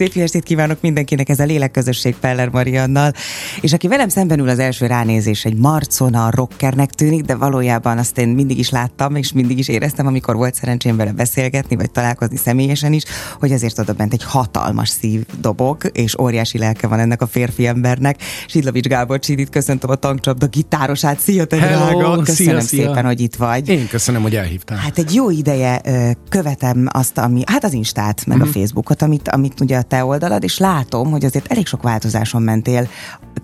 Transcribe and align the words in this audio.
Szép 0.00 0.12
jó 0.12 0.22
estét 0.22 0.42
kívánok 0.42 0.80
mindenkinek, 0.80 1.28
ez 1.28 1.38
a 1.38 1.44
Lélekközösség 1.44 2.14
Peller 2.14 2.48
Mariannal. 2.48 3.12
És 3.60 3.72
aki 3.72 3.88
velem 3.88 4.08
szemben 4.08 4.38
ül 4.38 4.48
az 4.48 4.58
első 4.58 4.86
ránézés, 4.86 5.44
egy 5.44 5.56
marcona 5.56 6.30
rockernek 6.30 6.90
tűnik, 6.90 7.22
de 7.22 7.34
valójában 7.34 7.98
azt 7.98 8.18
én 8.18 8.28
mindig 8.28 8.58
is 8.58 8.70
láttam, 8.70 9.14
és 9.14 9.32
mindig 9.32 9.58
is 9.58 9.68
éreztem, 9.68 10.06
amikor 10.06 10.36
volt 10.36 10.54
szerencsém 10.54 10.96
vele 10.96 11.12
beszélgetni, 11.12 11.76
vagy 11.76 11.90
találkozni 11.90 12.36
személyesen 12.36 12.92
is, 12.92 13.02
hogy 13.40 13.52
azért 13.52 13.78
oda 13.78 13.92
bent 13.92 14.12
egy 14.12 14.24
hatalmas 14.24 14.88
szív 14.88 15.26
dobog, 15.40 15.90
és 15.92 16.18
óriási 16.18 16.58
lelke 16.58 16.86
van 16.86 16.98
ennek 16.98 17.22
a 17.22 17.26
férfi 17.26 17.66
embernek. 17.66 18.22
Sidlovics 18.46 18.86
Gábor 18.86 19.18
Csidit, 19.18 19.48
köszöntöm 19.48 19.90
a 19.90 19.94
tankcsapda 19.94 20.46
gitárosát. 20.46 21.20
Szia, 21.20 21.44
te 21.44 21.56
Hello, 21.56 21.98
drága! 21.98 22.22
Köszönöm 22.22 22.60
szia, 22.60 22.60
szia. 22.60 22.86
szépen, 22.86 23.04
hogy 23.04 23.20
itt 23.20 23.36
vagy. 23.36 23.68
Én 23.68 23.88
köszönöm, 23.88 24.22
hogy 24.22 24.36
elhívtál. 24.36 24.78
Hát 24.78 24.98
egy 24.98 25.14
jó 25.14 25.30
ideje 25.30 25.80
követem 26.28 26.86
azt, 26.92 27.18
ami, 27.18 27.42
hát 27.46 27.64
az 27.64 27.72
Instát, 27.72 28.26
meg 28.26 28.36
mm. 28.36 28.40
a 28.40 28.46
Facebookot, 28.46 29.02
amit, 29.02 29.28
amit 29.28 29.60
ugye 29.60 29.76
a 29.76 29.88
te 29.90 30.04
oldalad, 30.04 30.42
és 30.42 30.58
látom, 30.58 31.10
hogy 31.10 31.24
azért 31.24 31.52
elég 31.52 31.66
sok 31.66 31.82
változáson 31.82 32.42
mentél 32.42 32.88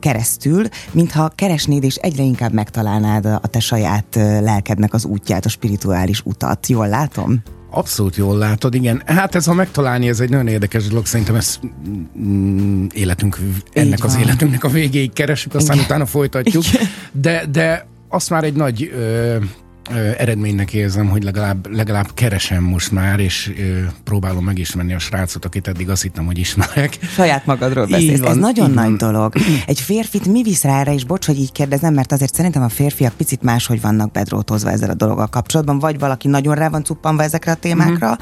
keresztül, 0.00 0.64
mintha 0.90 1.32
keresnéd 1.34 1.84
és 1.84 1.94
egyre 1.94 2.22
inkább 2.22 2.52
megtalálnád 2.52 3.24
a, 3.26 3.40
te 3.50 3.60
saját 3.60 4.14
lelkednek 4.40 4.94
az 4.94 5.04
útját, 5.04 5.44
a 5.44 5.48
spirituális 5.48 6.22
utat. 6.24 6.66
Jól 6.66 6.88
látom? 6.88 7.42
Abszolút 7.70 8.16
jól 8.16 8.38
látod, 8.38 8.74
igen. 8.74 9.02
Hát 9.06 9.34
ez 9.34 9.48
a 9.48 9.54
megtalálni, 9.54 10.08
ez 10.08 10.20
egy 10.20 10.30
nagyon 10.30 10.46
érdekes 10.48 10.86
dolog. 10.86 11.06
Szerintem 11.06 11.34
ez 11.34 11.58
mm, 12.18 12.86
életünk, 12.94 13.38
ennek 13.72 14.04
az 14.04 14.16
életünknek 14.20 14.64
a 14.64 14.68
végéig 14.68 15.12
keresünk, 15.12 15.54
aztán 15.54 15.74
Igen. 15.74 15.86
utána 15.88 16.06
folytatjuk. 16.06 16.64
Igen. 16.72 16.86
De, 17.12 17.46
de 17.50 17.86
azt 18.08 18.30
már 18.30 18.44
egy 18.44 18.54
nagy 18.54 18.90
ö, 18.94 19.36
eredménynek 20.18 20.72
érzem, 20.72 21.08
hogy 21.08 21.22
legalább, 21.22 21.72
legalább 21.74 22.08
keresem 22.14 22.62
most 22.62 22.92
már, 22.92 23.20
és 23.20 23.52
ö, 23.58 23.78
próbálom 24.04 24.44
megismerni 24.44 24.94
a 24.94 24.98
srácot, 24.98 25.44
akit 25.44 25.68
eddig 25.68 25.90
azt 25.90 26.02
hittem, 26.02 26.24
hogy 26.26 26.38
ismerek. 26.38 26.98
Saját 27.14 27.46
magadról 27.46 27.84
Így 27.84 27.90
beszélsz. 27.90 28.18
van, 28.20 28.30
Ez 28.30 28.36
nagyon 28.36 28.70
nagy 28.70 28.84
van. 28.84 28.96
dolog. 28.96 29.32
Egy 29.66 29.80
férfit 29.80 30.26
mi 30.26 30.42
visz 30.42 30.62
rá 30.62 30.80
erre, 30.80 30.94
és 30.94 31.04
bocs, 31.04 31.26
hogy 31.26 31.38
így 31.38 31.52
kérdezem, 31.52 31.94
mert 31.94 32.12
azért 32.12 32.34
szerintem 32.34 32.62
a 32.62 32.68
férfiak 32.68 33.12
picit 33.14 33.42
máshogy 33.42 33.80
vannak 33.80 34.10
bedrótozva 34.10 34.70
ezzel 34.70 34.90
a 34.90 34.94
dologgal 34.94 35.26
kapcsolatban, 35.26 35.78
vagy 35.78 35.98
valaki 35.98 36.28
nagyon 36.28 36.54
rá 36.54 36.68
van 36.68 36.84
cuppanva 36.84 37.22
ezekre 37.22 37.52
a 37.52 37.54
témákra, 37.54 38.08
Mhm. 38.08 38.20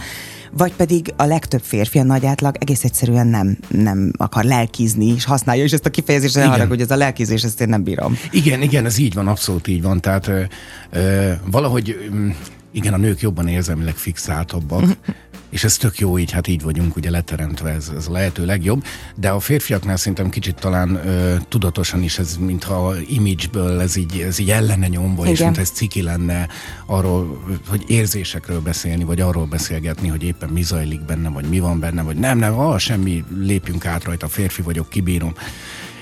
Vagy 0.57 0.73
pedig 0.73 1.15
a 1.17 1.25
legtöbb 1.25 1.63
férfi, 1.63 1.99
a 1.99 2.03
nagy 2.03 2.27
átlag 2.27 2.57
egész 2.59 2.85
egyszerűen 2.85 3.27
nem, 3.27 3.59
nem 3.69 4.13
akar 4.17 4.45
lelkizni, 4.45 5.07
és 5.07 5.25
használja 5.25 5.65
is 5.65 5.73
ezt 5.73 5.87
a 5.87 5.91
kifejezést, 5.91 6.37
Igen. 6.37 6.51
arra, 6.51 6.67
hogy 6.67 6.81
ez 6.81 6.91
a 6.91 6.97
lelkizés, 6.97 7.43
ezt 7.43 7.61
én 7.61 7.69
nem 7.69 7.83
bírom. 7.83 8.19
Igen, 8.31 8.63
igen, 8.63 8.85
ez 8.85 8.99
így 8.99 9.15
van, 9.15 9.29
abszolút 9.29 9.69
így 9.69 9.83
van. 9.83 10.01
Tehát 10.01 10.27
ö, 10.27 10.43
ö, 10.91 11.33
valahogy, 11.51 12.11
mm, 12.15 12.31
igen, 12.73 12.93
a 12.93 12.97
nők 12.97 13.21
jobban 13.21 13.49
érzelmileg 13.49 13.95
fixáltabbak, 13.95 14.85
és 15.55 15.65
ez 15.65 15.77
tök 15.77 15.99
jó 15.99 16.19
így, 16.19 16.31
hát 16.31 16.47
így 16.47 16.63
vagyunk 16.63 16.97
ugye 16.97 17.11
leteremtve, 17.11 17.71
ez, 17.71 17.93
ez 17.97 18.07
a 18.09 18.13
lehető 18.13 18.45
legjobb, 18.45 18.85
de 19.17 19.31
a 19.31 19.41
férfiaknál 19.41 19.97
szerintem 19.97 20.31
kicsit 20.31 20.55
talán 20.55 20.95
ö, 20.95 21.37
tudatosan 21.49 22.03
is 22.03 22.19
ez, 22.19 22.37
mintha 22.37 22.95
imageből 23.09 23.81
ez 23.81 23.97
így, 23.97 24.19
ez 24.19 24.39
így 24.39 24.51
ellene 24.51 24.89
nyomva, 24.89 25.27
és 25.27 25.31
Igen. 25.31 25.45
mint 25.45 25.59
ez 25.59 25.71
ciki 25.71 26.03
lenne 26.03 26.49
arról, 26.87 27.45
hogy 27.69 27.85
érzésekről 27.87 28.61
beszélni, 28.61 29.05
vagy 29.05 29.21
arról 29.21 29.47
beszélgetni, 29.47 30.09
hogy 30.09 30.23
éppen 30.23 30.49
mi 30.49 30.63
zajlik 30.63 31.05
benne, 31.05 31.29
vagy 31.29 31.49
mi 31.49 31.59
van 31.59 31.81
benne, 31.81 32.03
vagy 32.03 32.17
nem, 32.17 32.39
nem, 32.39 32.59
ah, 32.59 32.79
semmi, 32.79 33.25
lépjünk 33.41 33.87
át 33.87 34.05
rajta, 34.05 34.29
férfi 34.29 34.63
vagyok, 34.63 34.89
kibírom. 34.89 35.35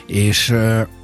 És 0.06 0.54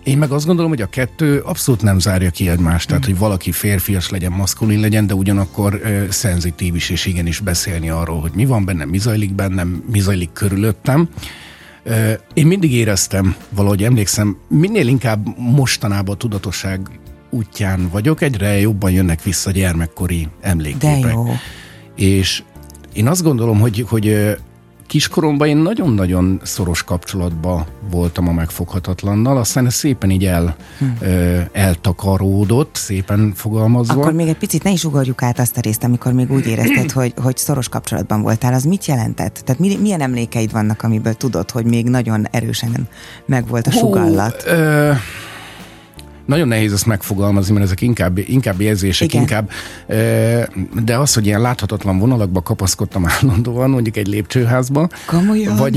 én 0.04 0.18
meg 0.18 0.30
azt 0.30 0.46
gondolom, 0.46 0.70
hogy 0.70 0.82
a 0.82 0.86
kettő 0.86 1.38
abszolút 1.38 1.82
nem 1.82 1.98
zárja 1.98 2.30
ki 2.30 2.48
egymást, 2.48 2.88
tehát 2.88 3.04
hogy 3.04 3.18
valaki 3.18 3.52
férfias 3.52 4.10
legyen, 4.10 4.32
maszkulin 4.32 4.80
legyen, 4.80 5.06
de 5.06 5.14
ugyanakkor 5.14 5.74
uh, 5.74 6.08
szenzitív 6.08 6.74
is, 6.74 6.90
és 6.90 7.06
igenis 7.06 7.40
beszélni 7.40 7.88
arról, 7.88 8.20
hogy 8.20 8.32
mi 8.34 8.44
van 8.44 8.64
bennem, 8.64 8.88
mi 8.88 8.98
zajlik 8.98 9.34
bennem, 9.34 9.84
mi 9.92 10.00
zajlik 10.00 10.32
körülöttem. 10.32 11.08
Én 12.34 12.46
mindig 12.46 12.72
éreztem, 12.72 13.36
valahogy 13.48 13.84
emlékszem, 13.84 14.36
minél 14.48 14.86
inkább 14.86 15.26
mostanában 15.38 16.14
a 16.14 16.18
tudatosság 16.18 16.80
útján 17.30 17.88
vagyok, 17.92 18.22
egyre 18.22 18.60
jobban 18.60 18.90
jönnek 18.90 19.22
vissza 19.22 19.50
gyermekkori 19.50 20.28
De 20.40 20.48
emlékképek. 20.48 21.12
jó. 21.12 21.26
És 21.96 22.42
én 22.92 23.06
azt 23.08 23.22
gondolom, 23.22 23.60
hogy, 23.60 23.84
hogy 23.88 24.08
ö, 24.08 24.32
kiskoromban 24.88 25.48
én 25.48 25.56
nagyon-nagyon 25.56 26.40
szoros 26.42 26.82
kapcsolatban 26.82 27.66
voltam 27.90 28.28
a 28.28 28.32
megfoghatatlannal, 28.32 29.36
aztán 29.36 29.66
ez 29.66 29.74
szépen 29.74 30.10
így 30.10 30.24
el, 30.24 30.56
ö, 31.00 31.38
eltakaródott, 31.52 32.74
szépen 32.74 33.32
fogalmazva. 33.34 34.00
Akkor 34.00 34.12
még 34.12 34.28
egy 34.28 34.36
picit 34.36 34.62
ne 34.62 34.70
is 34.70 34.84
ugorjuk 34.84 35.22
át 35.22 35.38
azt 35.38 35.56
a 35.56 35.60
részt, 35.60 35.84
amikor 35.84 36.12
még 36.12 36.30
úgy 36.30 36.46
érezted, 36.46 36.90
hogy, 36.90 37.12
hogy 37.22 37.36
szoros 37.36 37.68
kapcsolatban 37.68 38.22
voltál. 38.22 38.54
Az 38.54 38.64
mit 38.64 38.86
jelentett? 38.86 39.40
Tehát 39.44 39.60
mi, 39.60 39.76
milyen 39.76 40.00
emlékeid 40.00 40.52
vannak, 40.52 40.82
amiből 40.82 41.14
tudod, 41.14 41.50
hogy 41.50 41.64
még 41.64 41.88
nagyon 41.88 42.26
erősen 42.30 42.88
megvolt 43.26 43.66
a 43.66 43.70
sugallat? 43.70 44.42
Hú, 44.42 44.50
ö, 44.50 44.92
nagyon 46.28 46.48
nehéz 46.48 46.72
ezt 46.72 46.86
megfogalmazni, 46.86 47.52
mert 47.52 47.64
ezek 47.64 47.80
inkább, 47.80 48.18
inkább 48.18 48.60
érzések, 48.60 49.08
Igen. 49.08 49.20
inkább, 49.20 49.50
de 50.84 50.98
az, 50.98 51.14
hogy 51.14 51.26
ilyen 51.26 51.40
láthatatlan 51.40 51.98
vonalakba 51.98 52.42
kapaszkodtam 52.42 53.06
állandóan, 53.06 53.70
mondjuk 53.70 53.96
egy 53.96 54.06
lépcsőházba. 54.06 54.88
Komolyan? 55.06 55.56
Vagy, 55.56 55.76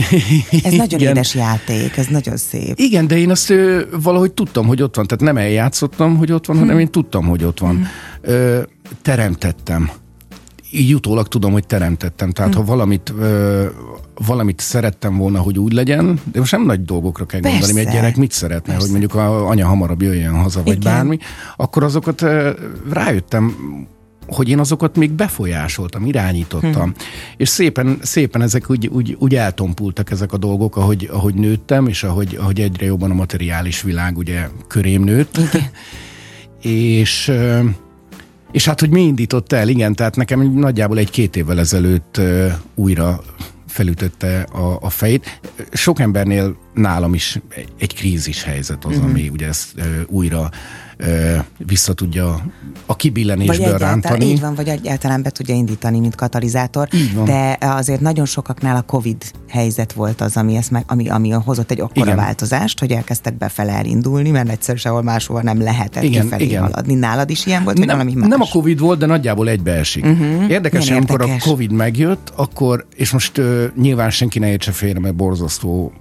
Ez 0.63 0.73
nagyon 0.73 0.99
igen. 0.99 1.11
édes 1.11 1.35
játék, 1.35 1.97
ez 1.97 2.07
nagyon 2.07 2.37
szép. 2.37 2.73
Igen, 2.79 3.07
de 3.07 3.17
én 3.17 3.29
azt 3.29 3.53
valahogy 4.01 4.31
tudtam, 4.31 4.67
hogy 4.67 4.81
ott 4.81 4.95
van. 4.95 5.07
Tehát 5.07 5.23
nem 5.23 5.43
eljátszottam, 5.43 6.17
hogy 6.17 6.31
ott 6.31 6.45
van, 6.45 6.57
hanem 6.57 6.79
én 6.79 6.91
tudtam, 6.91 7.25
hogy 7.25 7.43
ott 7.43 7.59
van. 7.59 7.87
Ö, 8.21 8.61
teremtettem. 9.01 9.89
Így 10.71 10.93
utólag 10.93 11.27
tudom, 11.27 11.51
hogy 11.51 11.65
teremtettem. 11.65 12.31
Tehát 12.31 12.53
ha 12.53 12.63
valamit, 12.63 13.13
ö, 13.19 13.65
valamit 14.25 14.59
szerettem 14.59 15.17
volna, 15.17 15.39
hogy 15.39 15.59
úgy 15.59 15.73
legyen, 15.73 16.19
de 16.31 16.39
most 16.39 16.51
nem 16.51 16.65
nagy 16.65 16.85
dolgokra 16.85 17.25
kell 17.25 17.39
Persze. 17.39 17.57
gondolni, 17.57 17.87
egy 17.87 17.93
gyerek 17.93 18.15
mit 18.15 18.31
szeretne, 18.31 18.73
Persze. 18.73 18.81
hogy 18.81 18.89
mondjuk 18.89 19.15
a 19.15 19.47
anya 19.47 19.67
hamarabb 19.67 20.01
jöjjön 20.01 20.33
haza, 20.33 20.63
vagy 20.63 20.75
Igen. 20.75 20.93
bármi, 20.93 21.17
akkor 21.55 21.83
azokat 21.83 22.25
rájöttem, 22.89 23.55
hogy 24.27 24.49
én 24.49 24.59
azokat 24.59 24.95
még 24.95 25.11
befolyásoltam, 25.11 26.05
irányítottam. 26.05 26.89
Hm. 26.89 27.01
És 27.37 27.49
szépen, 27.49 27.97
szépen 28.01 28.41
ezek 28.41 28.69
úgy, 28.69 28.87
úgy, 28.87 29.15
úgy 29.19 29.35
eltompultak 29.35 30.11
ezek 30.11 30.33
a 30.33 30.37
dolgok, 30.37 30.75
ahogy, 30.75 31.09
ahogy 31.11 31.33
nőttem, 31.33 31.87
és 31.87 32.03
ahogy, 32.03 32.37
ahogy 32.41 32.59
egyre 32.59 32.85
jobban 32.85 33.11
a 33.11 33.13
materiális 33.13 33.81
világ 33.81 34.17
ugye 34.17 34.47
körém 34.67 35.03
nőtt. 35.03 35.37
Igen. 35.37 35.69
és, 36.99 37.31
és 38.51 38.65
hát, 38.65 38.79
hogy 38.79 38.89
mi 38.89 39.01
indított 39.01 39.51
el, 39.51 39.67
igen, 39.67 39.95
tehát 39.95 40.15
nekem 40.15 40.53
nagyjából 40.53 40.97
egy-két 40.97 41.35
évvel 41.35 41.59
ezelőtt 41.59 42.21
újra 42.75 43.21
felütötte 43.71 44.41
a, 44.41 44.77
a 44.81 44.89
fejét. 44.89 45.39
Sok 45.71 45.99
embernél 45.99 46.57
nálam 46.73 47.13
is 47.13 47.39
egy 47.79 47.95
krízis 47.95 48.43
helyzet 48.43 48.85
az, 48.85 48.97
ami 48.97 49.29
ugye 49.29 49.47
ezt 49.47 49.81
újra 50.07 50.49
vissza 51.57 51.93
tudja 51.93 52.45
a 52.85 52.95
kibillenésből 52.95 53.77
rántani. 53.77 54.25
így 54.25 54.39
van, 54.39 54.55
vagy 54.55 54.67
egyáltalán 54.67 55.21
be 55.21 55.29
tudja 55.29 55.55
indítani, 55.55 55.99
mint 55.99 56.15
katalizátor. 56.15 56.87
De 57.25 57.57
azért 57.59 58.01
nagyon 58.01 58.25
sokaknál 58.25 58.75
a 58.75 58.81
Covid 58.81 59.23
helyzet 59.49 59.93
volt 59.93 60.21
az, 60.21 60.37
ami, 60.37 60.55
ezt 60.55 60.71
meg, 60.71 60.83
ami, 60.87 61.09
ami 61.09 61.29
hozott 61.29 61.71
egy 61.71 61.79
akkora 61.79 62.05
Igen. 62.05 62.15
változást, 62.15 62.79
hogy 62.79 62.91
elkezdtek 62.91 63.37
befele 63.37 63.71
elindulni, 63.71 64.29
mert 64.29 64.49
egyszer 64.49 64.77
sehol 64.77 65.01
máshova 65.01 65.41
nem 65.41 65.61
lehetett 65.61 66.03
Igen, 66.03 66.21
kifelé 66.21 66.43
igen. 66.43 66.61
haladni. 66.61 66.93
Nálad 66.93 67.29
is 67.29 67.45
ilyen 67.45 67.63
volt, 67.63 67.77
vagy 67.77 67.87
nem, 67.87 67.97
valami 67.97 68.15
más? 68.15 68.27
nem 68.29 68.41
a 68.41 68.47
Covid 68.51 68.79
volt, 68.79 68.99
de 68.99 69.05
nagyjából 69.05 69.49
egybeesik. 69.49 70.05
Uh-huh. 70.05 70.49
Érdekes, 70.49 70.79
Milyen 70.79 70.97
amikor 70.97 71.21
érdekes. 71.21 71.45
a 71.45 71.49
Covid 71.49 71.71
megjött, 71.71 72.33
akkor, 72.35 72.85
és 72.95 73.11
most 73.11 73.37
uh, 73.37 73.63
nyilván 73.75 74.09
senki 74.09 74.39
ne 74.39 74.49
értse 74.51 74.71
félre, 74.71 74.99
mert 74.99 75.15
borzasztó, 75.15 75.93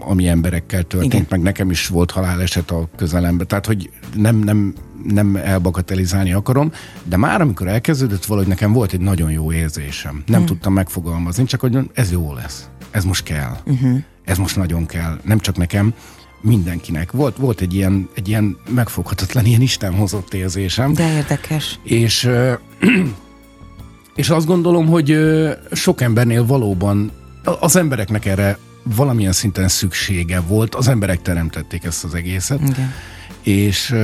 ami 0.00 0.28
emberekkel 0.28 0.82
történt, 0.82 1.12
Igen. 1.12 1.26
meg 1.30 1.40
nekem 1.42 1.70
is 1.70 1.86
volt 1.86 2.10
haláleset 2.10 2.70
a 2.70 2.88
közelembe. 2.96 3.44
Tehát, 3.44 3.66
hogy 3.66 3.90
nem, 4.14 4.37
nem, 4.38 4.74
nem 5.04 5.36
elbagatelizálni 5.36 6.32
akarom, 6.32 6.72
de 7.04 7.16
már 7.16 7.40
amikor 7.40 7.68
elkezdődött, 7.68 8.24
valahogy 8.24 8.48
nekem 8.48 8.72
volt 8.72 8.92
egy 8.92 9.00
nagyon 9.00 9.30
jó 9.30 9.52
érzésem. 9.52 10.22
Nem 10.26 10.44
tudtam 10.44 10.72
megfogalmazni, 10.72 11.44
csak 11.44 11.60
hogy 11.60 11.78
ez 11.92 12.12
jó 12.12 12.34
lesz. 12.34 12.68
Ez 12.90 13.04
most 13.04 13.22
kell. 13.22 13.56
Uh-huh. 13.64 13.98
Ez 14.24 14.38
most 14.38 14.56
nagyon 14.56 14.86
kell. 14.86 15.18
Nem 15.24 15.38
csak 15.38 15.56
nekem, 15.56 15.94
mindenkinek. 16.40 17.12
Volt, 17.12 17.36
volt 17.36 17.60
egy, 17.60 17.74
ilyen, 17.74 18.08
egy 18.14 18.28
ilyen 18.28 18.56
megfoghatatlan, 18.68 19.44
ilyen 19.44 19.60
Isten 19.60 19.94
hozott 19.94 20.34
érzésem. 20.34 20.92
De 20.92 21.12
érdekes. 21.12 21.78
És, 21.82 22.24
ö, 22.24 22.52
és 24.14 24.30
azt 24.30 24.46
gondolom, 24.46 24.86
hogy 24.86 25.10
ö, 25.10 25.52
sok 25.72 26.00
embernél 26.00 26.46
valóban 26.46 27.10
az 27.60 27.76
embereknek 27.76 28.26
erre 28.26 28.58
valamilyen 28.82 29.32
szinten 29.32 29.68
szüksége 29.68 30.40
volt, 30.40 30.74
az 30.74 30.88
emberek 30.88 31.22
teremtették 31.22 31.84
ezt 31.84 32.04
az 32.04 32.14
egészet, 32.14 32.60
Igen. 32.60 32.92
És 33.42 33.94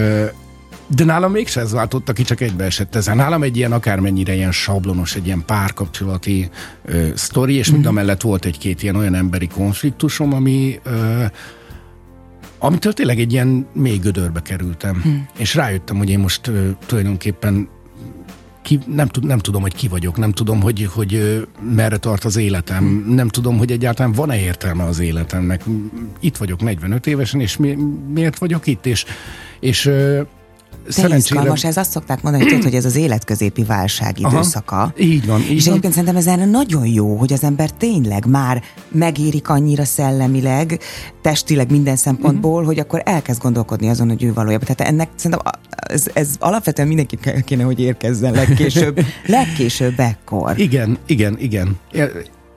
de 0.87 1.05
nálam 1.05 1.33
mégse 1.33 1.61
ez 1.61 1.73
váltotta 1.73 2.13
ki, 2.13 2.23
csak 2.23 2.41
egybeesett 2.41 2.95
ezen. 2.95 3.17
Nálam 3.17 3.43
egy 3.43 3.57
ilyen 3.57 3.73
akármennyire 3.73 4.35
ilyen 4.35 4.53
sablonos, 4.53 5.15
egy 5.15 5.27
ilyen 5.27 5.43
párkapcsolati 5.47 6.51
ö, 6.85 7.09
sztori, 7.15 7.55
és 7.55 7.71
mind 7.71 7.87
a 7.87 7.93
mellett 7.93 8.21
volt 8.21 8.45
egy-két 8.45 8.83
ilyen 8.83 8.97
olyan 8.97 9.15
emberi 9.15 9.49
konfliktusom, 9.49 10.33
ami 10.33 10.81
ö, 10.83 11.25
amitől 12.59 12.93
tényleg 12.93 13.21
egy 13.21 13.33
ilyen 13.33 13.67
mély 13.73 13.99
gödörbe 13.99 14.43
kerültem. 14.43 15.03
És 15.37 15.55
rájöttem, 15.55 15.97
hogy 15.97 16.11
én 16.11 16.19
most 16.19 16.47
ö, 16.47 16.69
tulajdonképpen 16.87 17.69
ki, 18.65 18.79
nem, 18.87 19.09
tud, 19.09 19.25
nem 19.25 19.39
tudom, 19.39 19.63
hogy 19.63 19.75
ki 19.75 19.89
vagyok, 19.89 20.17
nem 20.17 20.33
tudom, 20.33 20.61
hogy, 20.61 20.89
hogy 20.93 21.43
merre 21.75 21.97
tart 21.97 22.25
az 22.25 22.37
életem, 22.37 23.05
nem 23.09 23.29
tudom, 23.29 23.59
hogy 23.59 23.71
egyáltalán 23.71 24.13
van-e 24.13 24.39
értelme 24.39 24.85
az 24.85 24.99
életemnek. 24.99 25.65
Itt 26.21 26.37
vagyok 26.37 26.61
45 26.61 27.07
évesen, 27.07 27.41
és 27.41 27.57
mi, 27.57 27.77
miért 28.13 28.39
vagyok 28.39 28.67
itt? 28.67 28.87
És, 28.87 29.05
és 29.61 29.91
szerencsére... 30.89 31.19
izgalmas, 31.41 31.65
ez 31.65 31.77
azt 31.77 31.91
szokták 31.91 32.23
mondani, 32.23 32.51
hogy, 32.51 32.63
hogy 32.63 32.75
ez 32.75 32.85
az 32.85 32.97
életközépi 32.97 33.65
válság 33.65 34.19
időszaka. 34.19 34.77
Aha, 34.77 34.93
így 34.99 35.27
van, 35.27 35.41
így 35.41 35.51
És 35.51 35.65
van. 35.65 35.69
egyébként 35.69 35.93
szerintem 35.93 36.17
ez 36.17 36.27
erre 36.27 36.45
nagyon 36.45 36.87
jó, 36.87 37.17
hogy 37.17 37.33
az 37.33 37.45
ember 37.45 37.71
tényleg 37.71 38.27
már 38.27 38.63
megérik 38.89 39.49
annyira 39.49 39.85
szellemileg, 39.85 40.81
testileg 41.23 41.71
minden 41.71 41.97
szempontból, 41.97 42.53
uh-huh. 42.53 42.67
hogy 42.67 42.79
akkor 42.79 43.03
elkezd 43.05 43.43
gondolkodni 43.43 43.89
azon, 43.89 44.09
hogy 44.09 44.23
ő 44.23 44.33
valójában. 44.33 44.67
Tehát 44.75 44.93
ennek 44.93 45.09
szerintem 45.17 45.53
ez, 45.71 46.07
ez 46.13 46.29
alapvetően 46.39 46.89
mindenki 46.89 47.19
kéne, 47.45 47.63
hogy 47.63 47.81
érkezzen 47.81 48.33
legkésőbb, 48.33 49.05
legkésőbb 49.27 49.95
ekkor. 50.01 50.59
Igen, 50.59 50.99
igen, 51.07 51.37
igen. 51.39 51.77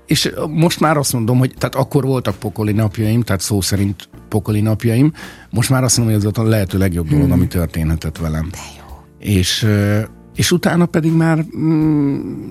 És 0.07 0.31
most 0.49 0.79
már 0.79 0.97
azt 0.97 1.13
mondom, 1.13 1.37
hogy 1.37 1.53
tehát 1.57 1.75
akkor 1.75 2.03
voltak 2.03 2.35
pokoli 2.35 2.71
napjaim, 2.71 3.21
tehát 3.21 3.41
szó 3.41 3.61
szerint 3.61 4.09
pokoli 4.29 4.61
napjaim, 4.61 5.13
most 5.49 5.69
már 5.69 5.83
azt 5.83 5.97
mondom, 5.97 6.15
hogy 6.15 6.25
ez 6.25 6.39
a 6.39 6.43
lehető 6.43 6.77
legjobb 6.77 7.07
dolog, 7.07 7.23
hmm. 7.23 7.33
ami 7.33 7.47
történhetett 7.47 8.17
velem. 8.17 8.47
De 8.51 8.57
jó. 8.77 8.83
És, 9.19 9.67
és 10.35 10.51
utána 10.51 10.85
pedig 10.85 11.11
már 11.11 11.45
mm, 11.57 12.49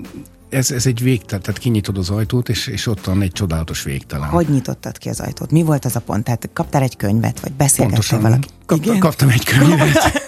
ez, 0.49 0.71
ez 0.71 0.85
egy 0.85 1.01
végtelen, 1.01 1.43
tehát 1.43 1.59
kinyitod 1.59 1.97
az 1.97 2.09
ajtót, 2.09 2.49
és, 2.49 2.67
és 2.67 2.87
ott 2.87 3.05
van 3.05 3.21
egy 3.21 3.31
csodálatos 3.31 3.83
végtelen. 3.83 4.29
Hogy 4.29 4.49
nyitottad 4.49 4.97
ki 4.97 5.09
az 5.09 5.19
ajtót? 5.19 5.51
Mi 5.51 5.63
volt 5.63 5.85
az 5.85 5.95
a 5.95 5.99
pont? 5.99 6.23
Tehát 6.23 6.49
kaptál 6.53 6.81
egy 6.81 6.95
könyvet, 6.97 7.39
vagy 7.39 7.51
beszélgettél 7.51 8.21
valaki? 8.21 8.47
Kap, 8.65 8.77
igen? 8.77 8.99
Kaptam 8.99 9.29
egy 9.29 9.45
könyvet. 9.45 10.25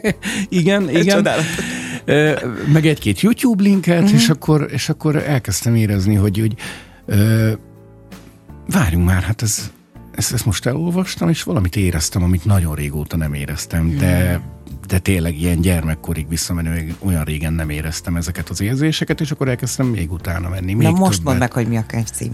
igen, 0.48 0.90
igen. 0.90 1.16
Csodálatos 1.16 1.71
meg 2.72 2.86
egy-két 2.86 3.20
YouTube 3.20 3.62
linket, 3.62 4.02
uh-huh. 4.02 4.14
és, 4.14 4.28
akkor, 4.28 4.68
és 4.70 4.88
akkor 4.88 5.16
elkezdtem 5.16 5.74
érezni, 5.74 6.14
hogy, 6.14 6.38
hogy 6.38 6.54
ö, 7.06 7.52
várjunk 8.66 9.06
már, 9.06 9.22
hát 9.22 9.42
ez, 9.42 9.70
ezt, 10.14 10.32
ezt 10.32 10.44
most 10.44 10.66
elolvastam, 10.66 11.28
és 11.28 11.42
valamit 11.42 11.76
éreztem, 11.76 12.22
amit 12.22 12.44
nagyon 12.44 12.74
régóta 12.74 13.16
nem 13.16 13.34
éreztem, 13.34 13.96
de 13.96 14.40
de 14.86 14.98
tényleg 14.98 15.40
ilyen 15.40 15.60
gyermekkorig 15.60 16.28
visszamenő, 16.28 16.94
olyan 16.98 17.24
régen 17.24 17.52
nem 17.52 17.70
éreztem 17.70 18.16
ezeket 18.16 18.48
az 18.48 18.60
érzéseket, 18.60 19.20
és 19.20 19.30
akkor 19.30 19.48
elkezdtem 19.48 19.86
még 19.86 20.12
utána 20.12 20.48
menni. 20.48 20.74
Még 20.74 20.86
Na 20.86 20.98
most 20.98 21.24
mondd 21.24 21.38
meg, 21.38 21.52
hogy 21.52 21.68
mi 21.68 21.76
a 21.76 21.84
könyv 21.86 22.10
cím. 22.10 22.32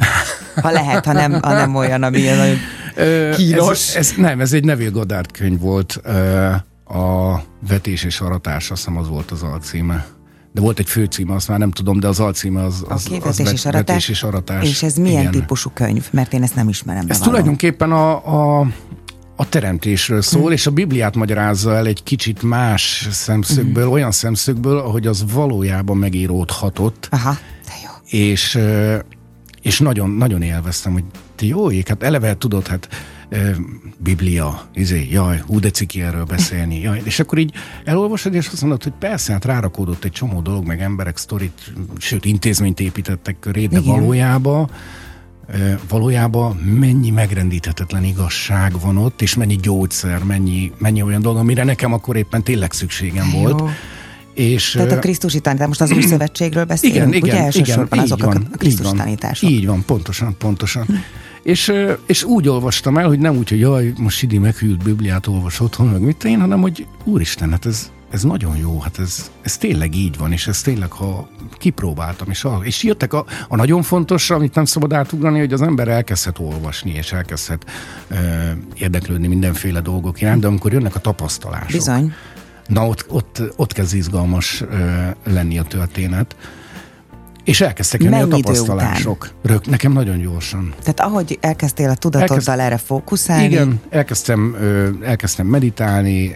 Ha 0.63 0.71
lehet, 0.71 1.05
ha 1.05 1.13
nem, 1.13 1.33
ha 1.43 1.53
nem 1.53 1.75
olyan, 1.75 2.03
ami 2.03 2.23
nagyon 2.23 2.57
kínos. 3.35 3.89
Ez, 3.89 3.97
ez, 3.97 4.15
nem, 4.17 4.41
ez 4.41 4.53
egy 4.53 4.65
Neville 4.65 4.91
Goddard 4.91 5.33
könyv 5.33 5.61
volt 5.61 6.01
a 6.89 7.43
vetés 7.69 8.05
és 8.05 8.21
aratás, 8.21 8.71
azt 8.71 8.85
hiszem 8.85 8.97
az 9.01 9.09
volt 9.09 9.31
az 9.31 9.43
alcíme. 9.43 10.07
De 10.53 10.61
volt 10.61 10.79
egy 10.79 10.89
főcíme, 10.89 11.35
azt 11.35 11.49
már 11.49 11.59
nem 11.59 11.71
tudom, 11.71 12.01
de 12.01 12.09
az 12.09 12.21
alcíme 12.21 12.65
az, 12.65 12.85
az, 12.89 13.07
okay, 13.07 13.19
az 13.19 13.37
vetés, 13.37 13.53
és 13.53 13.65
aratás. 13.65 13.87
vetés 13.87 14.09
és 14.09 14.23
aratás. 14.23 14.69
És 14.69 14.83
ez 14.83 14.95
milyen 14.95 15.21
Igen. 15.21 15.33
típusú 15.33 15.71
könyv? 15.75 16.09
Mert 16.11 16.33
én 16.33 16.43
ezt 16.43 16.55
nem 16.55 16.69
ismerem. 16.69 17.05
Ez 17.09 17.19
tulajdonképpen 17.19 17.93
a, 17.93 18.61
a 18.61 18.67
a 19.41 19.49
teremtésről 19.49 20.23
szól, 20.23 20.49
mm. 20.49 20.53
és 20.53 20.67
a 20.67 20.71
Bibliát 20.71 21.17
magyarázza 21.17 21.75
el 21.75 21.87
egy 21.87 22.03
kicsit 22.03 22.43
más 22.43 23.09
szemszögből, 23.11 23.87
mm. 23.87 23.91
olyan 23.91 24.11
szemszögből, 24.11 24.79
ahogy 24.79 25.07
az 25.07 25.33
valójában 25.33 25.97
megíródhatott. 25.97 27.09
Aha, 27.11 27.37
de 27.67 27.73
jó. 27.85 28.21
És, 28.21 28.59
és 29.63 29.79
nagyon, 29.79 30.11
nagyon 30.11 30.43
élveztem, 30.43 30.93
hogy 30.93 31.05
jó 31.41 31.71
ég, 31.71 31.89
hát 31.89 32.03
eleve 32.03 32.37
tudod, 32.37 32.67
hát 32.67 32.89
Biblia, 33.99 34.69
izé, 34.75 35.09
jaj, 35.11 35.43
hú 35.47 35.61
de 35.61 35.71
ciki 35.71 36.03
erről 36.03 36.25
beszélni, 36.25 36.81
jaj. 36.81 37.01
És 37.05 37.19
akkor 37.19 37.39
így 37.39 37.53
elolvasod, 37.85 38.35
és 38.35 38.49
azt 38.53 38.61
mondod, 38.61 38.83
hogy 38.83 38.93
persze, 38.99 39.33
hát 39.33 39.45
rárakódott 39.45 40.05
egy 40.05 40.13
csomó 40.13 40.41
dolog, 40.41 40.67
meg 40.67 40.81
emberek 40.81 41.17
sztorit, 41.17 41.73
sőt, 41.99 42.25
intézményt 42.25 42.81
építettek 42.81 43.39
köré, 43.39 43.67
de 43.67 43.79
Igen. 43.79 43.95
valójában 43.95 44.71
valójában 45.89 46.57
mennyi 46.57 47.11
megrendíthetetlen 47.11 48.05
igazság 48.05 48.81
van 48.81 48.97
ott, 48.97 49.23
és 49.23 49.35
mennyi 49.35 49.57
gyógyszer, 49.57 50.23
mennyi, 50.23 50.73
mennyi 50.79 51.03
olyan 51.03 51.23
dolog, 51.23 51.39
amire 51.39 51.65
nekem 51.65 51.93
akkor 51.93 52.17
éppen 52.17 52.43
tényleg 52.43 52.73
szükségem 52.73 53.31
Jó. 53.33 53.41
volt. 53.41 53.63
És, 54.35 54.71
Tehát 54.71 54.93
a 54.93 54.99
Krisztusi 54.99 55.41
tanítás, 55.41 55.67
most 55.67 55.81
az 55.81 55.91
új 55.91 56.03
szövetségről 56.03 56.65
beszélünk, 56.65 56.97
igen, 56.97 57.13
igen, 57.13 57.23
ugye 57.23 57.45
elsősorban 57.45 57.87
igen, 57.99 58.05
azok 58.05 58.25
van, 58.25 58.49
a 58.53 58.57
Krisztus 58.57 58.91
tanítások. 58.97 59.51
Így 59.51 59.67
van, 59.67 59.85
pontosan, 59.85 60.37
pontosan. 60.39 60.87
És, 61.43 61.73
és 62.07 62.25
úgy 62.25 62.49
olvastam 62.49 62.99
el, 62.99 63.07
hogy 63.07 63.19
nem 63.19 63.37
úgy, 63.37 63.49
hogy 63.49 63.61
jaj, 63.61 63.93
most 63.97 64.17
Sidi 64.17 64.39
meghűlt 64.39 64.83
Bibliát 64.83 65.27
olvas 65.27 65.61
otthon, 65.61 65.89
meg 65.89 66.01
mit 66.01 66.25
én, 66.25 66.41
hanem 66.41 66.61
hogy 66.61 66.87
úristen, 67.05 67.51
hát 67.51 67.67
ez, 67.67 67.91
ez 68.11 68.23
nagyon 68.23 68.57
jó, 68.57 68.81
hát 68.81 68.99
ez, 68.99 69.31
ez 69.43 69.57
tényleg 69.57 69.95
így 69.95 70.17
van, 70.17 70.33
és 70.33 70.47
ez 70.47 70.61
tényleg, 70.61 70.93
ha 70.93 71.29
kipróbáltam, 71.53 72.31
és, 72.31 72.47
és 72.63 72.83
jöttek 72.83 73.13
a, 73.13 73.25
a 73.49 73.57
nagyon 73.57 73.83
fontos, 73.83 74.31
amit 74.31 74.55
nem 74.55 74.65
szabad 74.65 74.93
átugrani, 74.93 75.39
hogy 75.39 75.53
az 75.53 75.63
ember 75.63 75.89
elkezdhet 75.89 76.39
olvasni, 76.39 76.91
és 76.91 77.13
elkezdhet 77.13 77.65
ö, 78.09 78.17
érdeklődni 78.75 79.27
mindenféle 79.27 79.81
dolgok 79.81 80.21
iránt, 80.21 80.41
de 80.41 80.47
amikor 80.47 80.73
jönnek 80.73 80.95
a 80.95 81.01
tapasztalások. 81.01 81.71
Bizony. 81.71 82.15
Na, 82.67 82.87
ott, 82.87 83.05
ott, 83.09 83.43
ott 83.57 83.73
kezd 83.73 83.95
izgalmas 83.95 84.61
ö, 84.61 85.07
lenni 85.25 85.59
a 85.59 85.63
történet. 85.63 86.37
És 87.49 87.61
elkezdtek 87.61 88.03
jönni 88.03 88.17
Mennyi 88.17 88.33
a 88.33 88.37
tapasztalások. 88.37 89.31
Rög, 89.43 89.67
nekem 89.67 89.93
nagyon 89.93 90.21
gyorsan. 90.21 90.75
Tehát 90.81 91.01
ahogy 91.01 91.39
elkezdtél 91.41 91.89
a 91.89 91.95
tudatoddal 91.95 92.39
Elkezd... 92.39 92.59
erre 92.59 92.77
fókuszálni? 92.77 93.45
Igen, 93.45 93.81
elkezdtem, 93.91 94.57
elkezdtem 95.03 95.47
meditálni, 95.47 96.35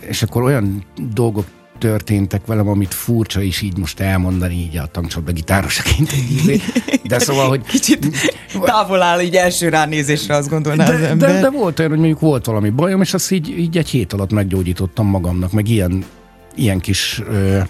és 0.00 0.22
akkor 0.22 0.42
olyan 0.42 0.84
dolgok 1.14 1.44
történtek 1.78 2.46
velem, 2.46 2.68
amit 2.68 2.94
furcsa 2.94 3.40
is 3.40 3.60
így 3.60 3.78
most 3.78 4.00
elmondani 4.00 4.54
így 4.54 4.76
a 4.76 4.86
tankcsapda 4.86 5.32
gitárosaként. 5.32 6.10
De 7.04 7.18
szóval, 7.18 7.48
hogy... 7.48 7.62
Kicsit 7.62 8.06
távol 8.64 9.02
áll 9.02 9.20
így 9.20 9.34
első 9.34 9.68
ránézésre, 9.68 10.36
azt 10.36 10.48
gondolná 10.48 10.86
de, 10.86 10.94
az 10.94 11.00
ember. 11.00 11.32
De, 11.32 11.40
de 11.40 11.50
volt 11.50 11.78
olyan, 11.78 11.90
hogy 11.90 12.00
mondjuk 12.00 12.20
volt 12.20 12.46
valami 12.46 12.70
bajom, 12.70 13.00
és 13.00 13.14
azt 13.14 13.30
így, 13.30 13.58
így 13.58 13.76
egy 13.76 13.88
hét 13.88 14.12
alatt 14.12 14.32
meggyógyítottam 14.32 15.06
magamnak, 15.06 15.52
meg 15.52 15.68
ilyen, 15.68 16.04
ilyen 16.54 16.80
kis 16.80 17.22
ö, 17.28 17.60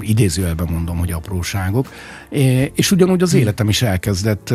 idézőjelben 0.00 0.68
mondom, 0.70 0.98
hogy 0.98 1.12
apróságok, 1.12 1.88
és 2.74 2.90
ugyanúgy 2.90 3.22
az 3.22 3.34
életem 3.34 3.68
is 3.68 3.82
elkezdett 3.82 4.54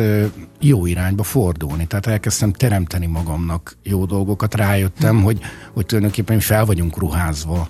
jó 0.60 0.86
irányba 0.86 1.22
fordulni, 1.22 1.86
tehát 1.86 2.06
elkezdtem 2.06 2.52
teremteni 2.52 3.06
magamnak 3.06 3.76
jó 3.82 4.04
dolgokat, 4.04 4.54
rájöttem, 4.54 5.22
hogy, 5.22 5.40
hogy 5.72 5.86
tulajdonképpen 5.86 6.40
fel 6.40 6.64
vagyunk 6.64 6.98
ruházva 6.98 7.68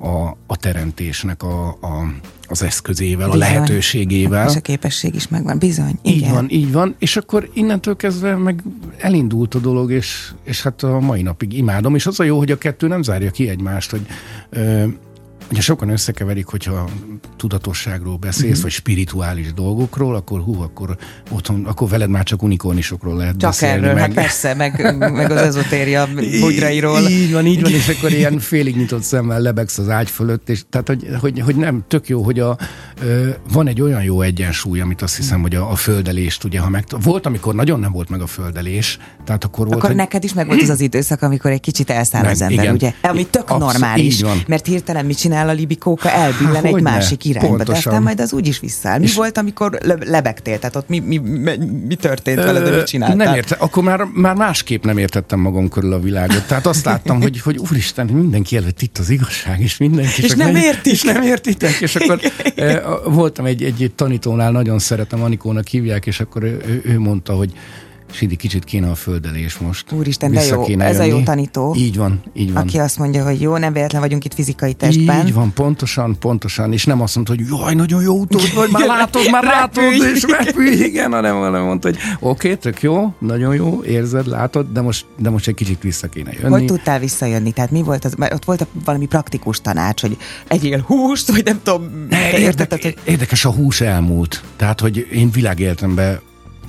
a, 0.00 0.36
a 0.46 0.56
teremtésnek 0.56 1.42
a, 1.42 1.68
a, 1.68 2.12
az 2.48 2.62
eszközével, 2.62 3.28
bizony. 3.28 3.42
a 3.42 3.44
lehetőségével. 3.44 4.48
És 4.48 4.56
a 4.56 4.60
képesség 4.60 5.14
is 5.14 5.28
megvan, 5.28 5.58
bizony. 5.58 5.98
Így 6.02 6.16
igen. 6.16 6.32
van, 6.32 6.46
így 6.50 6.72
van, 6.72 6.94
és 6.98 7.16
akkor 7.16 7.50
innentől 7.52 7.96
kezdve 7.96 8.36
meg 8.36 8.62
elindult 8.98 9.54
a 9.54 9.58
dolog, 9.58 9.90
és, 9.90 10.32
és 10.44 10.62
hát 10.62 10.82
a 10.82 11.00
mai 11.00 11.22
napig 11.22 11.52
imádom, 11.52 11.94
és 11.94 12.06
az 12.06 12.20
a 12.20 12.24
jó, 12.24 12.38
hogy 12.38 12.50
a 12.50 12.58
kettő 12.58 12.88
nem 12.88 13.02
zárja 13.02 13.30
ki 13.30 13.48
egymást, 13.48 13.90
hogy 13.90 14.06
ö, 14.50 14.84
Ugye 15.50 15.60
sokan 15.60 15.88
összekeverik, 15.88 16.46
hogyha 16.46 16.88
tudatosságról 17.36 18.16
beszélsz, 18.16 18.44
uh-huh. 18.48 18.62
vagy 18.62 18.70
spirituális 18.70 19.52
dolgokról, 19.52 20.14
akkor 20.14 20.40
hú, 20.40 20.62
akkor 20.62 20.96
otthon, 21.30 21.64
akkor 21.64 21.88
veled 21.88 22.08
már 22.08 22.24
csak 22.24 22.42
unikornisokról 22.42 23.16
lehet 23.16 23.36
csak 23.36 23.50
beszélni. 23.50 23.82
Erről, 23.82 23.94
meg... 23.94 24.02
hát 24.02 24.12
persze, 24.12 24.54
meg, 24.54 24.96
meg 25.12 25.30
az 25.30 25.40
ezotéria 25.40 26.08
bugyrairól. 26.40 27.00
Így 27.08 27.32
van, 27.32 27.46
így 27.46 27.62
van, 27.62 27.72
és 27.72 27.88
akkor 27.88 28.12
ilyen 28.12 28.38
félig 28.38 28.76
nyitott 28.76 29.02
szemmel 29.02 29.40
lebegsz 29.40 29.78
az 29.78 29.88
ágy 29.88 30.10
fölött, 30.10 30.48
és 30.48 30.62
tehát, 30.70 30.86
hogy, 30.88 31.08
hogy, 31.20 31.40
hogy 31.40 31.56
nem, 31.56 31.84
tök 31.88 32.08
jó, 32.08 32.22
hogy 32.22 32.40
a, 32.40 32.58
van 33.52 33.68
egy 33.68 33.80
olyan 33.80 34.02
jó 34.02 34.20
egyensúly, 34.20 34.80
amit 34.80 35.02
azt 35.02 35.16
hiszem, 35.16 35.40
hogy 35.40 35.54
a, 35.54 35.70
a 35.70 35.74
földelést, 35.74 36.44
ugye, 36.44 36.60
ha 36.60 36.68
meg, 36.68 36.84
volt, 37.02 37.26
amikor 37.26 37.54
nagyon 37.54 37.80
nem 37.80 37.92
volt 37.92 38.08
meg 38.08 38.20
a 38.20 38.26
földelés, 38.26 38.98
tehát 39.24 39.44
akkor 39.44 39.66
volt, 39.66 39.76
Akkor 39.76 39.88
hogy... 39.88 39.98
neked 39.98 40.24
is 40.24 40.32
meg 40.32 40.46
volt 40.46 40.62
az 40.62 40.68
az 40.68 40.80
időszak, 40.80 41.22
amikor 41.22 41.50
egy 41.50 41.60
kicsit 41.60 41.90
elszáll 41.90 42.24
az 42.24 42.40
ember, 42.40 42.64
igen. 42.64 42.74
ugye? 42.74 42.92
Ami 43.02 43.26
tök 43.26 43.50
Absz- 43.50 43.60
normális, 43.60 44.22
mert 44.46 44.66
hirtelen 44.66 45.04
mit 45.04 45.18
csinál 45.18 45.35
csinál 45.36 45.48
a 45.48 45.58
libikóka, 45.58 46.10
elbillen 46.10 46.64
egy 46.64 46.82
másik 46.82 47.24
irányba. 47.24 47.48
Pontosan. 47.48 47.72
De 47.72 47.88
aztán 47.88 48.02
majd 48.02 48.20
az 48.20 48.32
úgyis 48.32 48.60
visszaáll. 48.60 48.98
Mi 48.98 49.04
és 49.04 49.14
volt, 49.14 49.38
amikor 49.38 49.78
le- 49.82 49.96
lebegtél? 50.00 50.58
Tehát 50.58 50.76
ott 50.76 50.88
mi, 50.88 50.98
mi, 50.98 51.16
mi, 51.16 51.56
mi 51.86 51.94
történt 51.94 52.36
veled, 52.36 52.74
mit 52.74 52.86
csináltál? 52.86 53.16
Nem 53.16 53.34
érte, 53.34 53.56
akkor 53.58 53.82
már, 53.82 54.04
már 54.14 54.34
másképp 54.34 54.84
nem 54.84 54.98
értettem 54.98 55.40
magam 55.40 55.68
körül 55.68 55.92
a 55.92 56.00
világot. 56.00 56.46
Tehát 56.46 56.66
azt 56.66 56.84
láttam, 56.84 57.20
hogy, 57.20 57.40
hogy 57.40 57.58
úristen, 57.58 58.06
mindenki 58.06 58.56
előtt 58.56 58.82
itt 58.82 58.98
az 58.98 59.10
igazság, 59.10 59.60
és 59.60 59.76
mindenki 59.76 60.22
és 60.22 60.34
nem 60.34 60.56
értik. 60.56 60.92
És 60.92 61.02
nem 61.02 61.22
értitek. 61.22 61.80
És 61.80 61.96
akkor 61.96 62.20
voltam 63.04 63.44
egy, 63.44 63.62
egy 63.62 63.92
tanítónál, 63.94 64.50
nagyon 64.50 64.78
szeretem, 64.78 65.22
Anikónak 65.22 65.66
hívják, 65.66 66.06
és 66.06 66.20
akkor 66.20 66.42
ő, 66.42 66.82
ő 66.84 66.98
mondta, 66.98 67.32
hogy 67.32 67.52
Sidi, 68.10 68.36
kicsit 68.36 68.64
kéne 68.64 68.90
a 68.90 68.94
földelés 68.94 69.58
most. 69.58 69.92
Úristen, 69.92 70.32
de 70.32 70.44
jó, 70.44 70.62
ez 70.62 70.96
jönni. 70.96 71.10
a 71.10 71.16
jó 71.16 71.22
tanító. 71.22 71.74
Így 71.78 71.96
van, 71.96 72.20
így 72.34 72.52
van. 72.52 72.62
Aki 72.62 72.78
azt 72.78 72.98
mondja, 72.98 73.24
hogy 73.24 73.40
jó, 73.40 73.56
nem 73.56 73.72
véletlen 73.72 74.00
vagyunk 74.00 74.24
itt 74.24 74.34
fizikai 74.34 74.72
testben. 74.72 75.26
Így 75.26 75.34
van, 75.34 75.52
pontosan, 75.52 76.18
pontosan, 76.18 76.72
és 76.72 76.84
nem 76.84 77.00
azt 77.00 77.14
mondta, 77.14 77.34
hogy 77.34 77.44
jaj, 77.48 77.74
nagyon 77.74 78.02
jó 78.02 78.18
utód 78.18 78.54
vagy, 78.54 78.70
már 78.70 78.86
látod, 78.96 79.30
már 79.30 79.44
látod, 79.44 79.92
és 80.14 80.22
repülj, 80.38 80.84
igen, 80.84 81.12
hanem, 81.12 81.36
hanem 81.36 81.62
mondta, 81.62 81.88
hogy 81.88 81.98
oké, 82.20 82.48
okay, 82.48 82.60
tök 82.60 82.82
jó, 82.82 83.14
nagyon 83.18 83.54
jó, 83.54 83.82
érzed, 83.82 84.26
látod, 84.26 84.66
de 84.72 84.80
most, 84.80 85.06
de 85.18 85.30
most 85.30 85.48
egy 85.48 85.54
kicsit 85.54 85.82
vissza 85.82 86.08
kéne 86.08 86.32
jönni. 86.32 86.50
Hogy 86.50 86.64
tudtál 86.64 86.98
visszajönni? 86.98 87.52
Tehát 87.52 87.70
mi 87.70 87.82
volt 87.82 88.04
az, 88.04 88.14
mert 88.14 88.34
ott 88.34 88.44
volt 88.44 88.66
valami 88.84 89.06
praktikus 89.06 89.60
tanács, 89.60 90.00
hogy 90.00 90.16
egyél 90.48 90.80
húst, 90.86 91.30
vagy 91.30 91.44
nem 91.44 91.60
tudom, 91.62 92.06
ne, 92.08 92.38
érdekes, 92.38 92.82
hogy... 92.82 92.96
érdekes, 93.04 93.44
a 93.44 93.50
hús 93.50 93.80
elmúlt. 93.80 94.42
Tehát, 94.56 94.80
hogy 94.80 95.06
én 95.12 95.30
világéletemben 95.30 96.20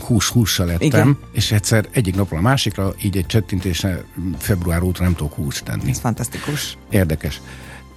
hús 0.07 0.29
hússal 0.29 0.65
lettem, 0.65 0.87
Igen. 0.87 1.17
és 1.31 1.51
egyszer 1.51 1.85
egyik 1.91 2.15
napról 2.15 2.39
a 2.39 2.41
másikra, 2.41 2.93
így 3.01 3.17
egy 3.17 3.25
csettintésre 3.25 4.03
február 4.37 4.81
óta 4.81 5.03
nem 5.03 5.15
tudok 5.15 5.33
húst 5.33 5.63
tenni. 5.63 5.89
Ez 5.89 5.99
fantasztikus. 5.99 6.77
Érdekes. 6.89 7.41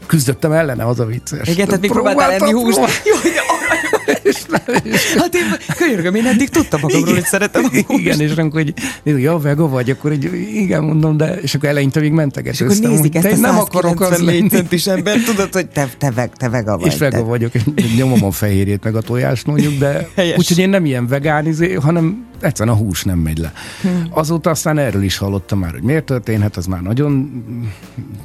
Küzdöttem 0.07 0.53
ellene, 0.53 0.87
az 0.87 1.01
a 1.01 1.05
vicces. 1.05 1.49
Igen, 1.49 1.67
tehát 1.67 1.81
még 1.81 1.91
próbáltál 1.91 2.33
enni 2.33 2.51
húst. 2.51 2.79
Jó, 3.05 3.15
és, 4.23 4.37
és, 4.83 5.15
hát 5.15 5.35
én 5.35 5.43
könyörgöm, 5.77 6.15
én 6.15 6.27
eddig 6.27 6.49
tudtam 6.49 6.81
magamról, 6.83 7.15
hogy 7.15 7.25
szeretem 7.25 7.65
a 7.65 7.69
húst. 7.69 8.01
Igen, 8.01 8.21
és 8.21 8.31
amikor, 8.37 8.63
hogy 8.63 8.75
jó, 9.21 9.39
vega 9.39 9.69
vagy, 9.69 9.91
akkor 9.91 10.13
egy, 10.13 10.25
igen, 10.55 10.85
mondom, 10.85 11.17
de 11.17 11.35
és 11.35 11.55
akkor 11.55 11.69
eleinte 11.69 12.01
még 12.01 12.13
mentegetőztem. 12.13 12.69
És 12.69 12.79
akkor 12.79 12.91
nézik 12.91 13.15
ezt 13.15 13.33
a 13.33 13.37
nem 13.37 13.59
akarok 13.59 14.01
az 14.01 14.25
centis 14.49 14.87
ember, 14.87 15.17
tudod, 15.25 15.53
hogy 15.53 15.69
te, 15.69 15.89
te, 15.99 16.11
veg, 16.11 16.31
te 16.37 16.49
vega 16.49 16.79
vagy. 16.79 16.87
És 16.87 16.99
vega 16.99 17.17
te. 17.17 17.23
vagyok, 17.23 17.55
és 17.55 17.63
nyomom 17.97 18.25
a 18.25 18.31
fehérjét, 18.31 18.85
meg 18.85 18.97
a 18.97 19.01
tojást 19.01 19.47
mondjuk, 19.47 19.79
de 19.79 20.09
úgyhogy 20.39 20.59
én 20.59 20.69
nem 20.69 20.85
ilyen 20.85 21.07
vegánizé, 21.07 21.73
hanem 21.73 22.29
egyszerűen 22.41 22.77
a 22.77 22.79
hús 22.79 23.05
nem 23.05 23.19
megy 23.19 23.39
le. 23.39 23.53
Hmm. 23.83 24.07
Azóta 24.11 24.51
aztán 24.51 24.79
erről 24.79 25.03
is 25.03 25.17
hallottam 25.17 25.59
már, 25.59 25.71
hogy 25.71 25.83
miért 25.83 26.05
történhet, 26.05 26.57
az 26.57 26.67
már 26.67 26.81
nagyon... 26.81 27.45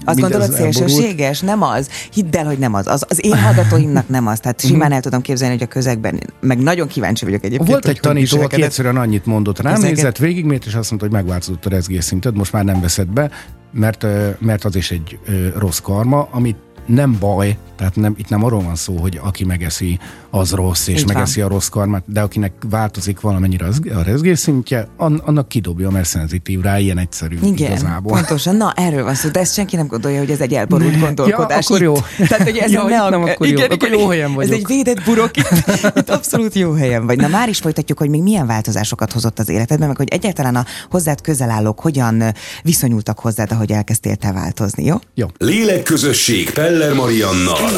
Azt 0.06 0.20
gondolod 0.20 0.51
szélsőséges? 0.51 1.39
Nem 1.39 1.62
az. 1.62 1.89
Hidd 2.13 2.38
el, 2.38 2.46
hogy 2.46 2.58
nem 2.58 2.74
az. 2.74 2.88
Az, 2.88 3.06
az 3.10 3.25
én 3.25 3.38
hallgatóimnak 3.38 4.10
nem 4.10 4.27
az. 4.27 4.39
Tehát 4.39 4.62
simán 4.62 4.92
el 4.92 5.01
tudom 5.01 5.22
képzelni, 5.22 5.54
hogy 5.54 5.63
a 5.63 5.68
közegben, 5.75 6.20
meg 6.39 6.60
nagyon 6.60 6.88
kíváncsi 6.88 7.25
vagyok 7.25 7.44
egyébként. 7.44 7.70
Volt 7.70 7.88
egy 7.88 8.00
tanító, 8.00 8.41
aki 8.41 8.62
egyszerűen 8.62 8.98
annyit 8.98 9.25
mondott 9.25 9.60
rám, 9.60 9.82
nézett 9.82 10.17
végig, 10.17 10.46
miért, 10.46 10.65
és 10.65 10.75
azt 10.75 10.89
mondta, 10.89 11.08
hogy 11.08 11.17
megváltozott 11.17 11.65
a 11.65 11.70
rezgésszinted, 11.70 12.36
most 12.36 12.51
már 12.51 12.63
nem 12.63 12.82
veszed 12.82 13.08
be, 13.08 13.32
mert, 13.72 14.05
mert 14.39 14.63
az 14.63 14.75
is 14.75 14.91
egy 14.91 15.20
rossz 15.58 15.79
karma, 15.79 16.27
amit 16.32 16.58
nem 16.86 17.18
baj, 17.20 17.58
tehát 17.75 17.96
nem, 17.96 18.15
itt 18.18 18.30
nem 18.30 18.44
arról 18.44 18.62
van 18.62 18.75
szó, 18.75 18.98
hogy 18.98 19.20
aki 19.24 19.46
megeszi, 19.46 20.00
az 20.30 20.51
rossz, 20.51 20.88
és 20.88 21.00
Így 21.00 21.08
megeszi 21.08 21.39
van. 21.39 21.50
a 21.50 21.54
rossz 21.54 21.68
karmát, 21.68 22.04
de 22.06 22.22
akinek 22.22 22.54
változik 22.70 23.20
valamennyire 23.20 23.65
az, 23.65 23.80
a 23.96 24.01
rezgésszintje, 24.04 24.88
annak 24.98 25.48
kidobja, 25.48 25.89
mert 25.89 26.06
szenzitív 26.06 26.62
rá, 26.62 26.80
ilyen 26.80 26.98
egyszerű 26.98 27.38
Igen, 27.42 27.72
igazából. 27.72 28.12
pontosan. 28.13 28.56
Na, 28.56 28.74
erről 28.75 29.04
van 29.04 29.15
szó, 29.15 29.30
de 29.30 29.39
ezt 29.39 29.54
senki 29.54 29.75
nem 29.75 29.88
gondolja, 29.88 30.20
hogy 30.20 30.30
ez 30.30 30.42
egy 30.42 30.54
elborult 30.54 30.92
ne. 30.92 31.00
gondolkodás. 31.00 31.70
Ja, 31.70 31.75
akkor 31.75 31.82
jó. 31.82 31.94
Tehát, 32.30 32.44
hogy 32.44 32.58
ez 32.58 32.72
ja, 32.77 32.84
ne, 32.84 33.10
nem, 33.10 33.24
akkor 33.24 33.48
igen, 33.48 33.60
jó. 33.60 33.65
Igen, 33.65 33.72
akkor 33.72 33.89
jó 33.89 34.08
helyen 34.08 34.34
vagyok. 34.34 34.51
Ez 34.51 34.58
egy 34.58 34.68
védett 34.68 35.04
burok, 35.04 35.38
itt, 35.38 35.50
itt 36.00 36.10
abszolút 36.10 36.54
jó 36.54 36.72
helyen 36.72 37.06
vagy. 37.06 37.18
Na, 37.18 37.27
már 37.27 37.50
is 37.50 37.60
folytatjuk, 37.60 37.98
hogy 37.98 38.10
még 38.10 38.22
milyen 38.22 38.48
változásokat 38.48 39.12
hozott 39.12 39.39
az 39.39 39.50
életedben, 39.50 39.88
meg 39.88 39.98
hogy 39.98 40.10
egyáltalán 40.10 40.56
a 40.56 40.65
hozzád 40.89 41.22
közel 41.22 41.50
állók 41.50 41.80
hogyan 41.80 42.24
viszonyultak 42.63 43.20
hozzád, 43.20 43.51
ahogy 43.51 43.72
elkezdtél 43.72 44.15
te 44.15 44.32
változni, 44.32 44.84
jó? 44.84 44.96
Jó. 45.13 45.27
Lélekközösség 45.38 46.51
Peller 46.77 46.94
Mariannal. 46.94 47.70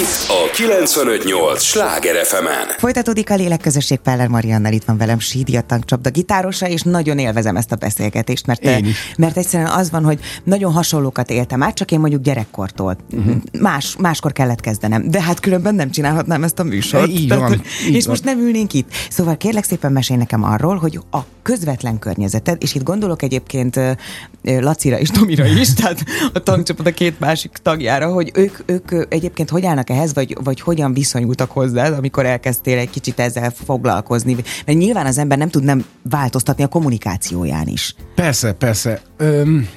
Itt 0.00 0.28
a 0.28 0.50
958 0.52 1.62
Sláger 1.62 2.24
fm 2.24 2.46
-en. 2.46 2.68
Folytatódik 2.78 3.30
a 3.30 3.34
Lélekközösség 3.34 3.98
Peller 3.98 4.28
Mariannal, 4.28 4.72
itt 4.72 4.84
van 4.84 4.96
velem 4.96 5.18
Sídi 5.18 5.56
a 5.56 5.60
tankcsapda 5.60 6.10
gitárosa, 6.10 6.68
és 6.68 6.82
nagyon 6.82 7.18
élvezem 7.18 7.56
ezt 7.56 7.72
a 7.72 7.76
beszélgetést, 7.76 8.46
mert, 8.46 8.64
mert 9.16 9.36
egyszerűen 9.36 9.70
az 9.70 9.90
van, 9.90 10.04
hogy 10.04 10.20
nagyon 10.44 10.72
hasonlókat 10.72 11.30
éltem 11.30 11.62
át, 11.62 11.74
csak 11.74 11.90
én 11.90 12.00
mondjuk 12.00 12.22
gyerekkortól. 12.22 12.96
Uh-huh. 13.12 13.36
Más, 13.60 13.96
máskor 13.98 14.32
kellett 14.32 14.60
kezdenem, 14.60 15.10
de 15.10 15.22
hát 15.22 15.40
különben 15.40 15.74
nem 15.74 15.90
csinálhatnám 15.90 16.44
ezt 16.44 16.58
a 16.58 16.64
műsort. 16.64 17.08
Így 17.08 17.28
Tehát, 17.28 17.48
van, 17.48 17.62
így 17.86 17.94
és 17.94 18.04
van. 18.04 18.10
most 18.10 18.24
nem 18.24 18.38
ülnénk 18.38 18.72
itt. 18.72 18.88
Szóval 19.10 19.36
kérlek 19.36 19.64
szépen 19.64 19.92
mesélj 19.92 20.18
nekem 20.18 20.44
arról, 20.44 20.76
hogy 20.76 21.00
a 21.10 21.18
közvetlen 21.42 21.98
környezeted, 21.98 22.56
és 22.62 22.74
itt 22.74 22.82
gondolok 22.82 23.22
egyébként 23.22 23.80
Lacira 24.42 24.98
és 24.98 25.08
Tomira 25.08 25.46
is, 25.46 25.74
tehát 25.78 26.04
a 26.32 26.42
tankcsapat 26.42 26.86
a 26.86 26.90
két 26.90 27.20
másik 27.20 27.50
tagjára, 27.62 28.12
hogy 28.12 28.45
ők, 28.46 28.90
ők 28.90 29.12
egyébként 29.12 29.50
hogy 29.50 29.66
állnak 29.66 29.90
ehhez, 29.90 30.14
vagy, 30.14 30.36
vagy 30.44 30.60
hogyan 30.60 30.92
viszonyultak 30.92 31.50
hozzá, 31.50 31.88
amikor 31.88 32.26
elkezdtél 32.26 32.78
egy 32.78 32.90
kicsit 32.90 33.18
ezzel 33.18 33.50
foglalkozni? 33.50 34.34
Mert 34.66 34.78
nyilván 34.78 35.06
az 35.06 35.18
ember 35.18 35.38
nem 35.38 35.48
tud 35.48 35.64
nem 35.64 35.84
változtatni 36.02 36.62
a 36.62 36.68
kommunikációján 36.68 37.66
is. 37.66 37.94
Persze, 38.14 38.52
persze. 38.52 39.00
Öm, 39.16 39.68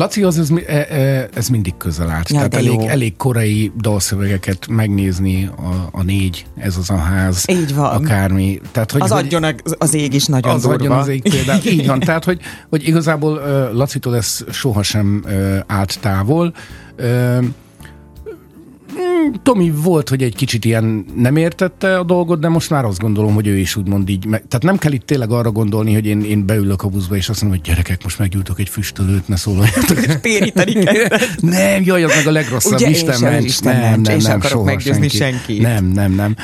az 0.00 0.38
ez, 0.38 0.50
e, 0.66 0.86
e, 0.90 1.28
ez 1.34 1.48
mindig 1.48 1.76
közel 1.76 2.10
állt. 2.10 2.30
Ja, 2.30 2.36
Tehát 2.36 2.54
elég, 2.54 2.80
elég 2.80 3.16
korai 3.16 3.72
dalszövegeket 3.80 4.66
megnézni 4.66 5.50
a, 5.56 5.88
a 5.92 6.02
négy, 6.02 6.46
ez 6.56 6.76
az 6.76 6.90
a 6.90 6.96
ház. 6.96 7.44
Így 7.48 7.74
van. 7.74 7.96
Akármi. 7.96 8.60
Tehát, 8.72 8.92
hogy, 8.92 9.00
az 9.00 9.10
hogy, 9.10 9.24
adjon 9.24 9.54
az 9.78 9.94
ég 9.94 10.14
is 10.14 10.26
nagyon 10.26 10.54
az 10.54 10.62
durva. 10.62 10.76
adjon 10.76 10.98
az 10.98 11.08
ég 11.08 11.22
például. 11.22 11.60
Így 11.72 11.86
van. 11.86 12.00
Tehát, 12.00 12.24
hogy, 12.24 12.40
hogy 12.68 12.86
igazából 12.88 13.40
Lacitól 13.72 14.16
ez 14.16 14.44
sohasem 14.50 15.24
állt 15.66 16.00
távol. 16.00 16.54
Tomi 19.42 19.70
volt, 19.70 20.08
hogy 20.08 20.22
egy 20.22 20.34
kicsit 20.34 20.64
ilyen 20.64 21.04
nem 21.16 21.36
értette 21.36 21.98
a 21.98 22.02
dolgot, 22.02 22.40
de 22.40 22.48
most 22.48 22.70
már 22.70 22.84
azt 22.84 22.98
gondolom, 22.98 23.34
hogy 23.34 23.46
ő 23.46 23.56
is 23.56 23.76
úgymond 23.76 24.08
így. 24.08 24.26
Meg, 24.26 24.44
tehát 24.48 24.62
nem 24.62 24.78
kell 24.78 24.92
itt 24.92 25.06
tényleg 25.06 25.30
arra 25.30 25.50
gondolni, 25.50 25.94
hogy 25.94 26.06
én, 26.06 26.24
én 26.24 26.46
beülök 26.46 26.82
a 26.82 26.88
buszba, 26.88 27.16
és 27.16 27.28
azt 27.28 27.42
mondom, 27.42 27.60
hogy 27.60 27.68
gyerekek, 27.68 28.02
most 28.02 28.18
meggyújtok 28.18 28.58
egy 28.58 28.68
füstölőt, 28.68 29.28
ne 29.28 29.36
szóljatok. 29.36 29.98
Téríteni 30.20 30.72
Nem, 31.40 31.82
jaj, 31.84 32.02
az 32.04 32.14
meg 32.14 32.26
a 32.26 32.30
legrosszabb. 32.30 32.72
Ugye, 32.72 32.88
Isten 32.88 33.20
ments. 33.20 33.44
Isten 33.44 33.80
nem, 33.80 34.00
nem, 34.00 34.18
nem, 34.18 34.40
soha 34.40 34.78
senki. 34.80 35.08
senki. 35.08 35.58
Nem, 35.60 35.84
nem, 35.84 36.12
nem. 36.12 36.36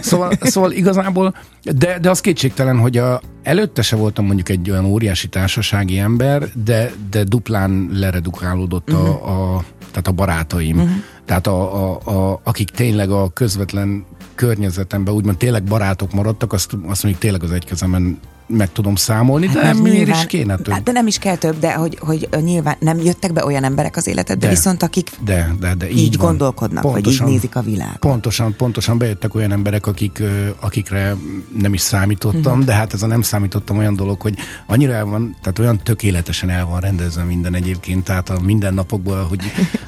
Szóval, 0.00 0.32
szóval 0.40 0.72
igazából, 0.72 1.34
de, 1.62 1.98
de 1.98 2.10
az 2.10 2.20
kétségtelen, 2.20 2.78
hogy 2.78 2.96
a, 2.96 3.20
előtte 3.42 3.82
se 3.82 3.96
voltam 3.96 4.26
mondjuk 4.26 4.48
egy 4.48 4.70
olyan 4.70 4.84
óriási 4.84 5.28
társasági 5.28 5.98
ember, 5.98 6.48
de, 6.64 6.92
de 7.10 7.24
duplán 7.24 7.88
leredukálódott 7.92 8.92
uh-huh. 8.92 9.08
a, 9.08 9.12
mhm. 9.12 9.30
a, 9.30 9.64
tehát 10.02 10.08
a 10.08 10.12
barátaim. 10.12 10.76
Uh-huh 10.76 11.04
tehát 11.26 11.46
a, 11.46 11.90
a, 11.90 12.00
a, 12.04 12.40
akik 12.42 12.70
tényleg 12.70 13.10
a 13.10 13.28
közvetlen 13.28 14.04
környezetemben 14.34 15.14
úgymond 15.14 15.36
tényleg 15.36 15.62
barátok 15.62 16.12
maradtak, 16.12 16.52
azt, 16.52 16.72
azt 16.86 17.02
mondjuk 17.02 17.18
tényleg 17.18 17.42
az 17.42 17.52
egykezemen 17.52 18.20
meg 18.46 18.72
tudom 18.72 18.94
számolni, 18.94 19.46
hát 19.46 19.54
de 19.54 19.62
nem 19.62 19.76
miért 19.76 20.08
is 20.08 20.26
kéne 20.26 20.56
több. 20.56 20.74
Hát 20.74 20.82
de 20.82 20.92
nem 20.92 21.06
is 21.06 21.18
kell 21.18 21.36
több, 21.36 21.58
de 21.58 21.74
hogy, 21.74 21.98
hogy 22.00 22.28
nyilván 22.42 22.76
nem 22.80 22.98
jöttek 22.98 23.32
be 23.32 23.44
olyan 23.44 23.64
emberek 23.64 23.96
az 23.96 24.06
életedbe, 24.06 24.46
de, 24.46 24.52
viszont 24.52 24.82
akik 24.82 25.10
de, 25.24 25.54
de, 25.60 25.74
de 25.74 25.90
így, 25.90 25.98
így 25.98 26.16
gondolkodnak, 26.16 26.82
pontosan, 26.82 27.24
vagy 27.24 27.28
így 27.28 27.34
nézik 27.34 27.56
a 27.56 27.60
világot. 27.60 27.98
Pontosan, 27.98 28.54
pontosan 28.56 28.98
bejöttek 28.98 29.34
olyan 29.34 29.52
emberek, 29.52 29.86
akik, 29.86 30.22
akikre 30.60 31.16
nem 31.58 31.74
is 31.74 31.80
számítottam, 31.80 32.52
uh-huh. 32.52 32.64
de 32.64 32.72
hát 32.72 32.92
ez 32.92 33.02
a 33.02 33.06
nem 33.06 33.22
számítottam 33.22 33.78
olyan 33.78 33.96
dolog, 33.96 34.20
hogy 34.20 34.34
annyira 34.66 34.92
el 34.92 35.04
van, 35.04 35.36
tehát 35.42 35.58
olyan 35.58 35.78
tökéletesen 35.82 36.50
el 36.50 36.66
van 36.66 36.80
rendezve 36.80 37.22
minden 37.22 37.54
egyébként, 37.54 38.04
tehát 38.04 38.30
a 38.30 38.40
mindennapokban, 38.40 39.24
hogy 39.24 39.40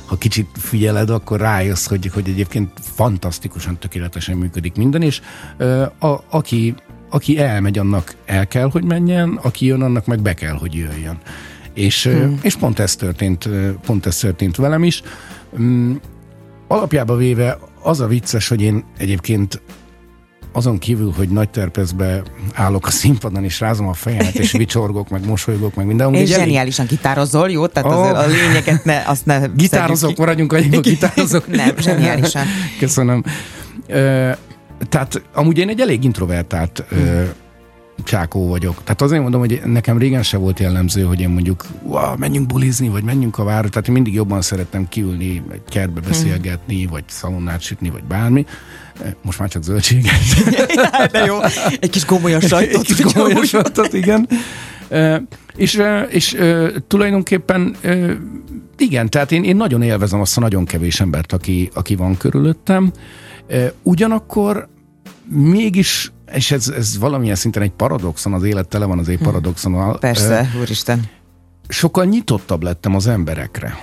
ha 0.06 0.16
kicsit 0.16 0.48
figyeled, 0.52 1.10
akkor 1.10 1.40
rájössz, 1.40 1.86
hogy, 1.86 2.10
hogy 2.14 2.28
egyébként 2.28 2.70
fantasztikusan 2.94 3.78
tökéletesen 3.78 4.36
működik 4.36 4.76
minden, 4.76 5.02
és 5.02 5.20
a, 5.98 6.16
aki 6.30 6.74
aki 7.10 7.38
elmegy, 7.38 7.78
annak 7.78 8.14
el 8.24 8.46
kell, 8.46 8.70
hogy 8.70 8.84
menjen, 8.84 9.38
aki 9.42 9.66
jön, 9.66 9.82
annak 9.82 10.06
meg 10.06 10.20
be 10.20 10.34
kell, 10.34 10.54
hogy 10.54 10.74
jöjjön. 10.74 11.18
És, 11.74 12.04
hmm. 12.04 12.38
és 12.42 12.56
pont 12.56 12.78
ez 12.78 12.96
történt, 12.96 13.48
pont 13.86 14.06
ez 14.06 14.16
történt 14.16 14.56
velem 14.56 14.84
is. 14.84 15.02
Um, 15.50 16.00
alapjába 16.68 17.16
véve 17.16 17.58
az 17.82 18.00
a 18.00 18.06
vicces, 18.06 18.48
hogy 18.48 18.62
én 18.62 18.84
egyébként 18.98 19.62
azon 20.52 20.78
kívül, 20.78 21.12
hogy 21.16 21.28
nagy 21.28 21.50
terpezbe 21.50 22.22
állok 22.54 22.86
a 22.86 22.90
színpadon, 22.90 23.44
és 23.44 23.60
rázom 23.60 23.88
a 23.88 23.92
fejemet, 23.92 24.34
és 24.34 24.52
vicsorgok, 24.62 25.08
meg 25.08 25.26
mosolygok, 25.26 25.74
meg 25.74 25.86
minden. 25.86 26.14
És 26.14 26.28
zseniálisan 26.28 26.86
elég... 26.86 26.98
gitározol, 26.98 27.50
jó? 27.50 27.66
Tehát 27.66 27.92
oh. 27.92 28.18
a 28.18 28.26
lényeget 28.26 28.84
ne, 28.84 29.02
azt 29.06 29.26
ne 29.26 29.46
Gitározok, 29.56 30.16
maradjunk 30.16 30.52
annyiba, 30.52 30.80
gitározok. 30.90 31.46
Nem, 31.46 31.76
zseniálisan. 31.78 32.46
Köszönöm. 32.78 33.22
Tehát 34.88 35.22
amúgy 35.34 35.58
én 35.58 35.68
egy 35.68 35.80
elég 35.80 36.04
introvertált 36.04 36.84
hmm. 36.88 36.98
ö, 36.98 37.24
csákó 38.04 38.48
vagyok. 38.48 38.82
Tehát 38.84 39.02
azért 39.02 39.22
mondom, 39.22 39.40
hogy 39.40 39.60
nekem 39.64 39.98
régen 39.98 40.22
se 40.22 40.36
volt 40.36 40.60
jellemző, 40.60 41.02
hogy 41.02 41.20
én 41.20 41.28
mondjuk 41.28 41.64
wow, 41.82 42.16
menjünk 42.16 42.46
bulizni, 42.46 42.88
vagy 42.88 43.02
menjünk 43.02 43.38
a 43.38 43.44
várra. 43.44 43.68
Tehát 43.68 43.88
én 43.88 43.94
mindig 43.94 44.14
jobban 44.14 44.42
szerettem 44.42 44.88
kiülni, 44.88 45.42
egy 45.52 45.62
kertbe 45.68 46.00
hmm. 46.00 46.10
beszélgetni, 46.10 46.82
hmm. 46.82 46.90
vagy 46.90 47.04
szalonnát 47.06 47.60
sütni, 47.60 47.90
vagy 47.90 48.04
bármi. 48.04 48.46
Most 49.22 49.38
már 49.38 49.48
csak 49.48 49.62
zöldséget. 49.62 50.12
De 51.12 51.24
jó, 51.24 51.40
egy 51.80 51.90
kis 51.90 52.06
gomolyas 52.06 52.46
sajtot. 52.46 52.80
Egy 52.80 52.94
kis 52.94 53.12
gomolyas 53.12 53.48
sajtot, 53.48 53.92
igen. 53.92 54.28
és, 55.56 55.82
és 56.08 56.36
tulajdonképpen 56.86 57.76
igen, 58.78 59.10
tehát 59.10 59.32
én, 59.32 59.44
én 59.44 59.56
nagyon 59.56 59.82
élvezem 59.82 60.20
azt 60.20 60.36
a 60.36 60.40
nagyon 60.40 60.64
kevés 60.64 61.00
embert, 61.00 61.32
aki, 61.32 61.70
aki 61.74 61.94
van 61.94 62.16
körülöttem. 62.16 62.92
Ugyanakkor 63.82 64.68
mégis 65.28 66.12
és 66.32 66.50
ez, 66.50 66.68
ez 66.68 66.98
valamilyen 66.98 67.34
szinten 67.34 67.62
egy 67.62 67.70
paradoxon, 67.70 68.32
az 68.32 68.42
élet 68.42 68.68
tele 68.68 68.84
van 68.84 68.98
azért 68.98 69.22
paradoxonnal. 69.22 69.98
Persze, 69.98 70.50
úristen. 70.60 71.04
Sokkal 71.68 72.04
nyitottabb 72.04 72.62
lettem 72.62 72.94
az 72.94 73.06
emberekre. 73.06 73.80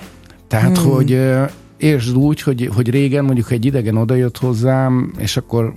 Tehát, 0.48 0.78
hmm. 0.78 0.90
hogy 0.90 1.20
értsd 1.76 2.16
úgy, 2.16 2.42
hogy, 2.42 2.70
hogy 2.74 2.90
régen 2.90 3.24
mondjuk 3.24 3.50
egy 3.50 3.64
idegen 3.64 3.96
odajött 3.96 4.38
hozzám, 4.38 5.12
és 5.18 5.36
akkor 5.36 5.74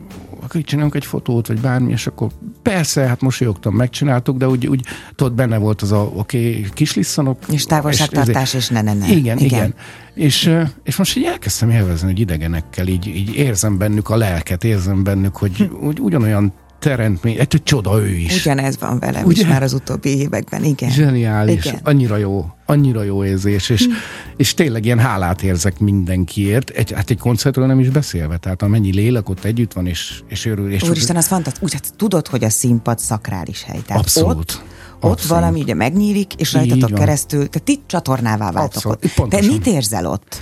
akkor 0.50 0.62
csinálunk 0.62 0.96
egy 0.96 1.06
fotót, 1.06 1.48
vagy 1.48 1.60
bármi, 1.60 1.92
és 1.92 2.08
akkor 2.08 2.30
persze, 2.62 3.08
hát 3.08 3.22
mosolyogtam, 3.22 3.76
megcsináltuk, 3.76 4.38
de 4.38 4.48
úgy, 4.48 4.68
úgy 4.68 4.86
tudod, 5.16 5.34
benne 5.34 5.58
volt 5.58 5.82
az 5.82 5.92
a, 5.92 6.12
oké, 6.14 6.50
okay, 6.50 6.66
kislisszanok. 6.74 7.38
És 7.52 7.64
távolságtartás, 7.64 8.54
és, 8.54 8.60
és 8.60 8.70
ne, 8.70 8.82
ne, 8.82 8.94
ne. 8.94 9.08
Igen, 9.08 9.20
igen. 9.20 9.38
igen. 9.38 9.74
És, 10.14 10.56
és 10.84 10.96
most 10.96 11.18
így 11.18 11.24
elkezdtem 11.24 11.70
élvezni, 11.70 12.08
hogy 12.08 12.20
idegenekkel, 12.20 12.88
így, 12.88 13.08
így 13.08 13.36
érzem 13.36 13.78
bennük 13.78 14.10
a 14.10 14.16
lelket, 14.16 14.64
érzem 14.64 15.04
bennük, 15.04 15.36
hogy 15.36 15.56
hm. 15.58 15.86
úgy, 15.86 16.00
ugyanolyan 16.00 16.54
teremtmény, 16.80 17.38
egy 17.40 17.62
csoda 17.64 18.00
ő 18.00 18.08
is. 18.08 18.46
Ugyanez 18.46 18.80
van 18.80 19.00
velem 19.00 19.26
Ugye? 19.26 19.42
is 19.42 19.48
már 19.48 19.64
az 19.64 19.74
utóbbi 19.74 20.18
években, 20.18 20.64
igen. 20.64 20.90
Zseniális, 20.90 21.66
igen. 21.66 21.80
annyira 21.84 22.18
jó, 22.18 22.46
annyira 22.66 23.04
jó 23.04 23.26
érzés, 23.26 23.70
és, 23.70 23.86
hm. 23.86 23.92
és 24.38 24.54
tényleg 24.54 24.86
ilyen 24.86 25.00
hálát 25.00 25.42
érzek 25.42 25.80
mindenkiért, 25.80 26.70
egy, 26.70 26.92
hát 26.92 27.10
egy 27.10 27.18
koncertről 27.18 27.66
nem 27.66 27.80
is 27.80 27.90
beszélve, 27.90 28.38
tehát 28.38 28.62
amennyi 28.62 28.94
lélek 28.94 29.30
ott 29.30 29.44
együtt 29.44 29.74
van, 29.74 29.88
és, 29.88 30.22
és 30.28 30.46
örül. 30.46 30.72
És 30.72 30.84
Úristen, 30.84 31.16
az 31.16 31.28
fantasztikus, 31.28 31.74
hát 31.74 31.94
tudod, 31.96 32.28
hogy 32.28 32.44
a 32.44 32.50
színpad 32.50 33.00
szakrális 33.00 33.64
hely. 33.64 33.82
Tehát 33.86 34.02
Abszolút. 34.02 34.38
Ott, 34.38 34.64
ott 35.00 35.12
Abszolút. 35.12 35.42
valami 35.42 35.62
ugye 35.62 35.74
megnyílik, 35.74 36.34
és 36.34 36.54
rajtatok 36.54 36.94
keresztül, 36.94 37.50
tehát 37.50 37.64
ti 37.64 37.80
csatornává 37.86 38.52
váltok 38.52 38.76
Abszolút. 38.76 39.14
ott. 39.18 39.30
Te 39.30 39.42
mit 39.42 39.68
érzel 39.68 40.06
ott? 40.06 40.42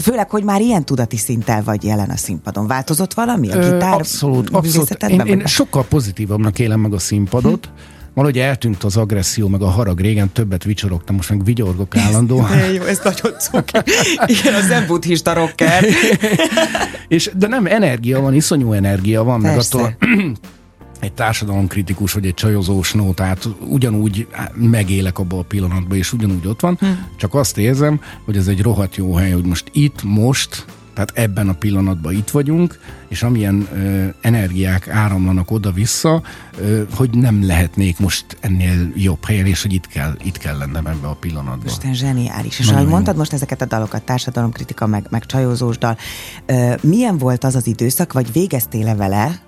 Főleg, 0.00 0.30
hogy 0.30 0.42
már 0.44 0.60
ilyen 0.60 0.84
tudati 0.84 1.16
szinttel 1.16 1.62
vagy 1.62 1.84
jelen 1.84 2.10
a 2.10 2.16
színpadon. 2.16 2.66
Változott 2.66 3.14
valami 3.14 3.50
a 3.50 3.58
gitár 3.58 3.92
Abszolút, 3.92 4.50
abszolút. 4.50 5.02
Én, 5.02 5.20
én 5.20 5.46
sokkal 5.46 5.84
pozitívabbnak 5.84 6.58
élem 6.58 6.80
meg 6.80 6.92
a 6.92 6.98
színpadot. 6.98 7.66
Hm. 7.66 7.94
Valahogy 8.14 8.38
eltűnt 8.38 8.84
az 8.84 8.96
agresszió, 8.96 9.48
meg 9.48 9.62
a 9.62 9.66
harag. 9.66 10.00
Régen 10.00 10.32
többet 10.32 10.64
vicsorogtam, 10.64 11.16
most 11.16 11.30
meg 11.30 11.44
vigyorgok 11.44 11.96
állandóan. 11.96 12.52
Ez, 12.52 12.72
jó, 12.76 12.82
ez 12.82 13.00
nagyon 13.04 13.38
cuki. 13.38 13.78
Igen, 14.26 14.54
az 14.54 14.66
nem 14.66 14.86
buddhista 14.86 15.32
rocker. 15.32 15.84
és, 17.08 17.30
de 17.36 17.46
nem, 17.46 17.66
energia 17.66 18.20
van, 18.20 18.34
iszonyú 18.34 18.72
energia 18.72 19.22
van, 19.22 19.40
Persze. 19.42 19.76
meg 19.76 19.86
attól 19.96 20.08
egy 21.06 21.12
társadalomkritikus 21.12 22.12
vagy 22.12 22.26
egy 22.26 22.34
csajozós 22.34 22.92
nótát 22.92 23.48
ugyanúgy 23.68 24.26
megélek 24.54 25.18
abban 25.18 25.38
a 25.38 25.42
pillanatban, 25.42 25.98
és 25.98 26.12
ugyanúgy 26.12 26.46
ott 26.46 26.60
van, 26.60 26.76
hm. 26.80 26.86
csak 27.16 27.34
azt 27.34 27.58
érzem, 27.58 28.00
hogy 28.24 28.36
ez 28.36 28.46
egy 28.46 28.62
rohadt 28.62 28.96
jó 28.96 29.14
hely, 29.14 29.30
hogy 29.30 29.44
most 29.44 29.70
itt, 29.72 30.02
most, 30.02 30.64
tehát 30.94 31.12
ebben 31.14 31.48
a 31.48 31.52
pillanatban 31.52 32.12
itt 32.12 32.30
vagyunk, 32.30 32.78
és 33.08 33.22
amilyen 33.22 33.68
ö, 33.72 34.06
energiák 34.20 34.88
áramlanak 34.88 35.50
oda-vissza, 35.50 36.22
ö, 36.58 36.82
hogy 36.94 37.10
nem 37.10 37.46
lehetnék 37.46 37.98
most 37.98 38.36
ennél 38.40 38.92
jobb 38.94 39.24
helyen, 39.24 39.46
és 39.46 39.62
hogy 39.62 39.72
itt 39.72 39.86
kell, 39.86 40.16
itt 40.22 40.38
kell 40.38 40.56
lennem 40.58 40.86
ebben 40.86 41.10
a 41.10 41.14
pillanatban. 41.14 41.66
Isten 41.66 41.94
zseniális. 41.94 42.58
És 42.58 42.68
ahogy 42.68 42.86
mondtad 42.86 43.16
most 43.16 43.32
ezeket 43.32 43.62
a 43.62 43.64
dalokat, 43.66 44.02
társadalomkritika, 44.02 44.86
meg, 44.86 45.06
meg 45.10 45.26
csajozós 45.26 45.78
dal, 45.78 45.96
ö, 46.46 46.74
milyen 46.80 47.18
volt 47.18 47.44
az 47.44 47.54
az 47.54 47.66
időszak, 47.66 48.12
vagy 48.12 48.32
végeztél-e 48.32 48.94
vele, 48.94 49.40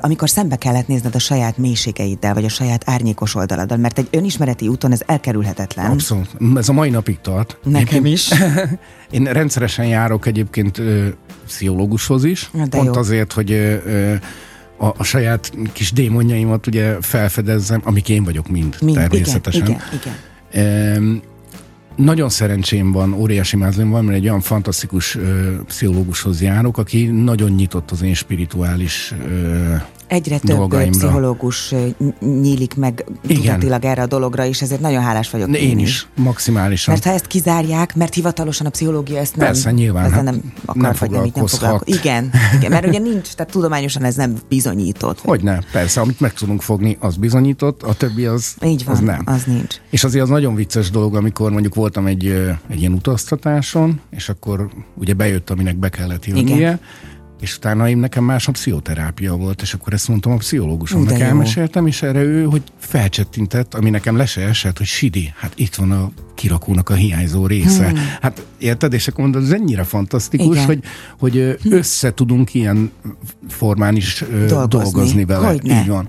amikor 0.00 0.30
szembe 0.30 0.56
kellett 0.56 0.86
nézned 0.86 1.14
a 1.14 1.18
saját 1.18 1.58
mélységeiddel, 1.58 2.34
vagy 2.34 2.44
a 2.44 2.48
saját 2.48 2.82
árnyékos 2.86 3.34
oldaladdal, 3.34 3.78
mert 3.78 3.98
egy 3.98 4.08
önismereti 4.10 4.68
úton 4.68 4.92
ez 4.92 5.00
elkerülhetetlen. 5.06 5.90
Abszolút. 5.90 6.36
Ez 6.56 6.68
a 6.68 6.72
mai 6.72 6.90
napig 6.90 7.20
tart. 7.20 7.58
Nekem 7.64 8.06
is. 8.06 8.30
Én 9.10 9.24
rendszeresen 9.24 9.86
járok 9.86 10.26
egyébként 10.26 10.78
ö, 10.78 11.08
pszichológushoz 11.46 12.24
is, 12.24 12.50
De 12.52 12.66
pont 12.66 12.94
jó. 12.94 13.00
azért, 13.00 13.32
hogy 13.32 13.52
ö, 13.52 14.14
a, 14.78 14.86
a 14.96 15.02
saját 15.04 15.52
kis 15.72 15.92
démonjaimat 15.92 16.66
ugye 16.66 16.96
felfedezzem, 17.00 17.80
amik 17.84 18.08
én 18.08 18.24
vagyok 18.24 18.48
mind, 18.48 18.76
mind 18.80 18.96
természetesen. 18.96 19.66
Igen, 19.66 19.80
igen, 19.92 20.14
igen. 20.82 21.22
Nagyon 21.96 22.28
szerencsém 22.28 22.92
van, 22.92 23.12
óriási 23.12 23.56
mázlim 23.56 23.90
van, 23.90 24.04
mert 24.04 24.16
egy 24.16 24.24
olyan 24.24 24.40
fantasztikus 24.40 25.16
ö, 25.16 25.62
pszichológushoz 25.66 26.42
járok, 26.42 26.78
aki 26.78 27.06
nagyon 27.06 27.50
nyitott 27.50 27.90
az 27.90 28.02
én 28.02 28.14
spirituális 28.14 29.14
ö, 29.26 29.74
Egyre 30.06 30.38
több 30.38 30.56
dolgaimra. 30.56 30.98
pszichológus 30.98 31.74
nyílik 32.20 32.74
meg 32.74 33.04
tudatilag 33.26 33.84
erre 33.84 34.02
a 34.02 34.06
dologra, 34.06 34.44
és 34.44 34.62
ezért 34.62 34.80
nagyon 34.80 35.02
hálás 35.02 35.30
vagyok. 35.30 35.48
én, 35.48 35.54
én 35.54 35.78
is, 35.78 36.06
maximálisan. 36.16 36.94
Mert 36.94 37.06
ha 37.06 37.12
ezt 37.12 37.26
kizárják, 37.26 37.96
mert 37.96 38.14
hivatalosan 38.14 38.66
a 38.66 38.70
pszichológia 38.70 39.18
ezt 39.18 39.36
nem, 39.36 39.46
Persze, 39.46 39.70
nyilván, 39.70 40.10
hát 40.10 40.22
nem 40.22 40.52
akar, 40.64 40.82
nem 40.82 40.92
vagy 40.98 41.10
nem, 41.10 41.30
nem 41.34 41.46
foglalkozik. 41.46 41.94
Igen, 41.94 42.30
igen, 42.56 42.70
mert 42.70 42.86
ugye 42.86 42.98
nincs, 42.98 43.32
tehát 43.32 43.52
tudományosan 43.52 44.04
ez 44.04 44.14
nem 44.14 44.36
bizonyított. 44.48 45.20
Hogyne, 45.20 45.62
persze, 45.72 46.00
amit 46.00 46.20
meg 46.20 46.32
tudunk 46.32 46.62
fogni, 46.62 46.96
az 47.00 47.16
bizonyított, 47.16 47.82
a 47.82 47.94
többi 47.94 48.24
az, 48.24 48.54
Így 48.64 48.84
van, 48.84 48.94
az 48.94 49.00
nem. 49.00 49.22
Az 49.24 49.44
nincs. 49.44 49.74
És 49.90 50.04
azért 50.04 50.24
az 50.24 50.30
nagyon 50.30 50.54
vicces 50.54 50.90
dolog, 50.90 51.14
amikor 51.14 51.50
mondjuk 51.50 51.74
voltam 51.74 52.06
egy, 52.06 52.26
egy 52.68 52.80
ilyen 52.80 52.92
utaztatáson, 52.92 54.00
és 54.10 54.28
akkor 54.28 54.68
ugye 54.94 55.14
bejött, 55.14 55.50
aminek 55.50 55.76
be 55.76 55.88
kellett 55.88 56.26
jönnie, 56.26 56.56
igen 56.56 56.80
és 57.44 57.56
utána 57.56 57.88
én 57.88 57.98
nekem 57.98 58.24
más 58.24 58.48
a 58.48 58.52
pszichoterápia 58.52 59.36
volt, 59.36 59.62
és 59.62 59.74
akkor 59.74 59.92
ezt 59.92 60.08
mondtam 60.08 60.32
a 60.32 60.36
pszichológusomnak, 60.36 61.18
elmeséltem, 61.18 61.86
és 61.86 62.02
erre 62.02 62.22
ő, 62.22 62.44
hogy 62.44 62.62
felcsettintett, 62.78 63.74
ami 63.74 63.90
nekem 63.90 64.16
le 64.16 64.26
se 64.26 64.40
esett, 64.40 64.78
hogy 64.78 64.86
Sidi, 64.86 65.32
hát 65.36 65.52
itt 65.56 65.74
van 65.74 65.90
a 65.90 66.10
kirakónak 66.34 66.88
a 66.88 66.94
hiányzó 66.94 67.46
része. 67.46 67.88
Hmm. 67.88 67.98
Hát 68.20 68.46
érted, 68.58 68.92
és 68.92 69.08
akkor 69.08 69.24
mondod, 69.24 69.42
ez 69.42 69.50
ennyire 69.50 69.82
fantasztikus, 69.82 70.56
igen. 70.56 70.66
hogy, 70.66 70.82
hogy 71.18 71.58
hm. 71.62 71.72
össze 71.72 72.14
tudunk 72.14 72.54
ilyen 72.54 72.90
formán 73.48 73.96
is 73.96 74.24
dolgozni, 74.28 74.68
dolgozni 74.68 75.24
vele. 75.24 75.46
Hogyne. 75.46 75.80
Így 75.80 75.88
van. 75.88 76.08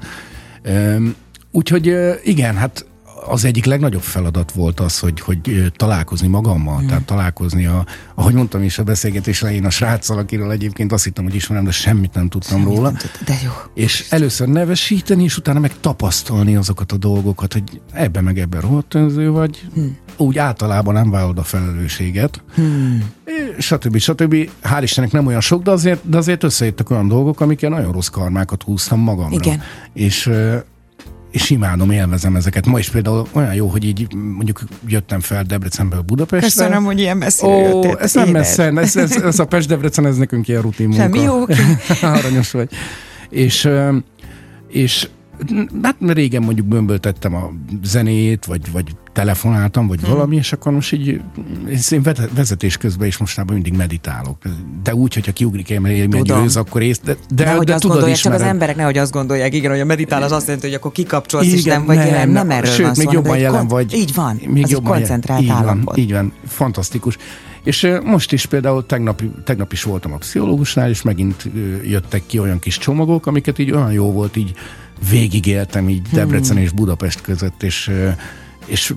Úgyhogy 1.52 1.96
igen, 2.24 2.56
hát 2.56 2.86
az 3.28 3.46
egyik 3.46 3.66
legnagyobb 3.66 4.02
feladat 4.02 4.52
volt 4.52 4.80
az, 4.80 5.00
hogy, 5.00 5.20
hogy 5.20 5.72
találkozni 5.76 6.28
magammal, 6.28 6.82
mm. 6.82 6.88
tehát 6.88 7.04
találkozni, 7.04 7.66
a, 7.66 7.86
ahogy 8.16 8.34
mondtam 8.34 8.64
is 8.64 8.80
a 8.80 8.84
beszélgetés 8.84 9.42
elején, 9.42 9.66
a 9.66 9.70
sráccal, 9.70 10.18
akiről 10.18 10.52
egyébként 10.52 10.92
azt 10.92 11.04
hittem, 11.04 11.24
hogy 11.24 11.36
ismerem, 11.36 11.64
de 11.64 11.72
semmit 11.72 12.14
nem 12.14 12.30
tudtam 12.30 12.60
semmit 12.60 12.76
róla. 12.76 12.90
Nem 12.90 12.98
tud, 12.98 13.10
de 13.26 13.34
jó. 13.44 13.52
És 13.74 14.06
először 14.10 14.48
nevesíteni, 14.48 15.24
és 15.24 15.38
utána 15.38 15.60
meg 15.60 15.80
tapasztalni 15.80 16.56
azokat 16.56 16.92
a 16.92 16.98
dolgokat, 16.98 17.54
hogy 17.54 17.82
ebben 17.92 18.24
meg 18.24 18.40
ebben 18.40 18.62
rohadt 18.62 18.94
önző 18.94 19.32
vagy, 19.32 19.68
mm. 19.80 19.88
úgy 20.18 20.38
általában 20.38 20.94
nem 20.94 21.10
vállalod 21.10 21.38
a 21.38 21.44
felelősséget, 21.44 22.44
mm. 22.62 22.98
stb. 23.58 23.98
stb. 23.98 24.50
Hál' 24.64 24.80
Istennek 24.82 25.12
nem 25.12 25.26
olyan 25.26 25.42
sok, 25.42 25.64
de 25.64 25.72
azért, 25.72 26.10
de 26.10 26.18
azért 26.18 26.44
összejöttek 26.44 26.90
olyan 26.90 27.08
dolgok, 27.08 27.42
amikkel 27.42 27.70
nagyon 27.70 27.92
rossz 27.92 28.08
karmákat 28.08 28.64
húztam 28.64 29.00
magamra. 29.00 29.36
Igen. 29.36 29.62
És 29.94 30.32
és 31.36 31.50
imádom, 31.50 31.92
élvezem 31.92 32.36
ezeket. 32.36 32.66
Ma 32.66 32.80
is 32.80 32.90
például 32.90 33.28
olyan 33.32 33.54
jó, 33.54 33.68
hogy 33.68 33.84
így 33.84 34.14
mondjuk 34.14 34.60
jöttem 34.88 35.20
fel 35.20 35.44
Debrecenből 35.44 36.02
Budapestre. 36.02 36.64
Köszönöm, 36.64 36.84
hogy 36.84 37.00
ilyen 37.00 37.18
messzire 37.18 37.52
Ó, 37.52 37.60
jöttél. 37.60 37.98
Ez 37.98 38.14
nem 38.14 38.30
messze, 38.30 38.72
ez, 38.76 38.96
ez, 38.96 39.22
ez, 39.22 39.40
a 39.40 39.46
Pest-Debrecen, 39.46 40.06
ez 40.06 40.18
nekünk 40.18 40.48
ilyen 40.48 40.62
rutin 40.62 40.88
munka. 40.88 41.04
Semmi 41.04 41.22
jó. 41.22 41.44
Aranyos 42.18 42.52
vagy. 42.52 42.70
És, 43.30 43.70
és 44.68 45.10
hát 45.82 45.96
régen 46.00 46.44
mondjuk 46.44 46.68
bömböltettem 46.68 47.36
a 47.36 47.52
zenét, 47.84 48.46
vagy, 48.46 48.72
vagy 48.72 48.96
telefonáltam, 49.14 49.88
vagy 49.88 50.00
hmm. 50.00 50.12
valami, 50.12 50.36
és 50.36 50.54
akkor 50.54 50.72
most 50.72 50.94
így 50.94 51.22
én 51.92 52.02
vezetés 52.36 52.78
közben 52.78 53.08
is 53.08 53.18
mostában 53.18 53.54
mindig 53.54 53.74
meditálok. 53.74 54.38
De 54.84 54.96
úgy, 54.96 55.14
hogyha 55.14 55.32
kiugrik 55.32 55.72
egy 55.72 56.22
győz, 56.22 56.56
akkor 56.56 56.82
ész, 56.82 57.00
de, 57.04 57.16
de, 57.36 57.44
nehogy 57.44 57.66
de 57.66 57.74
azt 57.74 57.82
tudod 57.82 57.98
gondolják, 57.98 58.22
csak 58.22 58.34
az 58.34 58.42
emberek 58.42 58.76
nehogy 58.76 58.98
azt 58.98 59.12
gondolják, 59.12 59.54
igen, 59.54 59.72
hogy 59.72 59.80
a 59.80 59.86
meditál 59.86 60.24
az 60.24 60.32
azt 60.32 60.46
jelenti, 60.46 60.68
hogy 60.68 60.76
akkor 60.76 60.92
kikapcsolsz, 60.92 61.46
igen, 61.46 61.58
és 61.58 61.64
nem 61.64 61.86
vagy 61.86 61.96
nem, 61.96 62.06
jelen, 62.06 62.30
nem, 62.30 62.48
nem 62.48 62.58
erről 62.58 62.72
sőt, 62.72 62.86
van 62.86 62.94
még 62.98 63.08
szó, 63.08 63.14
jobban 63.14 63.38
jelen 63.38 63.68
vagy. 63.68 63.94
Így 63.94 64.14
van, 64.14 64.42
még 64.48 64.64
az 64.64 64.72
jobban 64.72 64.92
koncentrált 64.92 65.42
így. 65.42 65.48
Van, 65.48 65.90
így 65.96 66.12
van, 66.12 66.34
fantasztikus. 66.48 67.18
És 67.64 67.88
most 68.04 68.32
is 68.32 68.46
például 68.46 68.86
tegnap, 68.86 69.22
tegnap 69.44 69.72
is 69.72 69.84
voltam 69.84 70.14
a 70.14 70.18
pszichológusnál, 70.18 70.90
és 70.90 71.02
megint 71.02 71.50
jöttek 71.84 72.24
ki 72.26 72.40
olyan 72.40 72.60
kis 72.60 72.78
csomagok, 72.78 73.26
amiket 73.26 73.60
így 73.60 73.72
olyan 73.72 73.92
jó 73.92 74.12
volt 74.12 74.36
így 74.36 74.54
végigéltem 75.10 75.90
így 75.90 76.02
Debrecen 76.02 76.56
hmm. 76.56 76.64
és 76.64 76.72
Budapest 76.72 77.22
között, 77.22 77.64
és 77.64 77.92
és 78.66 78.94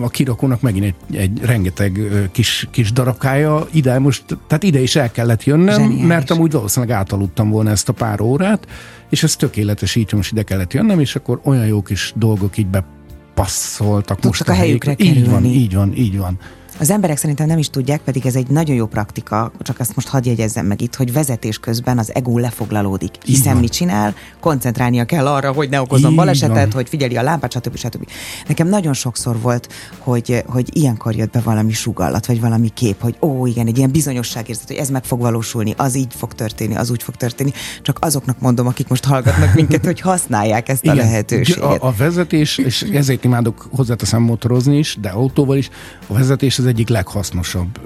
a 0.00 0.08
kirakónak 0.08 0.60
megint 0.60 0.84
egy, 0.84 1.16
egy 1.16 1.40
rengeteg 1.42 2.00
kis, 2.32 2.68
kis 2.70 2.92
darabkája 2.92 3.66
ide 3.70 3.98
most, 3.98 4.24
tehát 4.46 4.62
ide 4.62 4.80
is 4.80 4.96
el 4.96 5.10
kellett 5.10 5.44
jönnöm, 5.44 5.80
Zseniális. 5.80 6.06
mert 6.06 6.30
amúgy 6.30 6.52
valószínűleg 6.52 6.96
átaludtam 6.96 7.50
volna 7.50 7.70
ezt 7.70 7.88
a 7.88 7.92
pár 7.92 8.20
órát, 8.20 8.66
és 9.10 9.22
ez 9.22 9.36
tökéletes, 9.36 9.94
így 9.94 10.12
most 10.12 10.32
ide 10.32 10.42
kellett 10.42 10.72
jönnöm, 10.72 11.00
és 11.00 11.16
akkor 11.16 11.40
olyan 11.44 11.66
jó 11.66 11.82
kis 11.82 12.12
dolgok 12.16 12.56
így 12.56 12.66
bepasszoltak 12.66 14.20
Tudtak 14.20 14.24
most 14.24 14.48
a, 14.48 14.52
a 14.52 14.54
helyükre 14.54 14.94
kerülni. 14.94 15.18
Így 15.18 15.30
van, 15.30 15.44
így 15.44 15.74
van, 15.74 15.92
így 15.96 16.18
van. 16.18 16.38
Az 16.78 16.90
emberek 16.90 17.16
szerintem 17.16 17.46
nem 17.46 17.58
is 17.58 17.70
tudják, 17.70 18.00
pedig 18.00 18.26
ez 18.26 18.34
egy 18.34 18.46
nagyon 18.46 18.76
jó 18.76 18.86
praktika, 18.86 19.52
csak 19.62 19.80
azt 19.80 19.94
most 19.94 20.08
hadd 20.08 20.26
jegyezzem 20.26 20.66
meg 20.66 20.80
itt, 20.80 20.94
hogy 20.94 21.12
vezetés 21.12 21.58
közben 21.58 21.98
az 21.98 22.14
ego 22.14 22.38
lefoglalódik. 22.38 23.10
Hiszen 23.24 23.56
mit 23.56 23.72
csinál? 23.72 24.14
Koncentrálnia 24.40 25.04
kell 25.04 25.26
arra, 25.26 25.52
hogy 25.52 25.68
ne 25.68 25.80
okozzon 25.80 26.14
balesetet, 26.14 26.72
hogy 26.72 26.88
figyeli 26.88 27.16
a 27.16 27.22
lámpát, 27.22 27.52
stb. 27.52 27.76
stb. 27.76 28.06
Nekem 28.46 28.68
nagyon 28.68 28.92
sokszor 28.92 29.40
volt, 29.40 29.68
hogy, 29.98 30.44
hogy 30.46 30.76
ilyenkor 30.76 31.14
jött 31.14 31.32
be 31.32 31.40
valami 31.40 31.72
sugallat, 31.72 32.26
vagy 32.26 32.40
valami 32.40 32.68
kép, 32.68 33.00
hogy 33.00 33.16
ó, 33.20 33.46
igen, 33.46 33.66
egy 33.66 33.78
ilyen 33.78 33.90
bizonyosságérzet, 33.90 34.66
hogy 34.66 34.76
ez 34.76 34.88
meg 34.88 35.04
fog 35.04 35.20
valósulni, 35.20 35.74
az 35.76 35.96
így 35.96 36.14
fog 36.14 36.34
történni, 36.34 36.74
az 36.74 36.90
úgy 36.90 37.02
fog 37.02 37.14
történni. 37.14 37.52
Csak 37.82 37.98
azoknak 38.00 38.40
mondom, 38.40 38.66
akik 38.66 38.88
most 38.88 39.04
hallgatnak 39.04 39.54
minket, 39.54 39.84
hogy 39.84 40.00
használják 40.00 40.68
ezt 40.68 40.86
a 40.86 40.94
lehetőséget. 40.94 41.62
A, 41.62 41.86
a 41.86 41.94
vezetés, 41.96 42.58
és 42.58 42.82
ezért 42.82 43.24
imádok 43.24 43.68
hozzáteszem 43.70 44.22
motorozni 44.22 44.78
is, 44.78 44.96
de 45.00 45.08
autóval 45.08 45.56
is, 45.56 45.70
a 46.06 46.14
vezetés 46.14 46.58
az 46.62 46.68
egyik 46.68 46.88
leghasznosabb 46.88 47.80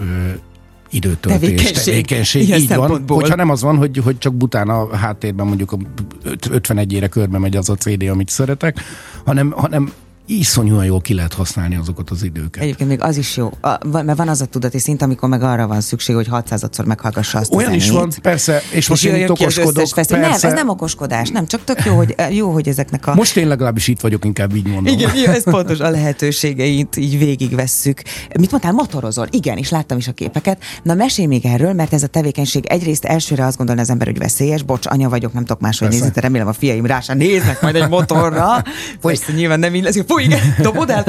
időtöltés, 0.91 1.41
Tevékenység. 1.41 1.85
tevékenység. 1.85 2.47
Ilyen 2.47 2.59
Így 2.61 2.75
van, 2.75 3.05
hogyha 3.09 3.37
nem 3.37 3.51
az 3.51 3.63
van, 3.63 3.77
hogy, 3.77 3.97
hogy 3.97 4.19
csak 4.19 4.35
bután 4.35 4.69
a 4.69 4.97
háttérben 4.97 5.47
mondjuk 5.47 5.73
a 5.73 5.77
öt- 6.23 6.49
51-ére 6.53 7.07
körbe 7.11 7.39
megy 7.39 7.57
az 7.57 7.69
a 7.69 7.75
CD, 7.75 8.03
amit 8.03 8.29
szeretek, 8.29 8.81
hanem, 9.25 9.51
hanem 9.51 9.93
iszonyúan 10.27 10.85
jól 10.85 11.01
ki 11.01 11.15
lehet 11.15 11.33
használni 11.33 11.77
azokat 11.77 12.11
az 12.11 12.23
időket. 12.23 12.63
Egyébként 12.63 12.89
még 12.89 13.03
az 13.03 13.17
is 13.17 13.37
jó, 13.37 13.51
a, 13.61 14.03
mert 14.03 14.17
van 14.17 14.29
az 14.29 14.41
a 14.41 14.45
tudati 14.45 14.79
szint, 14.79 15.03
amikor 15.03 15.29
meg 15.29 15.43
arra 15.43 15.67
van 15.67 15.81
szükség, 15.81 16.15
hogy 16.15 16.29
600-szor 16.31 16.87
meghallgassa 16.87 17.39
azt 17.39 17.55
Olyan 17.55 17.73
is 17.73 17.91
van, 17.91 18.13
persze, 18.23 18.63
és 18.73 18.89
most 18.89 19.05
én 19.05 19.15
itt 19.15 19.31
okoskodok, 19.31 19.87
fesztivál. 19.87 20.21
Nem, 20.21 20.31
persze. 20.31 20.47
ez 20.47 20.53
nem 20.53 20.69
okoskodás, 20.69 21.31
nem, 21.31 21.47
csak 21.47 21.65
tök 21.65 21.85
jó, 21.85 21.97
hogy, 21.97 22.15
jó, 22.31 22.51
hogy 22.51 22.69
ezeknek 22.69 23.07
a... 23.07 23.15
Most 23.15 23.37
én 23.37 23.49
legalábbis 23.49 23.89
itt 23.89 24.01
vagyok, 24.01 24.25
inkább 24.25 24.55
így 24.55 24.67
mondom. 24.67 24.95
Igen, 24.95 25.17
jó, 25.17 25.33
ez 25.33 25.45
pontos 25.45 25.81
a 25.81 25.91
lehetőségeit 25.91 26.97
így 26.97 27.19
végigvesszük. 27.19 28.03
Mit 28.39 28.51
mondtál, 28.51 28.73
motorozol? 28.73 29.27
Igen, 29.31 29.57
és 29.57 29.71
láttam 29.71 29.99
is 29.99 30.09
a 30.09 30.13
képeket. 30.13 30.63
Na 30.83 30.95
mesélj 30.95 31.27
még 31.27 31.47
erről, 31.47 31.73
mert 31.73 31.93
ez 31.93 32.03
a 32.03 32.07
tevékenység 32.07 32.67
egyrészt 32.67 33.05
elsőre 33.05 33.47
azt 33.47 33.57
gondolna 33.57 33.81
az 33.81 33.91
ember, 33.91 34.07
hogy 34.07 34.19
veszélyes, 34.19 34.63
bocs, 34.63 34.87
anya 34.87 35.09
vagyok, 35.09 35.33
nem 35.33 35.45
tudok 35.45 35.61
máshogy 35.61 35.89
Persze. 35.89 36.03
nézni, 36.03 36.21
de 36.21 36.27
remélem 36.27 36.49
a 36.49 36.53
fiaim 36.53 36.87
rá 36.87 37.01
sem 37.01 37.17
néznek 37.17 37.63
majd 37.63 37.75
egy 37.75 37.89
motorra. 37.89 38.63
Persze 39.01 39.33
nyilván 39.33 39.59
nem 39.59 39.75
így 39.75 39.83
lesz, 39.83 39.97
igen, 40.19 40.55
dobod 40.63 40.91
el. 40.91 41.05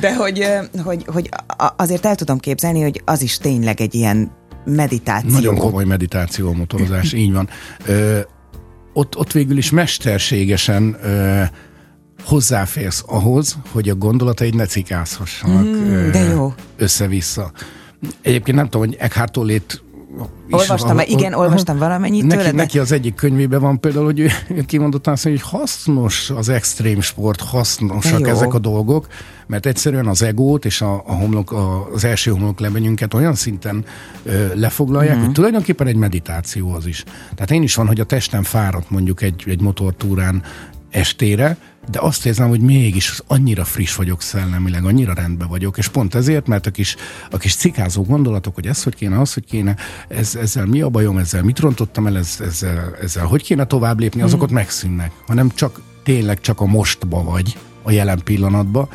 De 0.00 0.16
hogy, 0.16 0.44
hogy, 0.84 1.04
hogy 1.06 1.28
azért 1.76 2.06
el 2.06 2.14
tudom 2.14 2.38
képzelni, 2.38 2.82
hogy 2.82 3.02
az 3.04 3.22
is 3.22 3.38
tényleg 3.38 3.80
egy 3.80 3.94
ilyen 3.94 4.30
meditáció. 4.64 5.30
Nagyon 5.30 5.56
komoly 5.56 5.84
meditáció 5.84 6.52
motorozás, 6.52 7.12
így 7.12 7.32
van. 7.32 7.48
Ö, 7.86 8.18
ott, 8.92 9.16
ott 9.16 9.32
végül 9.32 9.56
is 9.56 9.70
mesterségesen 9.70 10.96
ö, 11.02 11.42
hozzáférsz 12.24 13.04
ahhoz, 13.06 13.56
hogy 13.72 13.88
a 13.88 13.94
gondolataid 13.94 14.54
ne 14.54 14.66
cikázhassanak 14.66 15.64
Mm, 15.64 16.10
de 16.10 16.18
jó. 16.18 16.54
össze-vissza. 16.76 17.52
Egyébként 18.22 18.56
nem 18.56 18.68
tudom, 18.68 18.86
hogy 18.88 18.96
Eckhart 19.00 19.32
Tolle-t 19.32 19.72
is 19.72 19.82
Olvastam, 20.50 20.96
val- 20.96 21.08
igen, 21.08 21.32
olvastam 21.32 21.78
valamennyit 21.78 22.22
neki, 22.22 22.36
tőle, 22.36 22.50
de- 22.50 22.56
neki 22.56 22.78
az 22.78 22.92
egyik 22.92 23.14
könyvében 23.14 23.60
van 23.60 23.80
például, 23.80 24.04
hogy 24.04 24.18
ő 24.20 24.28
ő 24.48 24.60
kimondottan 24.66 25.12
azt 25.12 25.24
mondja, 25.24 25.44
hogy 25.50 25.60
hasznos 25.60 26.30
az 26.30 26.48
extrém 26.48 27.00
sport, 27.00 27.40
hasznosak 27.40 28.28
ezek 28.28 28.54
a 28.54 28.58
dolgok, 28.58 29.06
mert 29.46 29.66
egyszerűen 29.66 30.06
az 30.06 30.22
egót 30.22 30.64
és 30.64 30.80
a, 30.80 30.94
a 31.06 31.12
homlok, 31.14 31.52
a, 31.52 31.88
az 31.92 32.04
első 32.04 32.30
homlok 32.30 32.60
lebenyünket 32.60 33.14
olyan 33.14 33.34
szinten 33.34 33.84
ö, 34.22 34.46
lefoglalják, 34.54 35.16
Mhm. 35.16 35.24
hogy 35.24 35.32
tulajdonképpen 35.34 35.86
egy 35.86 35.96
meditáció 35.96 36.72
az 36.72 36.86
is. 36.86 37.04
Tehát 37.34 37.50
én 37.50 37.62
is 37.62 37.74
van, 37.74 37.86
hogy 37.86 38.00
a 38.00 38.04
testem 38.04 38.42
fáradt 38.42 38.90
mondjuk 38.90 39.22
egy, 39.22 39.44
egy 39.46 39.60
motortúrán 39.60 40.42
estére, 40.90 41.56
de 41.90 41.98
azt 42.00 42.26
érzem, 42.26 42.48
hogy 42.48 42.60
mégis 42.60 43.20
annyira 43.26 43.64
friss 43.64 43.94
vagyok 43.94 44.22
szellemileg, 44.22 44.84
annyira 44.84 45.12
rendben 45.12 45.48
vagyok, 45.48 45.78
és 45.78 45.88
pont 45.88 46.14
ezért, 46.14 46.46
mert 46.46 46.66
a 46.66 46.70
kis, 46.70 46.96
a 47.30 47.36
kis 47.36 47.56
cikázó 47.56 48.02
gondolatok, 48.02 48.54
hogy 48.54 48.66
ez 48.66 48.82
hogy 48.82 48.94
kéne, 48.94 49.20
az 49.20 49.34
hogy 49.34 49.44
kéne, 49.44 49.76
ez, 50.08 50.34
ezzel 50.34 50.66
mi 50.66 50.80
a 50.80 50.88
bajom, 50.88 51.18
ezzel 51.18 51.42
mit 51.42 51.58
rontottam 51.58 52.06
el, 52.06 52.16
ez, 52.16 52.36
ezzel, 52.40 52.96
ezzel 53.02 53.26
hogy 53.26 53.42
kéne 53.42 53.64
tovább 53.64 53.98
lépni, 54.00 54.22
azok 54.22 54.42
ott 54.42 54.50
megszűnnek, 54.50 55.12
hanem 55.26 55.50
csak 55.54 55.80
tényleg 56.02 56.40
csak 56.40 56.60
a 56.60 56.66
mostba 56.66 57.22
vagy, 57.22 57.58
a 57.82 57.90
jelen 57.90 58.20
pillanatba, 58.24 58.88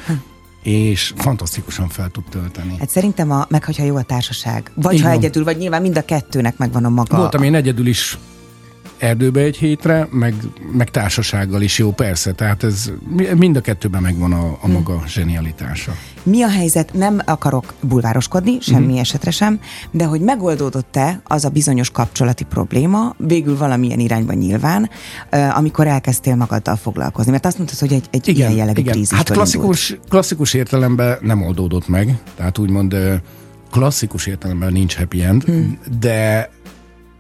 és 0.63 1.13
fantasztikusan 1.15 1.87
fel 1.87 2.09
tud 2.09 2.23
tölteni. 2.29 2.75
Hát 2.79 2.89
szerintem, 2.89 3.31
a, 3.31 3.45
meg 3.49 3.63
hogyha 3.63 3.83
jó 3.83 3.95
a 3.95 4.01
társaság. 4.01 4.71
Vagy 4.75 4.93
Így 4.93 5.01
ha 5.01 5.09
egyedül, 5.09 5.43
vagy 5.43 5.57
nyilván 5.57 5.81
mind 5.81 5.97
a 5.97 6.05
kettőnek 6.05 6.57
megvan 6.57 6.85
a 6.85 6.89
maga. 6.89 7.17
Voltam 7.17 7.43
én 7.43 7.55
egyedül 7.55 7.87
is 7.87 8.17
erdőbe 9.03 9.39
egy 9.41 9.57
hétre, 9.57 10.07
meg, 10.11 10.33
meg 10.71 10.89
társasággal 10.91 11.61
is 11.61 11.77
jó, 11.77 11.91
persze. 11.91 12.31
Tehát 12.31 12.63
ez 12.63 12.91
mind 13.37 13.55
a 13.55 13.61
kettőben 13.61 14.01
megvan 14.01 14.33
a, 14.33 14.57
a 14.61 14.67
maga 14.67 15.03
zsenialitása. 15.07 15.93
Mi 16.23 16.41
a 16.41 16.49
helyzet? 16.49 16.93
Nem 16.93 17.19
akarok 17.25 17.73
bulvároskodni, 17.81 18.57
semmi 18.61 18.85
Mhm. 18.91 18.97
esetre 18.97 19.31
sem, 19.31 19.59
de 19.91 20.05
hogy 20.05 20.21
megoldódott-e 20.21 21.21
az 21.23 21.45
a 21.45 21.49
bizonyos 21.49 21.89
kapcsolati 21.89 22.43
probléma, 22.43 23.15
végül 23.17 23.57
valamilyen 23.57 23.99
irányban 23.99 24.35
nyilván, 24.35 24.89
amikor 25.55 25.87
elkezdtél 25.87 26.35
magaddal 26.35 26.75
foglalkozni? 26.75 27.31
Mert 27.31 27.45
azt 27.45 27.57
mondtad, 27.57 27.79
hogy 27.79 27.93
egy, 27.93 28.05
egy 28.11 28.37
ilyen 28.37 28.51
jellegű 28.51 28.81
krízisből 28.81 29.17
Hát 29.17 29.29
indult. 29.29 29.49
klasszikus, 29.49 29.97
klasszikus 30.09 30.53
értelemben 30.53 31.17
nem 31.21 31.41
oldódott 31.41 31.87
meg, 31.87 32.17
tehát 32.35 32.57
úgymond 32.57 32.95
klasszikus 33.71 34.25
értelemben 34.25 34.71
nincs 34.71 34.95
happy 34.97 35.23
end, 35.23 35.43
hmm. 35.43 35.77
de 35.99 36.49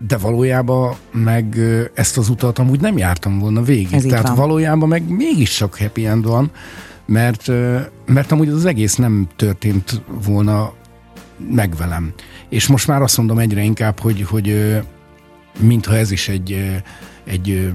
de 0.07 0.17
valójában 0.17 0.95
meg 1.11 1.57
ezt 1.93 2.17
az 2.17 2.29
utat 2.29 2.59
amúgy 2.59 2.79
nem 2.81 2.97
jártam 2.97 3.39
volna 3.39 3.61
végig. 3.61 3.93
Ez 3.93 4.03
Tehát 4.03 4.35
valójában 4.35 4.89
meg 4.89 5.09
mégis 5.09 5.55
csak 5.55 5.77
happy 5.77 6.05
end 6.05 6.25
van, 6.25 6.51
mert, 7.05 7.47
mert 8.05 8.31
amúgy 8.31 8.49
az 8.49 8.65
egész 8.65 8.95
nem 8.95 9.27
történt 9.35 10.01
volna 10.25 10.73
meg 11.49 11.75
velem. 11.75 12.13
És 12.49 12.67
most 12.67 12.87
már 12.87 13.01
azt 13.01 13.17
mondom 13.17 13.37
egyre 13.39 13.61
inkább, 13.61 13.99
hogy, 13.99 14.21
hogy 14.21 14.77
mintha 15.59 15.95
ez 15.95 16.11
is 16.11 16.27
egy, 16.27 16.81
egy 17.25 17.71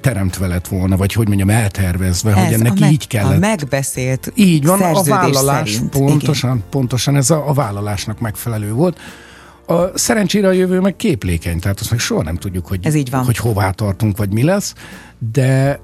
teremtve 0.00 0.46
lett 0.46 0.68
volna, 0.68 0.96
vagy 0.96 1.12
hogy 1.12 1.26
mondjam, 1.26 1.50
eltervezve, 1.50 2.32
hogy 2.32 2.52
Ez 2.52 2.60
ennek 2.60 2.72
a 2.72 2.80
meg- 2.80 2.92
így 2.92 3.06
kellett. 3.06 3.36
A 3.36 3.38
megbeszélt 3.38 4.32
Így 4.34 4.66
van, 4.66 4.80
a 4.82 5.02
vállalás 5.02 5.70
szerint. 5.70 5.90
pontosan, 5.90 6.50
Igen. 6.56 6.64
pontosan 6.70 7.16
ez 7.16 7.30
a, 7.30 7.48
a 7.48 7.52
vállalásnak 7.52 8.20
megfelelő 8.20 8.72
volt. 8.72 8.98
A 9.68 9.98
szerencsére 9.98 10.48
a 10.48 10.52
jövő 10.52 10.80
meg 10.80 10.96
képlékeny, 10.96 11.58
tehát 11.58 11.80
azt 11.80 11.90
meg 11.90 11.98
soha 11.98 12.22
nem 12.22 12.36
tudjuk, 12.36 12.66
hogy, 12.66 12.86
Ez 12.86 12.94
így 12.94 13.10
van. 13.10 13.24
hogy 13.24 13.36
hová 13.36 13.70
tartunk, 13.70 14.16
vagy 14.16 14.32
mi 14.32 14.42
lesz, 14.42 14.74
de 15.32 15.80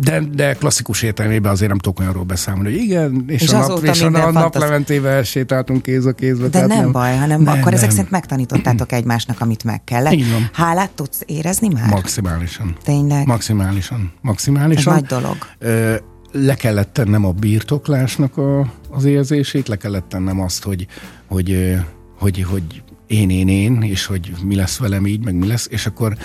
de, 0.00 0.20
de 0.34 0.52
klasszikus 0.54 1.02
értelmében 1.02 1.52
azért 1.52 1.68
nem 1.68 1.78
tudok 1.78 2.00
olyanról 2.00 2.24
beszámolni, 2.24 2.70
hogy 2.70 2.80
igen, 2.82 3.24
és, 3.26 3.42
És 3.42 3.52
a, 3.52 3.58
nap, 3.58 3.82
és 3.82 4.00
a 4.00 4.04
minden 4.04 4.22
nap 4.22 4.32
fantasztikus. 4.32 4.60
leventével 4.68 5.22
sétáltunk 5.22 5.82
kéz 5.82 6.06
a 6.06 6.12
kézbe. 6.12 6.42
De 6.44 6.50
tehát 6.50 6.68
nem, 6.68 6.92
baj, 6.92 7.16
hanem 7.16 7.42
nem, 7.42 7.58
akkor 7.58 7.72
ezek 7.72 7.86
nem. 7.86 7.90
szerint 7.90 8.10
megtanítottátok 8.10 8.92
egymásnak, 8.92 9.40
amit 9.40 9.64
meg 9.64 9.84
kellett. 9.84 10.12
Van. 10.14 10.50
Hálát 10.52 10.90
tudsz 10.90 11.22
érezni 11.26 11.68
már? 11.68 11.88
Maximálisan. 11.88 12.76
Tényleg? 12.84 13.26
Maximálisan. 13.26 13.98
Ez 14.00 14.20
Maximálisan. 14.20 14.92
nagy 14.94 15.04
dolog. 15.04 15.36
Ö, 15.58 15.94
le 16.32 16.54
kellett 16.54 16.92
tennem 16.92 17.24
a 17.24 17.32
birtoklásnak 17.32 18.36
a, 18.36 18.72
az 18.90 19.04
érzését, 19.04 19.68
le 19.68 19.76
kellett 19.76 20.08
tennem 20.08 20.40
azt, 20.40 20.62
hogy, 20.64 20.86
hogy, 21.28 21.76
hogy, 22.18 22.42
hogy 22.42 22.82
én, 23.06 23.30
én, 23.30 23.48
én, 23.48 23.82
és 23.82 24.06
hogy 24.06 24.32
mi 24.44 24.54
lesz 24.54 24.78
velem 24.78 25.06
így, 25.06 25.24
meg 25.24 25.34
mi 25.34 25.46
lesz, 25.46 25.68
és 25.70 25.86
akkor 25.86 26.16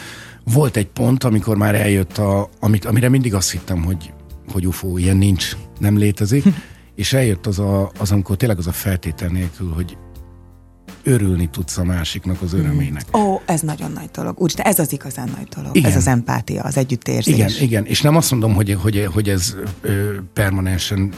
volt 0.44 0.78
egy 0.78 0.88
pont, 0.88 1.24
amikor 1.24 1.58
már 1.58 1.76
eljött, 1.76 2.18
a, 2.18 2.50
amit, 2.60 2.86
amire 2.86 3.10
mindig 3.10 3.34
azt 3.34 3.52
hittem, 3.52 3.84
hogy, 3.84 4.14
hogy 4.52 4.68
UFO, 4.68 4.98
ilyen 4.98 5.18
nincs, 5.18 5.58
nem 5.80 5.98
létezik, 5.98 6.44
és 6.96 7.14
eljött 7.14 7.48
az, 7.48 7.60
a, 7.60 7.92
az, 8.00 8.12
amikor 8.12 8.36
tényleg 8.36 8.58
az 8.58 8.68
a 8.68 8.72
feltétel 8.72 9.30
nélkül, 9.30 9.72
hogy 9.72 9.98
örülni 11.04 11.50
tudsz 11.50 11.78
a 11.78 11.84
másiknak 11.84 12.42
az 12.42 12.54
örömének. 12.54 13.18
Ó, 13.18 13.42
ez 13.46 13.62
nagyon 13.62 13.92
nagy 13.92 14.10
dolog. 14.14 14.42
Úgyhogy 14.42 14.66
ez 14.66 14.80
az 14.80 14.92
igazán 14.94 15.30
nagy 15.38 15.48
dolog. 15.56 15.76
Igen. 15.76 15.90
Ez 15.90 15.96
az 15.98 16.08
empátia, 16.08 16.62
az 16.64 16.78
együttérzés. 16.78 17.34
Igen, 17.34 17.50
igen, 17.60 17.86
és 17.86 18.02
nem 18.02 18.16
azt 18.16 18.32
mondom, 18.32 18.54
hogy, 18.54 18.78
hogy, 18.82 19.08
hogy 19.14 19.30
ez 19.30 19.56
ö, 19.82 20.12
permanensen, 20.34 21.14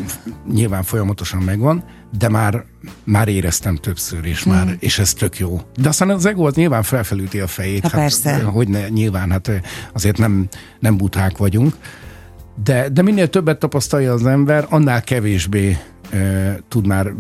nyilván 0.53 0.83
folyamatosan 0.83 1.41
megvan, 1.41 1.83
de 2.17 2.29
már, 2.29 2.63
már 3.03 3.27
éreztem 3.27 3.75
többször, 3.75 4.25
és, 4.25 4.43
Hmm. 4.43 4.53
már, 4.53 4.75
és 4.79 4.99
ez 4.99 5.13
tök 5.13 5.37
jó. 5.39 5.61
De 5.77 5.89
aztán 5.89 6.09
az 6.09 6.25
ego 6.25 6.45
az 6.45 6.55
nyilván 6.55 6.83
felfelüti 6.83 7.39
a 7.39 7.47
fejét. 7.47 7.81
Ha 7.83 7.97
persze. 7.97 8.29
Hát, 8.29 8.41
hogy 8.41 8.67
ne, 8.67 8.89
nyilván, 8.89 9.31
hát 9.31 9.51
azért 9.93 10.17
nem, 10.17 10.47
nem 10.79 10.97
buták 10.97 11.37
vagyunk. 11.37 11.75
De, 12.63 12.89
de 12.89 13.01
minél 13.01 13.29
többet 13.29 13.59
tapasztalja 13.59 14.13
az 14.13 14.25
ember, 14.25 14.65
annál 14.69 15.01
kevésbé 15.03 15.77
ö, 16.11 16.51
tud 16.67 16.87
már 16.87 17.13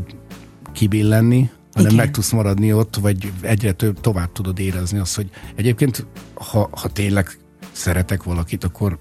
kibillenni, 0.73 1.49
hanem 1.75 1.91
Igen. 1.91 2.05
meg 2.05 2.13
tudsz 2.13 2.31
maradni 2.31 2.73
ott, 2.73 2.95
vagy 2.95 3.31
egyre 3.41 3.71
több 3.71 3.99
tovább 4.01 4.31
tudod 4.31 4.59
érezni 4.59 4.97
azt, 4.99 5.15
hogy 5.15 5.29
egyébként, 5.55 6.05
ha, 6.33 6.69
ha 6.71 6.87
tényleg 6.87 7.37
szeretek 7.71 8.23
valakit, 8.23 8.63
akkor 8.63 8.97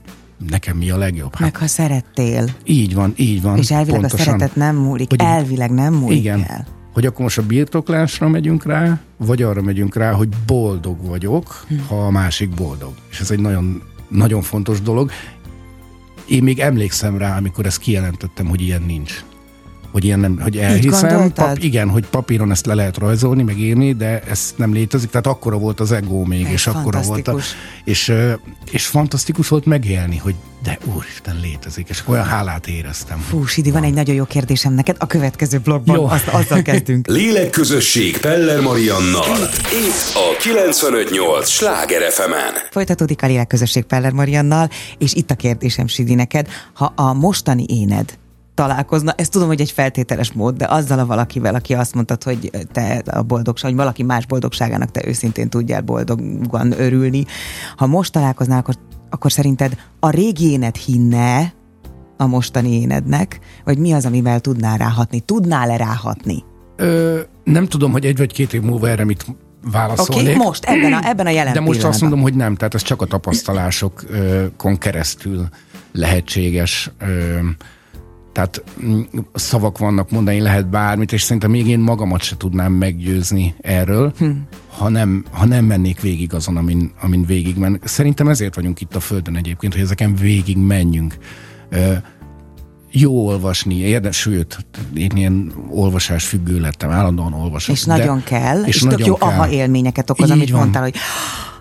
nekem 0.49 0.77
mi 0.77 0.91
a 0.91 0.97
legjobb? 0.97 1.33
Hát 1.33 1.41
Meg 1.41 1.57
ha 1.57 1.67
szerettél, 1.67 2.49
így 2.65 2.95
van, 2.95 3.13
így 3.17 3.43
van. 3.43 3.59
és 3.59 3.71
elvileg 3.71 4.01
pontosan. 4.01 4.27
a 4.27 4.31
szeretet 4.31 4.57
nem 4.57 4.77
múlik, 4.77 5.09
Hogy- 5.09 5.21
elvileg 5.21 5.71
nem 5.71 5.95
múlik 5.95 6.19
Igen. 6.19 6.45
el. 6.49 6.67
Hogy 6.93 7.07
akkor 7.07 7.21
most 7.23 7.39
a 7.39 7.43
birtoklásra 7.47 8.29
megyünk 8.29 8.65
rá, 8.65 9.01
vagy 9.17 9.43
arra 9.43 9.63
megyünk 9.63 9.95
rá, 9.97 10.13
hogy 10.13 10.29
boldog 10.47 11.07
vagyok, 11.07 11.65
Hm. 11.69 11.75
ha 11.89 12.07
a 12.07 12.11
másik 12.11 12.49
boldog. 12.51 12.93
És 13.11 13.21
ez 13.21 13.31
egy 13.31 13.41
nagyon, 13.41 13.83
nagyon 14.09 14.43
fontos 14.43 14.81
dolog. 14.81 15.11
Én 16.29 16.43
még 16.43 16.59
emlékszem 16.59 17.19
rá, 17.19 17.37
amikor 17.37 17.67
ezt 17.67 17.79
kijelentettem, 17.79 18.47
hogy 18.47 18.61
ilyen 18.61 18.83
nincs. 18.83 19.25
Hogy 19.95 20.05
ilyen 20.05 20.21
nem, 20.21 20.39
hogy 20.41 20.57
elhiszem. 20.57 21.33
Pap, 21.33 21.59
igen, 21.59 21.89
hogy 21.89 22.07
papíron 22.07 22.51
ezt 22.51 22.67
le 22.67 22.75
lehet 22.75 22.99
rajzolni, 22.99 23.43
meg 23.43 23.59
írni, 23.59 23.93
de 23.93 24.21
ez 24.21 24.55
nem 24.57 24.73
létezik. 24.73 25.11
Tehát 25.11 25.27
akkora 25.27 25.59
volt 25.59 25.81
az 25.81 25.93
ego 25.93 26.25
még, 26.25 26.45
Ez 26.45 26.53
és 26.53 26.67
akkora 26.67 27.01
volt 27.01 27.29
a, 27.29 27.37
és, 27.85 28.13
és 28.71 28.87
fantasztikus 28.87 29.49
volt 29.49 29.65
megélni, 29.65 30.17
hogy 30.17 30.35
de 30.63 30.79
úristen 30.95 31.39
létezik, 31.43 31.89
és 31.89 32.03
olyan 32.07 32.25
hálát 32.25 32.67
éreztem. 32.67 33.19
Fú, 33.19 33.45
Sidi, 33.45 33.71
van 33.71 33.83
egy 33.83 33.95
nagyon 33.95 34.15
jó 34.15 34.25
kérdésem 34.25 34.73
neked. 34.73 34.97
A 34.99 35.07
következő 35.07 35.59
blogban 35.59 35.97
Jó. 35.97 36.07
azt, 36.07 36.29
azzal 36.29 36.63
kezdünk. 36.63 37.07
Lélekközösség 37.19 38.19
Peller 38.19 38.61
Mariannal. 38.61 39.49
Itt 39.87 40.15
a 40.15 40.37
958 40.39 41.49
Sláger 41.49 42.13
fm 42.13 42.33
Folytatódik 42.71 43.23
a 43.23 43.27
Lélekközösség 43.27 43.85
Peller 43.85 44.13
Mariannal, 44.13 44.69
és 44.99 45.15
itt 45.15 45.31
a 45.31 45.35
kérdésem, 45.35 45.87
Sidi, 45.87 46.15
neked, 46.15 46.49
ha 46.73 46.93
a 46.97 47.13
mostani 47.13 47.65
éned 47.69 48.19
találkozna, 48.55 49.13
ezt 49.17 49.31
tudom, 49.33 49.49
hogy 49.49 49.61
egy 49.61 49.71
feltételes 49.71 50.33
mód, 50.33 50.57
de 50.57 50.67
azzal 50.69 50.99
a 50.99 51.07
valakivel, 51.07 51.55
aki 51.55 51.75
azt 51.75 51.95
mondtad, 51.95 52.23
hogy 52.23 52.51
te 52.73 53.03
a 53.11 53.23
boldogság, 53.23 53.71
hogy 53.71 53.79
valaki 53.79 54.03
más 54.03 54.27
boldogságának 54.27 54.91
te 54.91 55.07
őszintén 55.07 55.49
tudjál 55.49 55.81
boldogan 55.81 56.81
örülni. 56.81 57.25
Ha 57.77 57.87
most 57.87 58.13
találkoznál, 58.13 58.59
akkor, 58.59 58.75
akkor 59.11 59.33
szerinted 59.33 59.77
a 60.01 60.11
régi 60.11 60.51
éned 60.51 60.77
hinne 60.77 61.53
a 62.17 62.27
mostani 62.27 62.81
énednek, 62.81 63.39
vagy 63.65 63.79
mi 63.79 63.93
az, 63.93 64.05
amivel 64.07 64.41
tudnál 64.41 64.77
ráhatni? 64.77 65.21
Tudnál-e 65.21 65.77
ráhatni? 65.77 66.45
Ö, 66.77 67.21
nem 67.45 67.67
tudom, 67.67 67.93
hogy 67.93 68.05
egy 68.05 68.17
vagy 68.17 68.33
két 68.33 68.53
év 68.53 68.63
múlva 68.63 68.89
erre 68.89 69.05
mit 69.05 69.25
Oké, 69.29 69.37
válaszolnék. 69.73 70.29
okay, 70.29 70.47
most, 70.47 70.65
ebben 70.65 70.93
a, 70.93 71.01
ebben 71.09 71.27
a 71.27 71.31
jelen 71.31 71.53
De 71.53 71.61
most 71.61 71.71
azt 71.71 71.79
pillanatban. 71.79 72.09
mondom, 72.09 72.31
hogy 72.31 72.35
nem, 72.35 72.55
tehát 72.55 72.75
ez 72.75 72.83
csak 72.83 73.03
a 73.03 73.07
tapasztalásokon 73.07 74.79
keresztül 74.79 75.49
lehetséges. 75.93 76.91
Ö, 76.99 77.39
Tehát 78.35 78.63
mm, 78.85 79.01
szavak 79.35 79.79
vannak 79.79 80.11
mondani, 80.11 80.41
lehet 80.41 80.69
bármit, 80.69 81.13
és 81.13 81.23
szerintem 81.23 81.51
még 81.51 81.67
én 81.67 81.79
magamat 81.79 82.23
se 82.23 82.37
tudnám 82.37 82.73
meggyőzni 82.73 83.55
erről, 83.61 84.13
hm. 84.19 84.31
ha, 84.69 84.89
nem, 84.89 85.25
ha 85.31 85.45
nem 85.45 85.65
mennék 85.65 86.01
végig 86.01 86.35
azon, 86.35 86.57
amin, 86.57 86.93
amin 87.01 87.25
végig 87.27 87.57
men. 87.57 87.81
Szerintem 87.85 88.29
ezért 88.29 88.55
vagyunk 88.55 88.81
itt 88.81 88.95
a 88.95 89.01
Földön 89.01 89.37
egyébként, 89.37 89.73
hogy 89.73 89.83
ezeken 89.83 90.15
végig 90.15 90.57
menjünk. 90.57 91.17
Ö, 91.71 91.93
jó 92.91 93.27
olvasni, 93.27 93.75
érdes, 93.75 94.17
sőt, 94.17 94.67
én 94.95 95.11
ilyen 95.15 95.53
olvasás 95.71 96.25
függő 96.25 96.61
lettem, 96.61 96.91
állandóan 96.91 97.33
olvasok. 97.33 97.75
És 97.75 97.85
nagyon 97.85 98.23
kell, 98.25 98.63
és, 98.63 98.75
és 98.75 98.81
tök 98.81 98.91
nagyon 98.91 99.07
jó 99.07 99.15
kell. 99.17 99.29
aha 99.29 99.49
élményeket 99.49 100.11
okoz, 100.11 100.27
Így 100.27 100.33
amit 100.33 100.51
van. 100.51 100.61
mondtál, 100.61 100.83
hogy 100.83 100.95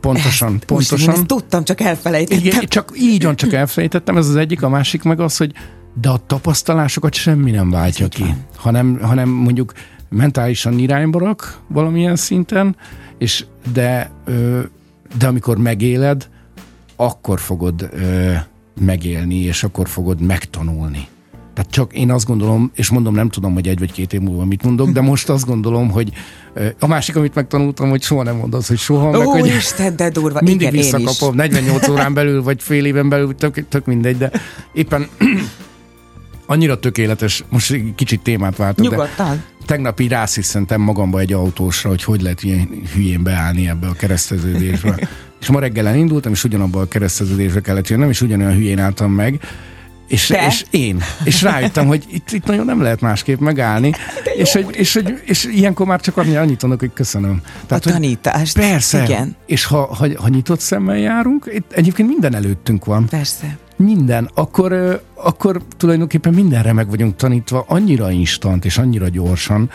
Pontosan, 0.01 0.53
ezt, 0.53 0.65
pontosan. 0.65 0.97
Most 0.97 1.09
én 1.09 1.13
ezt 1.13 1.25
tudtam, 1.25 1.63
csak 1.63 1.81
elfelejtettem. 1.81 2.45
Igen, 2.45 2.67
csak 2.67 2.91
így 2.97 3.23
van, 3.23 3.35
csak 3.35 3.53
elfelejtettem, 3.53 4.17
ez 4.17 4.27
az 4.27 4.35
egyik, 4.35 4.63
a 4.63 4.69
másik 4.69 5.03
meg 5.03 5.19
az, 5.19 5.37
hogy 5.37 5.51
de 6.01 6.09
a 6.09 6.21
tapasztalásokat 6.27 7.13
semmi 7.13 7.51
nem 7.51 7.69
váltja 7.69 8.07
ki, 8.07 8.35
hanem, 8.55 8.99
hanem 9.01 9.29
mondjuk 9.29 9.73
mentálisan 10.09 10.79
irányba 10.79 11.19
rak 11.19 11.59
valamilyen 11.67 12.15
szinten, 12.15 12.75
és 13.17 13.45
de, 13.73 14.11
de 15.17 15.27
amikor 15.27 15.57
megéled, 15.57 16.29
akkor 16.95 17.39
fogod 17.39 17.89
megélni, 18.79 19.35
és 19.35 19.63
akkor 19.63 19.89
fogod 19.89 20.21
megtanulni. 20.21 21.07
Tehát 21.53 21.71
csak 21.71 21.93
én 21.93 22.11
azt 22.11 22.25
gondolom, 22.25 22.71
és 22.75 22.89
mondom, 22.89 23.13
nem 23.13 23.29
tudom, 23.29 23.53
hogy 23.53 23.67
egy 23.67 23.79
vagy 23.79 23.91
két 23.91 24.13
év 24.13 24.21
múlva 24.21 24.45
mit 24.45 24.63
mondok, 24.63 24.89
de 24.89 25.01
most 25.01 25.29
azt 25.29 25.45
gondolom, 25.45 25.91
hogy 25.91 26.11
a 26.79 26.87
másik, 26.87 27.15
amit 27.15 27.35
megtanultam, 27.35 27.89
hogy 27.89 28.01
soha 28.01 28.23
nem 28.23 28.35
mondd 28.35 28.55
azt, 28.55 28.67
hogy 28.67 28.77
soha, 28.77 29.11
meg 29.11 29.27
hogy 29.27 29.41
Úristen, 29.41 29.95
de 29.95 30.09
durva. 30.09 30.39
mindig 30.41 30.61
Igen, 30.61 30.73
visszakapom, 30.73 31.35
48 31.35 31.87
órán 31.87 32.13
belül, 32.13 32.43
vagy 32.43 32.61
fél 32.61 32.85
éven 32.85 33.09
belül, 33.09 33.35
tök, 33.35 33.67
tök 33.69 33.85
mindegy, 33.85 34.17
de 34.17 34.31
éppen 34.73 35.07
annyira 36.45 36.79
tökéletes, 36.79 37.43
most 37.49 37.71
egy 37.71 37.93
kicsit 37.95 38.21
témát 38.21 38.55
váltok, 38.55 38.85
de 38.85 38.95
Nyugodtan. 38.95 39.43
tegnap 39.65 39.99
így 39.99 40.09
rásziszentem 40.09 40.81
magamba 40.81 41.19
egy 41.19 41.33
autósra, 41.33 41.89
hogy 41.89 42.03
hogy 42.03 42.21
lehet 42.21 42.43
ilyen 42.43 42.69
hülyén 42.93 43.23
beállni 43.23 43.67
ebbe 43.69 43.87
a 43.87 43.93
kereszteződésbe. 43.93 45.09
és 45.41 45.49
ma 45.49 45.59
reggel 45.59 45.87
elindultam, 45.87 46.31
és 46.31 46.43
ugyanabba 46.43 46.81
a 46.81 46.87
kereszteződésbe 46.87 47.61
kellett 47.61 47.87
jönnöm, 47.87 48.09
és 48.09 48.21
ugyanolyan 48.21 48.53
hülyén 48.53 48.79
álltam 48.79 49.11
meg, 49.11 49.39
és, 50.07 50.27
Te? 50.27 50.45
és 50.47 50.65
én. 50.69 51.03
És 51.23 51.41
rájöttem, 51.41 51.87
hogy 51.87 52.03
itt, 52.11 52.31
itt 52.31 52.45
nagyon 52.45 52.65
nem 52.65 52.81
lehet 52.81 53.01
másképp 53.01 53.39
megállni, 53.39 53.91
és, 54.41 54.51
hogy, 54.53 54.65
és, 54.71 54.93
hogy, 54.93 55.21
és 55.25 55.45
ilyenkor 55.45 55.85
már 55.85 56.01
csak 56.01 56.17
annyi, 56.17 56.35
annyit 56.35 56.61
mondok, 56.61 56.79
hogy 56.79 56.93
köszönöm. 56.93 57.41
A 57.43 57.73
hogy 57.73 57.81
tanítást. 57.81 58.59
Persze. 58.59 59.03
Igen. 59.03 59.35
És 59.45 59.65
ha, 59.65 59.95
ha, 59.95 60.07
ha 60.15 60.27
nyitott 60.27 60.59
szemmel 60.59 60.97
járunk, 60.97 61.51
itt 61.53 61.71
egyébként 61.71 62.07
minden 62.07 62.35
előttünk 62.35 62.85
van. 62.85 63.05
Persze. 63.05 63.57
Minden. 63.83 64.29
Akkor, 64.33 65.01
akkor 65.13 65.61
tulajdonképpen 65.77 66.33
mindenre 66.33 66.73
meg 66.73 66.89
vagyunk 66.89 67.15
tanítva 67.15 67.65
annyira 67.67 68.11
instant 68.11 68.65
és 68.65 68.77
annyira 68.77 69.07
gyorsan, 69.07 69.69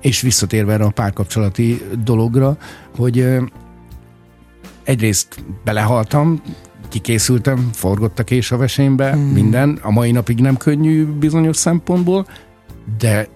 és 0.00 0.20
visszatérve 0.20 0.72
erre 0.72 0.84
a 0.84 0.90
párkapcsolati 0.90 1.82
dologra, 2.04 2.56
hogy 2.96 3.26
egyrészt 4.84 5.44
belehaltam, 5.64 6.42
kikészültem, 6.88 7.70
forgott 7.72 8.18
a 8.18 8.24
kés 8.24 8.52
a 8.52 8.56
vesémbe, 8.56 9.12
hmm. 9.12 9.22
minden. 9.22 9.78
A 9.82 9.90
mai 9.90 10.10
napig 10.10 10.40
nem 10.40 10.56
könnyű 10.56 11.04
bizonyos 11.04 11.56
szempontból, 11.56 12.26
de 12.98 13.28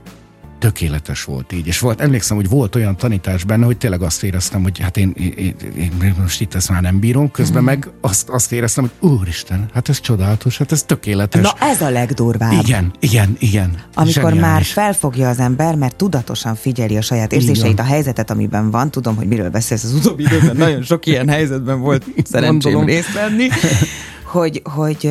tökéletes 0.60 1.24
volt 1.24 1.52
így. 1.52 1.66
És 1.66 1.78
volt, 1.78 2.00
emlékszem, 2.00 2.36
hogy 2.36 2.48
volt 2.48 2.74
olyan 2.74 2.96
tanítás 2.96 3.44
benne, 3.44 3.64
hogy 3.64 3.76
tényleg 3.76 4.02
azt 4.02 4.22
éreztem, 4.22 4.62
hogy 4.62 4.78
hát 4.78 4.96
én, 4.96 5.12
én, 5.16 5.32
én, 5.36 5.54
én 5.76 6.14
most 6.22 6.40
itt 6.40 6.54
ezt 6.54 6.70
már 6.70 6.82
nem 6.82 6.98
bírom, 6.98 7.30
közben 7.30 7.64
meg 7.64 7.88
azt, 8.00 8.28
azt 8.28 8.52
éreztem, 8.52 8.90
hogy 8.98 9.10
úristen, 9.10 9.68
hát 9.74 9.88
ez 9.88 10.00
csodálatos, 10.00 10.58
hát 10.58 10.72
ez 10.72 10.82
tökéletes. 10.82 11.42
Na 11.42 11.52
ez 11.60 11.80
a 11.80 11.90
legdurvább. 11.90 12.52
igen, 12.52 12.92
igen, 12.98 13.36
igen. 13.38 13.78
Amikor 13.94 14.22
már 14.22 14.32
Zseniális. 14.32 14.72
felfogja 14.72 15.28
az 15.28 15.38
ember, 15.38 15.74
mert 15.74 15.96
tudatosan 15.96 16.54
figyeli 16.54 16.96
a 16.96 17.02
saját 17.02 17.32
érzéseit, 17.32 17.78
a 17.78 17.84
helyzetet, 17.84 18.30
amiben 18.30 18.70
van, 18.70 18.90
tudom, 18.90 19.16
hogy 19.16 19.26
miről 19.26 19.50
beszélsz 19.50 19.84
az 19.84 19.92
utóbbi 19.94 20.22
időben, 20.22 20.56
nagyon 20.56 20.82
sok 20.82 21.06
ilyen 21.06 21.28
helyzetben 21.28 21.80
volt 21.80 22.04
szerencsém 22.32 22.72
Gondolom. 22.72 22.86
részt 22.86 23.12
venni, 23.12 23.48
hogy, 24.34 24.62
hogy, 24.64 25.10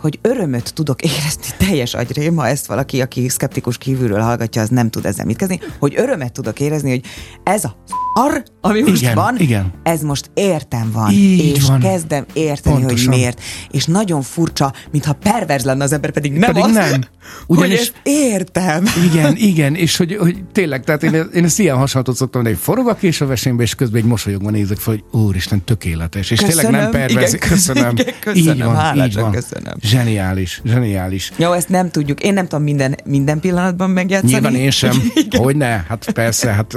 hogy 0.00 0.18
örömöt 0.22 0.74
tudok 0.74 1.02
érezni 1.02 1.42
teljes 1.66 1.94
agyrém, 1.94 2.36
ha 2.36 2.46
ezt 2.46 2.66
valaki, 2.66 3.00
aki 3.00 3.28
szkeptikus 3.28 3.78
kívülről 3.78 4.20
hallgatja, 4.20 4.62
az 4.62 4.68
nem 4.68 4.90
tud 4.90 5.04
ezzel 5.06 5.24
mit 5.24 5.36
kezdeni, 5.36 5.60
hogy 5.78 5.94
örömet 5.96 6.32
tudok 6.32 6.60
érezni, 6.60 6.90
hogy 6.90 7.00
ez 7.44 7.64
a 7.64 7.76
ar, 8.14 8.42
ami 8.60 8.80
most 8.80 9.02
Igen, 9.02 9.14
van, 9.14 9.36
igen. 9.38 9.72
ez 9.82 10.02
most 10.02 10.30
értem 10.34 10.90
van, 10.92 11.10
Így 11.10 11.56
és 11.56 11.62
van. 11.66 11.80
kezdem 11.80 12.24
érteni, 12.32 12.76
Pontosan. 12.76 13.06
hogy 13.08 13.16
miért. 13.16 13.40
És 13.70 13.84
nagyon 13.84 14.22
furcsa, 14.22 14.72
mintha 14.90 15.12
perverz 15.12 15.64
lenne 15.64 15.84
az 15.84 15.92
ember, 15.92 16.10
pedig 16.10 16.32
nem 16.32 16.52
Pedig 16.52 16.62
az, 16.62 16.72
nem. 16.72 16.90
hogy 17.46 17.56
Ugyanis- 17.56 17.78
ezt 17.78 17.92
értem. 18.02 18.84
Igen, 19.12 19.36
igen, 19.50 19.74
és 19.74 19.96
hogy, 19.96 20.16
hogy 20.16 20.44
tényleg, 20.52 20.84
tehát 20.84 21.02
én, 21.02 21.14
én 21.34 21.44
ezt 21.44 21.58
ilyen 21.58 21.76
hasonlatot 21.76 22.16
szoktam, 22.16 22.42
hogy 22.44 22.56
forog 22.60 22.88
a 22.88 22.94
kés 22.94 23.20
a 23.20 23.26
vesémbe, 23.26 23.62
és 23.62 23.74
közben 23.74 24.00
egy 24.00 24.06
mosolyogva 24.06 24.50
nézek 24.50 24.78
fel, 24.78 24.94
hogy 24.94 25.20
úristen, 25.20 25.64
tökéletes. 25.64 26.30
És 26.30 26.38
tényleg 26.38 26.70
nem 26.70 26.72
Köszönöm, 26.72 26.90
perverz. 26.90 27.34
igen, 27.34 27.48
köszönöm. 27.48 27.96
igen, 27.96 28.14
köszönöm, 28.20 28.54
így 28.54 28.62
van, 28.62 28.96
így 29.06 29.14
van. 29.14 29.30
köszönöm. 29.32 29.74
Zseniális, 29.88 30.60
zseniális. 30.64 31.32
Jó, 31.36 31.52
ezt 31.52 31.68
nem 31.68 31.90
tudjuk. 31.90 32.20
Én 32.22 32.32
nem 32.34 32.46
tudom 32.46 32.64
minden, 32.64 32.96
minden 33.04 33.40
pillanatban 33.40 33.90
megjátszani. 33.90 34.32
Nyilván 34.32 34.54
én 34.54 34.70
sem. 34.70 34.92
Hogy 35.30 35.56
ne? 35.56 35.66
Hát 35.88 36.10
persze, 36.10 36.50
hát 36.50 36.74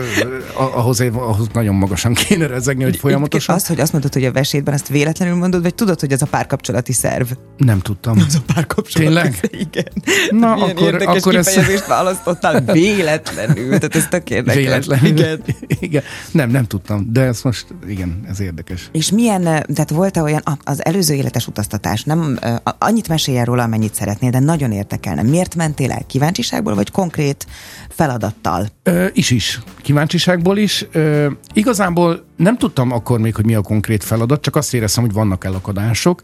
ahhoz, 0.56 1.00
ahhoz 1.13 1.47
nagyon 1.54 1.76
magasan 1.76 2.13
kéne 2.13 2.47
rezegni, 2.47 2.84
hogy 2.84 2.97
folyamatosan. 2.97 3.56
Az, 3.56 3.67
hogy 3.67 3.80
azt 3.80 3.91
mondod, 3.91 4.13
hogy 4.13 4.26
a 4.26 4.32
vesétben 4.32 4.74
ezt 4.74 4.88
véletlenül 4.88 5.36
mondod, 5.36 5.62
vagy 5.62 5.76
tudod, 5.76 6.00
hogy 6.00 6.12
ez 6.12 6.21
a 6.21 6.26
párkapcsolati 6.26 6.93
szerv? 6.93 7.28
Nem 7.58 7.80
tudtam. 7.80 8.17
Az 8.28 8.36
a 8.47 8.54
párkapcsolati 8.54 9.13
Tényleg? 9.13 9.34
szerv, 9.41 9.54
Igen. 9.54 9.86
Na, 10.30 10.54
Milyen 10.54 10.69
akkor- 10.69 10.82
érdekes 10.93 11.15
akkor 11.21 11.36
ez- 11.36 11.47
kifejezést 11.47 11.88
választottál 11.88 12.62
véletlenül. 12.62 13.67
Tehát 13.67 13.95
ez 13.95 14.08
tök 14.10 14.30
érdekes. 14.30 14.62
Véletlenül. 14.62 15.08
Igen. 15.10 15.43
igen. 15.80 16.04
Nem, 16.32 16.50
nem 16.50 16.65
tudtam, 16.65 17.08
de 17.12 17.21
ez 17.21 17.41
most, 17.41 17.65
igen, 17.88 18.19
ez 18.30 18.39
érdekes. 18.39 18.89
És 18.91 19.12
milyen, 19.12 19.45
eh, 19.47 19.60
tehát 19.60 19.89
volt-e 19.89 20.21
olyan, 20.21 20.41
az 20.63 20.86
előző 20.86 21.13
életes 21.13 21.47
utaztatás, 21.47 22.04
nem, 22.04 22.38
eh, 22.41 22.56
annyit 23.02 23.26
mesélj 23.26 23.44
róla, 23.44 23.64
amennyit 23.64 23.94
szeretnél, 23.94 24.30
de 24.30 24.40
nagyon 24.40 24.72
érdekelne. 24.72 25.22
Miért 25.22 25.56
mentél 25.56 25.92
el? 25.92 26.04
Kíváncsiságból, 26.08 26.76
vagy 26.76 26.92
konkrét 26.92 27.48
feladattal? 27.90 28.68
Ö, 28.84 29.08
is 29.14 29.30
is. 29.30 29.60
Kíváncsiságból 29.82 30.58
is. 30.58 30.86
Ö, 30.92 31.32
igazából 31.54 32.26
nem 32.38 32.58
tudtam 32.58 32.92
akkor 32.92 33.20
még, 33.20 33.36
hogy 33.36 33.46
mi 33.46 33.56
a 33.56 33.62
konkrét 33.62 34.04
feladat, 34.04 34.42
csak 34.42 34.56
azt 34.56 34.74
éreztem, 34.74 35.04
hogy 35.04 35.14
vannak 35.14 35.46
elakadások, 35.46 36.22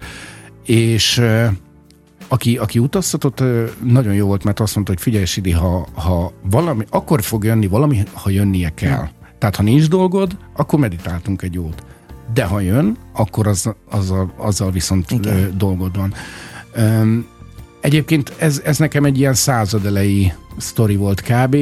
és 0.66 1.18
ö, 1.18 1.46
aki, 2.28 2.58
aki 2.58 2.80
utaztatott, 2.80 3.44
nagyon 3.84 4.13
jó 4.13 4.28
volt, 4.28 4.44
mert 4.44 4.60
azt 4.60 4.76
mondta, 4.76 4.94
hogy 4.94 5.02
figyelj, 5.02 5.26
Sidi, 5.26 5.52
ha, 5.52 5.88
ha 5.94 6.32
valami, 6.50 6.86
akkor 6.90 7.24
fog 7.24 7.44
jönni 7.44 7.68
valami, 7.68 8.04
ha 8.13 8.30
jönnie 8.30 8.70
kell. 8.70 9.08
Tehát, 9.38 9.56
ha 9.56 9.63
nincs 9.63 9.88
dolgod, 9.88 10.38
akkor 10.56 10.80
meditáltunk 10.80 11.42
egy 11.42 11.54
jót. 11.54 11.84
De 12.34 12.44
ha 12.44 12.60
jön, 12.60 12.98
akkor 13.13 13.48
az, 13.48 13.74
azzal, 13.90 14.34
azzal 14.38 14.72
viszont 14.72 15.12
Igen. 15.12 15.54
dolgod 15.58 15.98
van. 15.98 16.13
Egyébként 17.82 18.34
ez, 18.38 18.62
ez 18.66 18.78
nekem 18.78 19.06
egy 19.06 19.20
ilyen 19.20 19.34
századelei 19.34 20.34
sztori 20.58 20.96
volt 20.96 21.22
kb. 21.22 21.58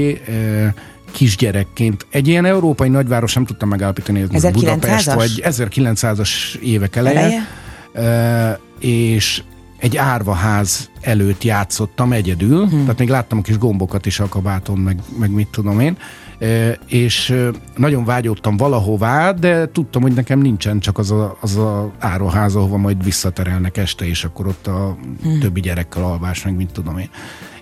Kisgyerekként. 1.12 2.06
Egy 2.10 2.28
ilyen 2.28 2.46
európai 2.46 2.90
nagyváros 2.90 3.34
nem 3.34 3.46
tudtam 3.46 3.70
megállapítani, 3.70 4.22
ez 4.22 4.30
most 4.30 4.46
1900-as? 4.46 4.54
Budapest 4.54 5.14
vagy 5.14 5.42
1900-as 5.46 6.56
évek 6.56 6.96
eleje. 6.96 7.20
Eleje? 7.20 7.48
eleje. 7.94 8.60
És 8.80 9.44
egy 9.78 9.98
árvaház 9.98 10.90
előtt 11.02 11.44
játszottam 11.44 12.12
egyedül, 12.12 12.68
hmm. 12.68 12.82
tehát 12.82 13.00
még 13.00 13.10
láttam 13.10 13.38
a 13.38 13.42
kis 13.42 13.58
gombokat 13.58 14.06
is 14.06 14.20
a 14.20 14.28
kabáton, 14.28 14.78
meg, 14.78 15.00
meg 15.20 15.32
mit 15.32 15.48
tudom 15.48 15.80
én, 15.80 15.98
és 16.88 17.36
nagyon 17.76 18.06
vágyódtam 18.06 18.58
valahová, 18.58 19.32
de 19.32 19.68
tudtam, 19.72 20.02
hogy 20.02 20.14
nekem 20.14 20.40
nincsen 20.40 20.80
csak 20.80 20.98
az 20.98 21.12
a, 21.12 21.38
az 21.42 21.58
a 21.58 21.92
áruház, 22.00 22.56
ahova 22.56 22.78
majd 22.78 23.04
visszaterelnek 23.04 23.78
este, 23.78 24.06
és 24.06 24.24
akkor 24.24 24.48
ott 24.48 24.68
a 24.68 24.98
hmm. 25.22 25.40
többi 25.40 25.60
gyerekkel 25.60 26.04
alvás, 26.04 26.44
meg 26.44 26.56
mit 26.56 26.72
tudom 26.72 26.98
én. 26.98 27.10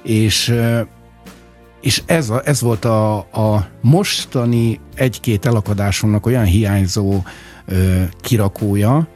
És 0.03 0.55
és 1.81 2.03
ez, 2.05 2.29
a, 2.29 2.41
ez 2.45 2.61
volt 2.61 2.85
a, 2.85 3.17
a 3.17 3.67
mostani 3.81 4.79
egy-két 4.95 5.45
elakadásomnak 5.45 6.25
olyan 6.25 6.43
hiányzó 6.43 7.21
ö, 7.65 8.01
kirakója, 8.21 9.07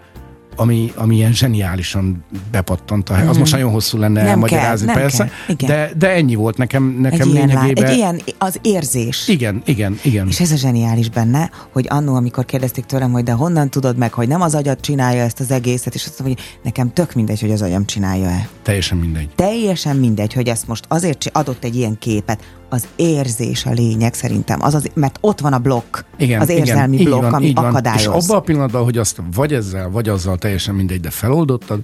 ami, 0.57 0.91
ami 0.95 1.15
ilyen 1.15 1.33
zseniálisan 1.33 2.25
bepattant. 2.51 3.11
Mm. 3.11 3.15
Az 3.15 3.27
mhm. 3.27 3.39
most 3.39 3.51
nagyon 3.51 3.71
hosszú 3.71 3.97
lenne 3.97 4.21
nem 4.21 4.29
elmagyarázni, 4.31 4.85
kell, 4.85 4.95
persze, 4.95 5.23
kell. 5.23 5.55
Igen. 5.55 5.69
De, 5.69 5.91
de 5.97 6.09
ennyi 6.09 6.35
volt 6.35 6.57
nekem, 6.57 6.97
nekem 6.99 7.27
egy 7.27 7.33
lényegében. 7.33 7.65
Ilyen, 7.75 7.87
egy 7.87 7.97
ilyen 7.97 8.21
az 8.37 8.59
érzés. 8.61 9.27
Igen, 9.27 9.61
igen, 9.65 9.99
igen. 10.03 10.27
És 10.27 10.39
ez 10.39 10.51
a 10.51 10.55
zseniális 10.55 11.09
benne, 11.09 11.49
hogy 11.71 11.85
annó, 11.89 12.15
amikor 12.15 12.45
kérdezték 12.45 12.85
tőlem, 12.85 13.11
hogy 13.11 13.23
de 13.23 13.31
honnan 13.31 13.69
tudod 13.69 13.97
meg, 13.97 14.13
hogy 14.13 14.27
nem 14.27 14.41
az 14.41 14.55
agyad 14.55 14.79
csinálja 14.79 15.23
ezt 15.23 15.39
az 15.39 15.51
egészet, 15.51 15.95
és 15.95 16.05
azt 16.05 16.19
mondom, 16.19 16.37
hogy 16.37 16.59
nekem 16.63 16.93
tök 16.93 17.13
mindegy, 17.13 17.41
hogy 17.41 17.51
az 17.51 17.61
agyam 17.61 17.85
csinálja-e. 17.85 18.47
Teljesen 18.63 18.97
mindegy. 18.97 19.29
Teljesen 19.35 19.95
mindegy, 19.95 20.33
hogy 20.33 20.47
ezt 20.47 20.67
most 20.67 20.85
azért 20.87 21.29
adott 21.31 21.63
egy 21.63 21.75
ilyen 21.75 21.97
képet, 21.99 22.39
az 22.69 22.87
érzés 22.95 23.65
a 23.65 23.71
lényeg 23.71 24.13
szerintem, 24.13 24.61
az 24.61 24.73
az, 24.73 24.89
mert 24.93 25.17
ott 25.21 25.39
van 25.39 25.53
a 25.53 25.59
blokk, 25.59 25.97
igen, 26.17 26.41
az 26.41 26.49
érzelmi 26.49 26.95
igen, 26.95 27.05
blokk, 27.05 27.21
van, 27.21 27.33
ami 27.33 27.51
akadályoz. 27.55 28.01
És 28.01 28.07
abban 28.07 28.37
a 28.37 28.41
pillanatban, 28.41 28.83
hogy 28.83 28.97
azt 28.97 29.21
vagy 29.33 29.53
ezzel, 29.53 29.89
vagy 29.89 30.09
azzal 30.09 30.37
teljesen 30.37 30.75
mindegy, 30.75 30.99
de 30.99 31.09
feloldottad, 31.09 31.79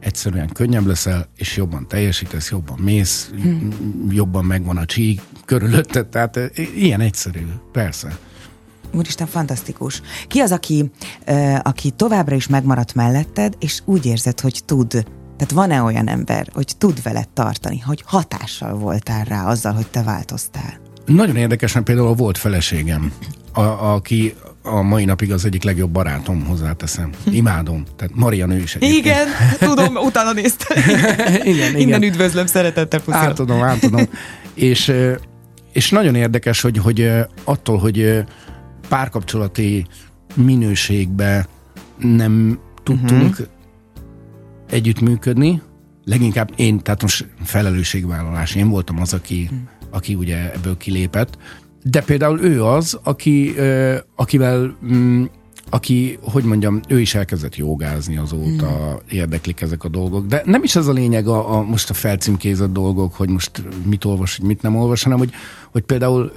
egyszerűen 0.00 0.48
könnyebb 0.52 0.86
leszel, 0.86 1.28
és 1.36 1.56
jobban 1.56 1.88
teljesítesz, 1.88 2.50
jobban 2.50 2.78
mész, 2.78 3.30
hmm. 3.42 3.72
jobban 4.10 4.44
megvan 4.44 4.76
a 4.76 4.84
csík 4.84 5.20
körülötted, 5.44 6.06
tehát 6.06 6.36
e, 6.36 6.50
ilyen 6.76 7.00
egyszerű, 7.00 7.40
persze. 7.72 8.18
Úristen, 8.94 9.26
fantasztikus. 9.26 10.02
Ki 10.28 10.40
az, 10.40 10.52
aki, 10.52 10.90
aki 11.62 11.90
továbbra 11.90 12.34
is 12.34 12.46
megmaradt 12.46 12.94
melletted, 12.94 13.54
és 13.58 13.80
úgy 13.84 14.06
érzed, 14.06 14.40
hogy 14.40 14.62
tud 14.64 15.04
tehát 15.38 15.54
van-e 15.54 15.82
olyan 15.82 16.08
ember, 16.08 16.48
hogy 16.52 16.72
tud 16.78 17.02
veled 17.02 17.28
tartani, 17.28 17.78
hogy 17.78 18.02
hatással 18.06 18.74
voltál 18.74 19.24
rá 19.24 19.44
azzal, 19.46 19.72
hogy 19.72 19.86
te 19.86 20.02
változtál? 20.02 20.80
Nagyon 21.06 21.36
érdekesen 21.36 21.84
például 21.84 22.14
volt 22.14 22.38
feleségem, 22.38 23.12
a, 23.52 23.60
aki 23.60 24.34
a 24.62 24.82
mai 24.82 25.04
napig 25.04 25.32
az 25.32 25.44
egyik 25.44 25.62
legjobb 25.62 25.90
barátom, 25.90 26.44
hozzáteszem. 26.44 27.10
Imádom. 27.30 27.84
Tehát 27.96 28.14
Maria 28.14 28.46
nő 28.46 28.58
is 28.58 28.74
egyébként. 28.74 29.04
Igen, 29.04 29.26
tudom, 29.70 29.96
utána 29.96 30.32
néztem. 30.32 30.78
igen, 31.42 31.44
igen. 31.44 31.76
Innen 31.76 32.02
üdvözlöm, 32.02 32.46
szeretettel 32.46 33.00
puszilom. 33.00 33.26
Átadom, 33.26 33.62
átadom. 33.62 34.08
és, 34.54 34.92
és 35.72 35.90
nagyon 35.90 36.14
érdekes, 36.14 36.60
hogy, 36.60 36.78
hogy 36.78 37.10
attól, 37.44 37.78
hogy 37.78 38.24
párkapcsolati 38.88 39.86
minőségbe 40.34 41.46
nem 41.98 42.58
tudtunk 42.82 43.30
uh-huh 43.30 43.46
együttműködni, 44.70 45.62
leginkább 46.04 46.52
én, 46.56 46.78
tehát 46.78 47.02
most 47.02 47.28
felelősségvállalás, 47.44 48.54
én 48.54 48.68
voltam 48.68 49.00
az, 49.00 49.12
aki, 49.12 49.46
hmm. 49.46 49.68
aki 49.90 50.14
ugye 50.14 50.52
ebből 50.52 50.76
kilépett, 50.76 51.38
de 51.82 52.02
például 52.02 52.40
ő 52.40 52.64
az, 52.64 52.98
aki, 53.02 53.54
akivel 54.16 54.76
mm, 54.84 55.24
aki, 55.70 56.18
hogy 56.22 56.44
mondjam, 56.44 56.80
ő 56.88 57.00
is 57.00 57.14
elkezdett 57.14 57.56
jogázni 57.56 58.16
azóta, 58.16 58.66
hmm. 58.66 58.98
érdeklik 59.10 59.60
ezek 59.60 59.84
a 59.84 59.88
dolgok. 59.88 60.26
De 60.26 60.42
nem 60.44 60.62
is 60.62 60.76
ez 60.76 60.86
a 60.86 60.92
lényeg 60.92 61.28
a, 61.28 61.56
a 61.56 61.62
most 61.62 61.90
a 61.90 61.94
felcímkézett 61.94 62.72
dolgok, 62.72 63.14
hogy 63.14 63.28
most 63.28 63.62
mit 63.84 64.04
olvas, 64.04 64.36
hogy 64.36 64.46
mit 64.46 64.62
nem 64.62 64.76
olvas, 64.76 65.02
hanem 65.02 65.18
hogy, 65.18 65.30
hogy 65.72 65.82
például 65.82 66.32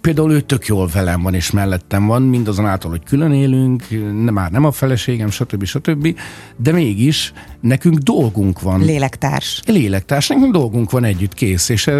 például 0.00 0.32
ő 0.32 0.40
tök 0.40 0.66
jól 0.66 0.88
velem 0.92 1.22
van 1.22 1.34
és 1.34 1.50
mellettem 1.50 2.06
van, 2.06 2.22
mindazonáltal, 2.22 2.90
hogy 2.90 3.04
külön 3.04 3.32
élünk, 3.32 3.84
nem, 4.24 4.34
már 4.34 4.50
nem 4.50 4.64
a 4.64 4.70
feleségem, 4.70 5.30
stb. 5.30 5.64
stb. 5.64 6.18
De 6.56 6.72
mégis 6.72 7.32
nekünk 7.60 7.98
dolgunk 7.98 8.60
van. 8.60 8.80
Lélektárs. 8.80 9.62
Lélektárs, 9.66 10.28
nekünk 10.28 10.52
dolgunk 10.52 10.90
van 10.90 11.04
együtt, 11.04 11.34
kész. 11.34 11.68
És, 11.68 11.90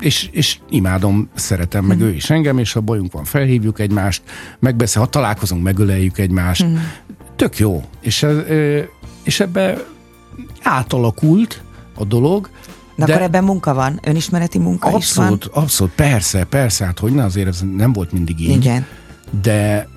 és, 0.00 0.28
és 0.32 0.58
imádom, 0.70 1.28
szeretem 1.34 1.84
meg 1.84 1.98
mm. 1.98 2.02
ő 2.02 2.12
is 2.12 2.30
engem, 2.30 2.58
és 2.58 2.72
ha 2.72 2.80
bajunk 2.80 3.12
van, 3.12 3.24
felhívjuk 3.24 3.78
egymást, 3.78 4.22
megbeszél, 4.58 5.02
ha 5.02 5.08
találkozunk, 5.08 5.62
megöleljük 5.62 6.18
egymást. 6.18 6.64
Mm. 6.64 6.76
Tök 7.36 7.58
jó. 7.58 7.84
És, 8.00 8.26
és 9.22 9.40
ebbe 9.40 9.84
átalakult 10.62 11.62
a 11.94 12.04
dolog, 12.04 12.50
de, 12.98 13.04
de 13.04 13.12
akkor 13.12 13.24
ebben 13.24 13.44
munka 13.44 13.74
van, 13.74 14.00
önismereti 14.02 14.58
munka 14.58 14.88
abszolút, 14.88 15.44
is 15.44 15.50
van? 15.52 15.62
Abszolút, 15.62 15.92
persze, 15.92 16.44
persze, 16.44 16.84
hát 16.84 16.98
hogy 16.98 17.12
ne, 17.12 17.24
azért 17.24 17.46
ez 17.46 17.64
nem 17.76 17.92
volt 17.92 18.12
mindig 18.12 18.40
így. 18.40 18.50
Igen. 18.50 18.86
De, 19.42 19.88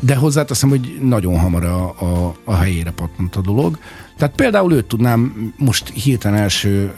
de 0.00 0.16
hozzáteszem, 0.16 0.68
hogy 0.68 0.98
nagyon 1.02 1.38
hamar 1.38 1.64
a, 1.64 1.84
a, 1.84 2.34
a 2.44 2.54
helyére 2.54 2.90
pattant 2.90 3.36
a 3.36 3.40
dolog. 3.40 3.78
Tehát 4.16 4.34
például 4.34 4.72
őt 4.72 4.86
tudnám 4.86 5.52
most 5.56 5.88
hirtelen 5.88 6.38
első 6.38 6.92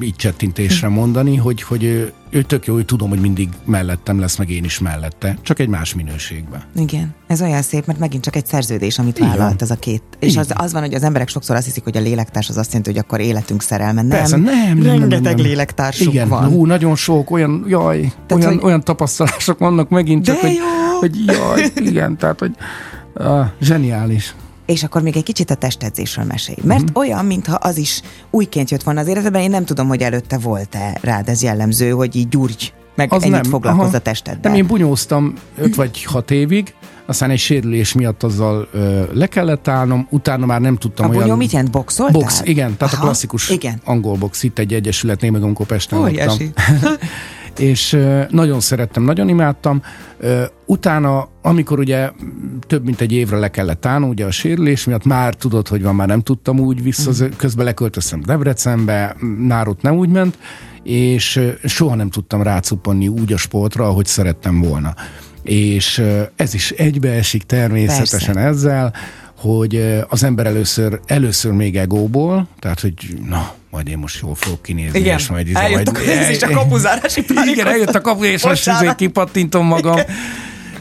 így 0.00 0.16
csettintésre 0.16 0.88
mondani, 0.88 1.36
hogy, 1.36 1.62
hogy 1.62 1.84
ő, 1.84 2.12
ő 2.30 2.42
tök 2.42 2.66
jó, 2.66 2.74
hogy 2.74 2.84
tudom, 2.84 3.08
hogy 3.08 3.20
mindig 3.20 3.48
mellettem 3.64 4.20
lesz, 4.20 4.36
meg 4.36 4.50
én 4.50 4.64
is 4.64 4.78
mellette, 4.78 5.38
csak 5.42 5.58
egy 5.58 5.68
más 5.68 5.94
minőségben. 5.94 6.62
Igen, 6.76 7.14
ez 7.26 7.42
olyan 7.42 7.62
szép, 7.62 7.86
mert 7.86 7.98
megint 7.98 8.22
csak 8.22 8.36
egy 8.36 8.46
szerződés, 8.46 8.98
amit 8.98 9.18
Igen. 9.18 9.28
vállalt 9.28 9.62
ez 9.62 9.70
a 9.70 9.74
két. 9.74 10.02
És 10.18 10.36
az, 10.36 10.52
az 10.54 10.72
van, 10.72 10.82
hogy 10.82 10.94
az 10.94 11.02
emberek 11.02 11.28
sokszor 11.28 11.56
azt 11.56 11.64
hiszik, 11.64 11.84
hogy 11.84 11.96
a 11.96 12.00
lélektárs 12.00 12.48
az 12.48 12.56
azt 12.56 12.68
jelenti, 12.68 12.90
hogy 12.90 12.98
akkor 12.98 13.20
életünk 13.20 13.62
szerelme. 13.62 14.02
Nem, 14.02 14.18
Persze, 14.18 14.36
nem, 14.36 14.78
nem, 14.78 14.82
rengeteg 14.82 15.22
nem, 15.22 15.34
nem. 15.34 15.44
lélektársunk 15.44 16.12
Igen, 16.12 16.28
van. 16.28 16.48
Hú, 16.48 16.66
nagyon 16.66 16.96
sok, 16.96 17.30
olyan, 17.30 17.64
jaj, 17.68 18.00
tehát, 18.26 18.44
olyan, 18.44 18.54
hogy... 18.54 18.64
olyan 18.64 18.80
tapasztalások 18.80 19.58
vannak 19.58 19.88
megint 19.88 20.24
csak, 20.24 20.36
hogy, 20.36 20.58
hogy 21.00 21.24
jaj, 21.26 21.72
igen, 21.74 22.16
tehát, 22.16 22.38
hogy 22.38 22.54
ah, 23.14 23.46
zseniális. 23.60 24.34
És 24.66 24.82
akkor 24.82 25.02
még 25.02 25.16
egy 25.16 25.22
kicsit 25.22 25.50
a 25.50 25.54
testedzésről 25.54 26.24
mesélj. 26.24 26.58
Mert 26.62 26.82
uh-huh. 26.82 26.96
olyan, 26.96 27.24
mintha 27.24 27.54
az 27.54 27.76
is 27.76 28.00
újként 28.30 28.70
jött 28.70 28.82
volna 28.82 29.00
az 29.00 29.06
életedben, 29.06 29.42
én 29.42 29.50
nem 29.50 29.64
tudom, 29.64 29.88
hogy 29.88 30.00
előtte 30.00 30.38
volt-e 30.38 30.98
rád 31.00 31.28
ez 31.28 31.42
jellemző, 31.42 31.90
hogy 31.90 32.16
így 32.16 32.28
gyurgy, 32.28 32.72
meg 32.94 33.12
az 33.12 33.22
ennyit 33.22 33.34
nem. 33.34 33.50
foglalkozz 33.50 33.94
a 33.94 33.98
testeddel. 33.98 34.50
Nem, 34.50 34.60
én 34.60 34.66
bunyóztam 34.66 35.34
5 35.56 35.74
vagy 35.74 36.04
6 36.04 36.30
évig, 36.30 36.74
aztán 37.06 37.30
egy 37.30 37.38
sérülés 37.38 37.92
miatt 37.92 38.22
azzal 38.22 38.68
ö, 38.72 39.02
le 39.12 39.26
kellett 39.26 39.68
állnom, 39.68 40.06
utána 40.10 40.46
már 40.46 40.60
nem 40.60 40.76
tudtam 40.76 41.10
a 41.10 41.14
olyan... 41.14 41.30
A 41.30 41.36
mit 41.36 41.52
jelent, 41.52 41.70
boxoltál? 41.70 42.20
Box, 42.20 42.40
igen, 42.44 42.76
tehát 42.76 42.94
Aha, 42.94 43.02
a 43.02 43.06
klasszikus 43.06 43.50
igen. 43.50 43.80
angol 43.84 44.16
box, 44.16 44.42
itt 44.42 44.58
egy 44.58 44.74
egyesületnél, 44.74 45.30
meg 45.30 45.42
amikor 45.42 45.66
Pesten 45.66 45.98
laktam. 45.98 46.36
és 47.58 47.98
nagyon 48.28 48.60
szerettem, 48.60 49.02
nagyon 49.02 49.28
imádtam. 49.28 49.82
Utána, 50.66 51.28
amikor 51.42 51.78
ugye 51.78 52.10
több 52.66 52.84
mint 52.84 53.00
egy 53.00 53.12
évre 53.12 53.36
le 53.36 53.50
kellett 53.50 53.86
állnom, 53.86 54.08
ugye 54.08 54.24
a 54.24 54.30
sérülés 54.30 54.84
miatt 54.84 55.04
már 55.04 55.34
tudod, 55.34 55.68
hogy 55.68 55.82
van, 55.82 55.94
már 55.94 56.08
nem 56.08 56.20
tudtam 56.20 56.60
úgy 56.60 56.82
vissza, 56.82 57.24
mm. 57.24 57.28
közben 57.36 57.64
leköltöztem 57.64 58.20
Debrecenbe, 58.20 59.16
már 59.38 59.68
ott 59.68 59.82
nem 59.82 59.94
úgy 59.94 60.08
ment, 60.08 60.38
és 60.82 61.40
soha 61.64 61.94
nem 61.94 62.10
tudtam 62.10 62.42
rácuppanni 62.42 63.08
úgy 63.08 63.32
a 63.32 63.36
sportra, 63.36 63.86
ahogy 63.86 64.06
szerettem 64.06 64.60
volna. 64.60 64.94
És 65.42 66.02
ez 66.36 66.54
is 66.54 66.70
egybeesik 66.70 67.42
természetesen 67.42 68.34
Persze. 68.34 68.48
ezzel, 68.48 68.92
hogy 69.44 70.04
az 70.08 70.22
ember 70.22 70.46
először, 70.46 71.00
először 71.06 71.52
még 71.52 71.76
egóból, 71.76 72.48
tehát 72.58 72.80
hogy 72.80 72.94
na, 73.28 73.54
majd 73.70 73.88
én 73.88 73.98
most 73.98 74.20
jól 74.22 74.34
fogok 74.34 74.62
kinézni, 74.62 74.98
igen. 74.98 75.18
és 75.18 75.28
majd... 75.28 75.46
Izé, 75.46 75.58
eljött 75.58 75.92
majd, 75.92 76.08
a, 76.08 76.10
ez 76.10 76.28
is 76.28 76.42
a 76.42 76.50
kapuzárási 76.50 77.24
pánik. 77.24 77.52
Igen, 77.54 77.66
eljött 77.66 77.94
a 77.94 78.00
kapu, 78.00 78.24
és 78.24 78.44
most 78.44 78.66
izé 78.66 78.90
kipattintom 78.96 79.66
magam. 79.66 79.98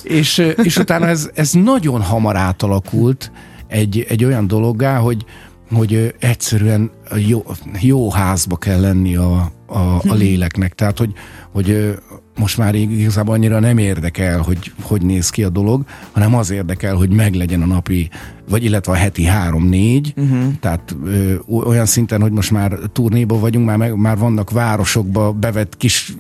És, 0.04 0.38
és 0.64 0.78
utána 0.78 1.08
ez, 1.08 1.30
ez 1.34 1.52
nagyon 1.52 2.02
hamar 2.02 2.36
átalakult 2.36 3.32
egy, 3.68 4.06
egy 4.10 4.24
olyan 4.24 4.48
dologgá, 4.48 4.98
hogy, 4.98 5.26
hogy 5.74 6.16
egyszerűen 6.20 6.92
jó, 7.28 7.44
jó 7.82 8.12
házba 8.12 8.56
kell 8.56 8.80
lenni 8.80 9.16
a, 9.16 9.52
a, 9.68 9.78
a 9.78 10.00
hm. 10.02 10.14
léleknek. 10.14 10.74
Tehát, 10.74 10.98
hogy, 10.98 11.12
hogy 11.52 11.98
most 12.40 12.58
már 12.58 12.76
igazából 12.76 13.34
annyira 13.34 13.60
nem 13.60 13.78
érdekel, 13.78 14.40
hogy 14.40 14.72
hogy 14.82 15.02
néz 15.02 15.30
ki 15.30 15.44
a 15.44 15.50
dolog, 15.50 15.84
hanem 16.12 16.36
az 16.36 16.52
érdekel, 16.52 16.96
hogy 16.96 17.10
meglegyen 17.10 17.62
a 17.62 17.66
napi, 17.66 18.10
vagy 18.50 18.64
illetve 18.64 18.92
a 18.92 18.96
heti 18.96 19.26
három-négy, 19.26 20.14
uh-huh. 20.18 20.44
tehát 20.60 20.96
ö, 21.06 21.34
olyan 21.48 21.86
szinten, 21.86 22.22
hogy 22.22 22.32
most 22.32 22.52
már 22.52 22.78
turnéban 22.94 23.40
vagyunk, 23.40 23.66
már, 23.66 23.78
meg, 23.78 23.96
már 23.96 24.18
vannak 24.18 24.52
városokba 24.52 25.32
bevett 25.32 25.78
kis 25.78 26.14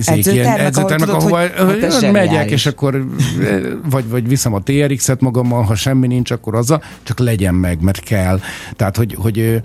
szék, 0.00 0.26
ilyen 0.26 0.58
edzőtermek, 0.58 1.08
ahova 1.08 1.38
hogy, 1.38 1.82
hát 1.82 2.12
megyek, 2.12 2.50
és 2.50 2.66
akkor 2.66 3.06
vagy, 3.90 4.08
vagy 4.08 4.28
viszem 4.28 4.54
a 4.54 4.62
TRX-et 4.62 5.20
magammal, 5.20 5.62
ha 5.62 5.74
semmi 5.74 6.06
nincs, 6.06 6.30
akkor 6.30 6.54
az 6.54 6.74
csak 7.02 7.18
legyen 7.18 7.54
meg, 7.54 7.80
mert 7.80 8.00
kell. 8.00 8.40
Tehát, 8.76 8.96
hogy, 8.96 9.14
hogy 9.18 9.62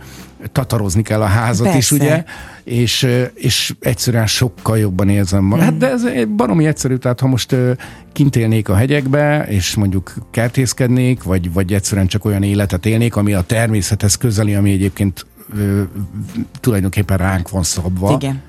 tatarozni 0.52 1.02
kell 1.02 1.22
a 1.22 1.26
házat 1.26 1.64
Persze. 1.64 1.78
is, 1.78 1.92
ugye? 1.92 2.24
És, 2.64 3.08
és 3.34 3.74
egyszerűen 3.80 4.28
sokkal 4.28 4.78
jobban 4.78 5.10
érzem 5.10 5.44
magam. 5.44 5.66
Hát 5.66 5.78
de 5.78 5.90
ez 5.90 6.04
baromi 6.36 6.66
egyszerű, 6.66 6.96
tehát 6.96 7.20
ha 7.20 7.28
most 7.28 7.56
kint 8.14 8.36
élnék 8.36 8.70
a 8.70 8.76
hegyekbe, 8.76 9.46
és 9.48 9.76
mondjuk 9.76 10.14
kertészkednék, 10.32 11.24
vagy, 11.24 11.54
vagy 11.54 11.74
egyszerűen 11.74 12.08
csak 12.08 12.26
olyan 12.26 12.44
életet 12.44 12.86
élnék, 12.86 13.16
ami 13.16 13.34
a 13.34 13.42
természethez 13.42 14.16
közeli, 14.16 14.56
ami 14.56 14.72
egyébként 14.72 15.26
tulajdonképpen 16.60 17.18
ránk 17.18 17.50
van 17.50 17.64
szabva. 17.64 18.14
Igen. 18.14 18.42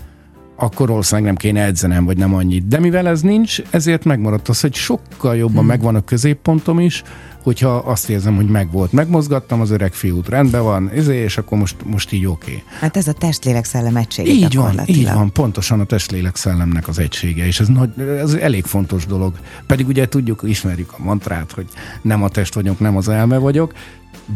Akkor 0.63 0.89
valószínűleg 0.89 1.27
nem 1.27 1.37
kéne 1.37 1.65
edzenem, 1.65 2.05
vagy 2.05 2.17
nem 2.17 2.35
annyit. 2.35 2.67
De 2.67 2.79
mivel 2.79 3.09
ez 3.09 3.21
nincs, 3.21 3.63
ezért 3.71 4.05
megmaradt 4.05 4.49
az, 4.49 4.61
hogy 4.61 4.75
sokkal 4.75 5.37
jobban 5.37 5.59
hmm. 5.59 5.67
megvan 5.67 5.95
a 5.95 6.01
középpontom 6.01 6.81
is, 6.81 7.03
hogyha 7.43 7.69
azt 7.69 8.11
érzem, 8.11 8.37
hogy 8.37 8.47
megvolt. 8.47 8.93
Megmozgattam 8.93 9.61
az 9.61 9.71
öreg 9.71 9.93
fiút, 9.93 10.29
rendben 10.29 10.63
van, 10.63 10.89
ezért, 10.89 11.25
és 11.25 11.39
akkor 11.39 11.59
most, 11.59 11.77
most 11.85 12.13
így 12.13 12.27
oké. 12.27 12.51
Okay. 12.51 12.63
Hát 12.81 12.97
ez 12.97 13.09
a 13.09 13.13
testlélek 13.13 13.65
szellem 13.65 13.97
egysége 13.97 14.31
Így 14.31 14.55
van, 14.55 14.81
így 14.87 15.13
van, 15.13 15.33
pontosan 15.33 15.81
a 15.81 15.85
testlélek 15.85 16.37
szellemnek 16.37 16.89
az 16.89 16.99
egysége, 16.99 17.47
és 17.47 17.61
ez, 17.61 17.69
nagy, 17.69 18.01
ez 18.01 18.33
elég 18.33 18.65
fontos 18.65 19.07
dolog. 19.07 19.35
Pedig 19.67 19.87
ugye 19.87 20.09
tudjuk, 20.09 20.43
ismerjük 20.45 20.93
a 20.99 21.03
mantrát, 21.03 21.53
hogy 21.53 21.67
nem 22.03 22.23
a 22.23 22.29
test 22.29 22.55
vagyok, 22.55 22.79
nem 22.79 22.97
az 22.97 23.09
elme 23.09 23.39
vagyok, 23.39 23.73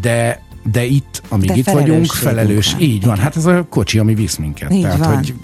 de 0.01 0.46
de 0.73 0.85
itt, 0.85 1.23
amíg 1.29 1.49
De 1.49 1.55
itt 1.57 1.71
vagyunk, 1.71 2.07
felelős, 2.07 2.73
van. 2.73 2.81
így 2.81 3.05
van. 3.05 3.17
Hát 3.19 3.37
ez 3.37 3.47
a 3.47 3.67
kocsi, 3.71 3.99
ami 3.99 4.15
visz 4.15 4.37
minket. 4.37 4.73
Így 4.73 4.83
Tehát, 4.83 4.99
van. 4.99 5.15
hogy 5.17 5.35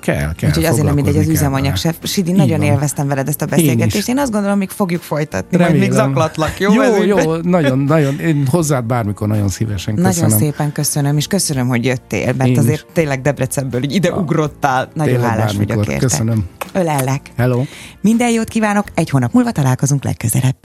kell, 0.00 0.34
kell 0.34 0.48
Úgyhogy 0.48 0.64
azért 0.64 0.84
nem 0.86 0.94
mindegy 0.94 1.16
az 1.16 1.28
üzemanyag 1.28 1.76
se. 1.76 1.94
Sidi, 2.02 2.32
nagyon 2.32 2.58
van. 2.58 2.66
élveztem 2.66 3.08
veled 3.08 3.28
ezt 3.28 3.42
a 3.42 3.44
Én 3.44 3.50
is. 3.58 3.64
beszélgetést. 3.64 4.08
Én, 4.08 4.18
azt 4.18 4.32
gondolom, 4.32 4.58
még 4.58 4.68
fogjuk 4.70 5.02
folytatni, 5.02 5.56
majd 5.58 5.72
még 5.72 5.80
Remélem. 5.82 6.06
zaklatlak, 6.06 6.60
jó? 6.60 6.72
Jó, 6.72 6.82
Ez 6.82 7.04
jó, 7.04 7.36
nagyon, 7.36 7.78
nagyon. 7.78 8.18
Én 8.20 8.46
hozzád 8.50 8.84
bármikor 8.84 9.28
nagyon 9.28 9.48
szívesen 9.48 9.94
köszönöm. 9.94 10.28
Nagyon 10.28 10.38
szépen 10.38 10.72
köszönöm, 10.72 11.16
és 11.16 11.26
köszönöm, 11.26 11.68
hogy 11.68 11.84
jöttél, 11.84 12.32
mert 12.36 12.50
Én 12.50 12.58
azért 12.58 12.84
is. 12.86 12.92
tényleg 12.92 13.20
Debrecenből 13.20 13.82
így 13.82 13.94
ide 13.94 14.12
ugrottál. 14.12 14.88
Nagyon 14.94 15.12
Tényleg 15.14 15.30
hálás 15.30 15.44
bármikor. 15.50 15.74
vagyok 15.76 15.92
érte. 15.92 16.06
Köszönöm. 16.06 16.44
Ölellek. 16.72 17.20
Hello. 17.36 17.64
Minden 18.00 18.30
jót 18.30 18.48
kívánok, 18.48 18.86
egy 18.94 19.10
hónap 19.10 19.32
múlva 19.32 19.50
találkozunk 19.50 20.04
legközelebb. 20.04 20.56